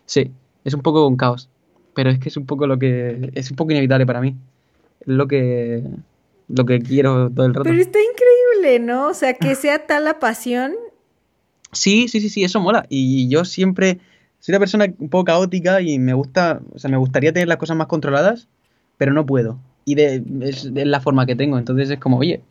Sí, 0.05 0.31
es 0.63 0.73
un 0.73 0.81
poco 0.81 1.05
un 1.07 1.17
caos. 1.17 1.49
Pero 1.95 2.09
es 2.09 2.19
que 2.19 2.29
es 2.29 2.37
un 2.37 2.45
poco 2.45 2.65
lo 2.65 2.79
que. 2.79 3.29
Es 3.35 3.51
un 3.51 3.55
poco 3.55 3.71
inevitable 3.71 4.05
para 4.05 4.19
mí. 4.19 4.35
Es 5.01 5.07
lo 5.07 5.27
que. 5.27 5.83
Lo 6.47 6.65
que 6.65 6.79
quiero 6.79 7.29
todo 7.29 7.45
el 7.45 7.53
rato. 7.53 7.69
Pero 7.69 7.79
está 7.79 7.99
increíble, 7.99 8.79
¿no? 8.79 9.09
O 9.09 9.13
sea, 9.13 9.33
que 9.35 9.53
sea 9.55 9.85
tal 9.85 10.05
la 10.05 10.19
pasión. 10.19 10.73
Sí, 11.73 12.07
sí, 12.07 12.19
sí, 12.21 12.29
sí, 12.29 12.43
eso 12.43 12.59
mola. 12.59 12.85
Y 12.89 13.27
yo 13.29 13.45
siempre. 13.45 13.99
Soy 14.39 14.51
una 14.53 14.59
persona 14.59 14.85
un 14.99 15.09
poco 15.09 15.25
caótica 15.25 15.79
y 15.81 15.99
me 15.99 16.13
gusta. 16.13 16.61
O 16.73 16.79
sea, 16.79 16.89
me 16.89 16.97
gustaría 16.97 17.31
tener 17.31 17.47
las 17.47 17.57
cosas 17.57 17.77
más 17.77 17.87
controladas, 17.87 18.47
pero 18.97 19.13
no 19.13 19.25
puedo. 19.25 19.57
Y 19.85 19.95
de, 19.95 20.23
es, 20.41 20.65
la 20.65 20.99
forma 20.99 21.25
que 21.25 21.35
tengo. 21.35 21.57
Entonces 21.57 21.89
es 21.89 21.99
como, 21.99 22.17
oye, 22.17 22.41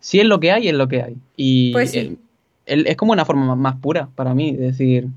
si 0.00 0.20
es 0.20 0.26
lo 0.26 0.40
que 0.40 0.52
hay, 0.52 0.68
es 0.68 0.74
lo 0.74 0.88
que 0.88 1.02
hay. 1.02 1.16
Y 1.36 1.72
Pues 1.72 1.90
sí. 1.92 1.98
el- 1.98 2.18
el- 2.66 2.86
es 2.86 2.96
como 2.96 3.12
una 3.12 3.24
forma 3.24 3.54
más, 3.56 3.76
pura 3.76 4.08
para 4.14 4.34
mí. 4.34 4.50
Es 4.50 4.58
decir, 4.58 5.08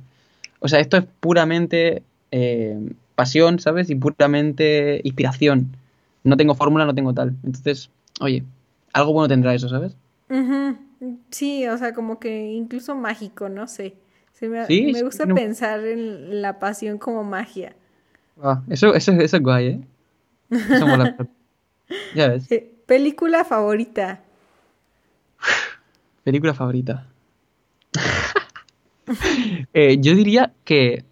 o 0.60 0.68
sea, 0.68 0.80
esto 0.80 0.98
es 0.98 1.04
puramente 1.20 2.04
eh, 2.32 2.80
pasión, 3.16 3.60
¿sabes? 3.60 3.90
Y 3.90 3.96
puramente 3.96 5.02
inspiración. 5.04 5.76
No 6.24 6.38
tengo 6.38 6.56
fórmula, 6.56 6.86
no 6.86 6.96
tengo 6.96 7.14
tal. 7.14 7.36
Entonces, 7.44 7.90
oye, 8.22 8.44
algo 8.94 9.12
bueno 9.12 9.28
tendrá 9.28 9.54
eso, 9.54 9.68
¿sabes? 9.68 9.98
Ujú. 10.30 10.78
Sí, 11.32 11.68
o 11.68 11.78
sea, 11.78 11.94
como 11.94 12.20
que 12.20 12.52
incluso 12.52 12.96
mágico, 12.96 13.50
no 13.50 13.68
sé. 13.68 13.96
Se 14.34 14.48
me, 14.50 14.66
Sí, 14.66 14.84
me 14.88 15.00
sí, 15.00 15.02
gusta 15.04 15.26
no- 15.26 15.36
pensar 15.36 15.86
en 15.86 16.42
la 16.42 16.60
pasión 16.60 16.98
como 16.98 17.24
magia. 17.24 17.76
Ah, 18.42 18.62
eso, 18.70 18.94
eso, 18.96 19.12
eso 19.14 19.38
es 19.38 19.44
guay, 19.44 19.68
¿eh? 19.68 19.82
Eso 20.50 20.88
mola. 20.88 21.16
ya 22.16 22.28
ves. 22.30 22.52
Eh, 22.52 22.72
película 22.86 23.44
favorita. 23.46 24.22
Película 26.24 26.54
favorita. 26.54 27.08
Eh, 29.74 29.98
yo 30.00 30.16
diría 30.16 30.54
que 30.64 31.04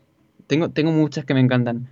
tengo, 0.47 0.69
tengo 0.69 0.91
muchas 0.91 1.25
que 1.25 1.34
me 1.34 1.41
encantan. 1.41 1.89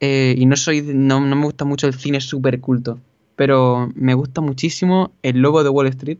Eh, 0.00 0.34
y 0.36 0.44
no 0.44 0.56
soy, 0.56 0.82
no, 0.82 1.20
no 1.20 1.36
me 1.36 1.44
gusta 1.44 1.64
mucho 1.64 1.86
el 1.86 1.94
cine 1.94 2.20
súper 2.20 2.60
culto. 2.60 2.98
Pero 3.36 3.90
me 3.94 4.12
gusta 4.14 4.40
muchísimo 4.42 5.12
El 5.22 5.38
Lobo 5.40 5.62
de 5.62 5.70
Wall 5.70 5.86
Street. 5.88 6.18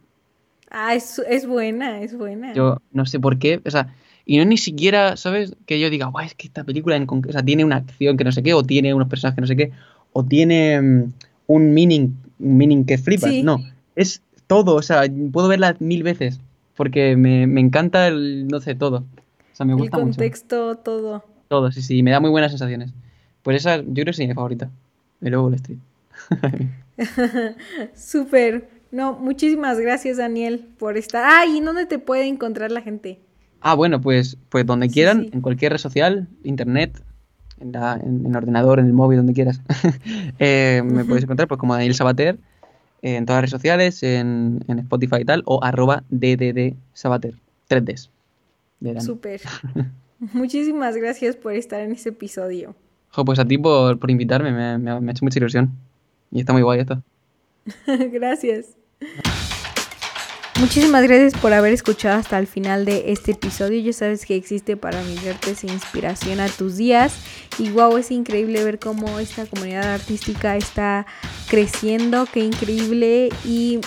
Ah, 0.71 0.95
es, 0.95 1.21
es 1.29 1.47
buena, 1.47 2.01
es 2.03 2.17
buena. 2.17 2.53
Yo 2.55 2.79
no 2.93 3.07
sé 3.07 3.21
por 3.21 3.39
qué. 3.39 3.61
O 3.65 3.71
sea, 3.71 3.95
y 4.25 4.39
no 4.39 4.45
ni 4.45 4.57
siquiera, 4.57 5.17
¿sabes? 5.17 5.55
Que 5.67 5.79
yo 5.79 5.89
diga, 5.91 6.07
guay, 6.07 6.27
es 6.27 6.35
que 6.35 6.49
esta 6.49 6.65
película 6.65 6.97
en 6.97 7.07
o 7.09 7.33
sea, 7.33 7.43
tiene 7.43 7.65
una 7.65 7.77
acción 7.77 8.17
que 8.17 8.25
no 8.25 8.33
sé 8.33 8.43
qué, 8.43 8.55
o 8.55 8.63
tiene 8.63 8.93
unos 8.93 9.09
personajes 9.09 9.37
que 9.37 9.41
no 9.41 9.47
sé 9.47 9.57
qué, 9.57 9.73
o 10.13 10.25
tiene 10.25 10.81
mm, 10.81 11.13
un 11.47 11.73
meaning, 11.73 12.11
un 12.41 12.57
meaning 12.57 12.85
que 12.85 12.99
flipas. 12.99 13.31
Sí. 13.31 13.43
No, 13.43 13.61
es 13.95 14.23
todo. 14.47 14.75
O 14.75 14.83
sea, 14.83 15.03
puedo 15.33 15.49
verla 15.49 15.77
mil 15.79 16.03
veces. 16.03 16.41
Porque 16.77 17.17
me, 17.17 17.47
me 17.47 17.61
encanta 17.61 18.09
el, 18.09 18.49
no 18.49 18.61
sé, 18.61 18.75
todo. 18.75 18.99
O 18.99 19.57
sea, 19.57 19.65
me 19.65 19.73
El 19.73 19.79
gusta 19.79 19.97
mucho. 19.97 20.09
contexto, 20.09 20.77
todo. 20.77 21.25
Todo, 21.49 21.73
sí, 21.73 21.81
sí, 21.81 22.03
me 22.03 22.11
da 22.11 22.21
muy 22.21 22.31
buenas 22.31 22.51
sensaciones. 22.51 22.93
Pues 23.43 23.59
esa, 23.59 23.79
yo 23.79 23.93
creo 23.95 24.05
que 24.07 24.11
es 24.11 24.19
mi 24.19 24.35
favorita. 24.35 24.69
El 25.23 25.31
de 25.31 25.39
Wall 25.39 25.55
Street. 25.55 25.79
Súper. 27.95 28.69
No, 28.93 29.15
muchísimas 29.15 29.79
gracias, 29.79 30.17
Daniel, 30.17 30.65
por 30.79 30.97
estar. 30.97 31.25
Ah, 31.27 31.45
¿y 31.47 31.61
dónde 31.61 31.87
te 31.87 31.99
puede 31.99 32.27
encontrar 32.27 32.71
la 32.71 32.81
gente? 32.83 33.21
Ah, 33.61 33.75
bueno, 33.75 34.01
pues, 34.01 34.37
pues 34.49 34.65
donde 34.65 34.89
quieran, 34.89 35.23
sí. 35.25 35.31
en 35.33 35.41
cualquier 35.41 35.73
red 35.73 35.79
social, 35.79 36.29
internet, 36.45 37.03
en, 37.61 37.73
la- 37.73 38.01
en- 38.03 38.35
ordenador, 38.37 38.79
en 38.79 38.87
el 38.87 38.93
móvil, 38.93 39.19
donde 39.19 39.33
quieras. 39.33 39.61
Eh, 40.39 40.83
me 40.85 41.05
puedes 41.05 41.25
encontrar 41.25 41.49
pues 41.49 41.59
como 41.59 41.75
Daniel 41.75 41.95
Sabater 41.95 42.39
eh, 43.03 43.17
en 43.17 43.27
todas 43.27 43.39
las 43.39 43.43
redes 43.51 43.51
sociales, 43.51 44.03
en, 44.03 44.61
en 44.69 44.79
Spotify 44.81 45.17
y 45.21 45.25
tal, 45.25 45.43
o 45.47 45.63
arroba 45.65 46.05
DDD 46.11 46.75
Sabater. 46.93 47.35
3Ds. 47.69 48.11
de 48.81 48.93
Dani. 48.95 49.05
Súper. 49.05 49.41
Muchísimas 50.33 50.97
gracias 50.97 51.35
por 51.37 51.53
estar 51.55 51.81
en 51.81 51.93
este 51.93 52.11
episodio. 52.11 52.75
Jo, 53.11 53.25
pues 53.25 53.39
a 53.39 53.45
ti 53.45 53.59
por, 53.59 53.99
por 53.99 54.11
invitarme, 54.11 54.53
me, 54.53 54.79
me 54.79 55.01
me 55.01 55.11
ha 55.11 55.13
hecho 55.13 55.25
mucha 55.25 55.39
ilusión. 55.39 55.73
Y 56.31 56.41
está 56.41 56.53
muy 56.53 56.63
guay 56.63 56.81
esto. 56.81 57.03
gracias. 57.87 58.67
Muchísimas 60.59 61.03
gracias 61.03 61.35
por 61.35 61.53
haber 61.53 61.75
escuchado 61.75 62.19
hasta 62.19 62.39
el 62.39 62.47
final 62.47 62.87
de 62.87 63.13
este 63.13 63.33
episodio. 63.33 63.79
Ya 63.79 63.93
sabes 63.93 64.25
que 64.25 64.37
existe 64.37 64.75
para 64.79 65.03
mirarte 65.03 65.51
esa 65.51 65.67
inspiración 65.67 66.41
a 66.41 66.49
tus 66.49 66.77
días. 66.77 67.15
Y 67.59 67.69
wow, 67.71 67.99
es 67.99 68.11
increíble 68.11 68.65
ver 68.65 68.79
cómo 68.79 69.19
esta 69.19 69.45
comunidad 69.45 69.93
artística 69.93 70.57
está 70.57 71.07
creciendo. 71.49 72.27
Qué 72.33 72.41
increíble. 72.41 73.29
Y 73.45 73.81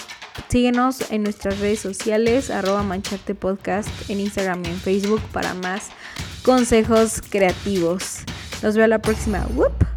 síguenos 0.48 1.10
en 1.10 1.24
nuestras 1.24 1.60
redes 1.60 1.80
sociales, 1.80 2.52
arroba 2.52 2.84
mancharte 2.84 3.34
podcast 3.34 3.90
en 4.08 4.20
Instagram 4.20 4.64
y 4.66 4.70
en 4.70 4.80
Facebook 4.80 5.22
para 5.32 5.56
más 5.56 5.90
consejos 6.44 7.20
creativos. 7.30 8.20
Nos 8.62 8.76
vemos 8.76 8.90
la 8.90 9.02
próxima. 9.02 9.48
¡Wup! 9.56 9.89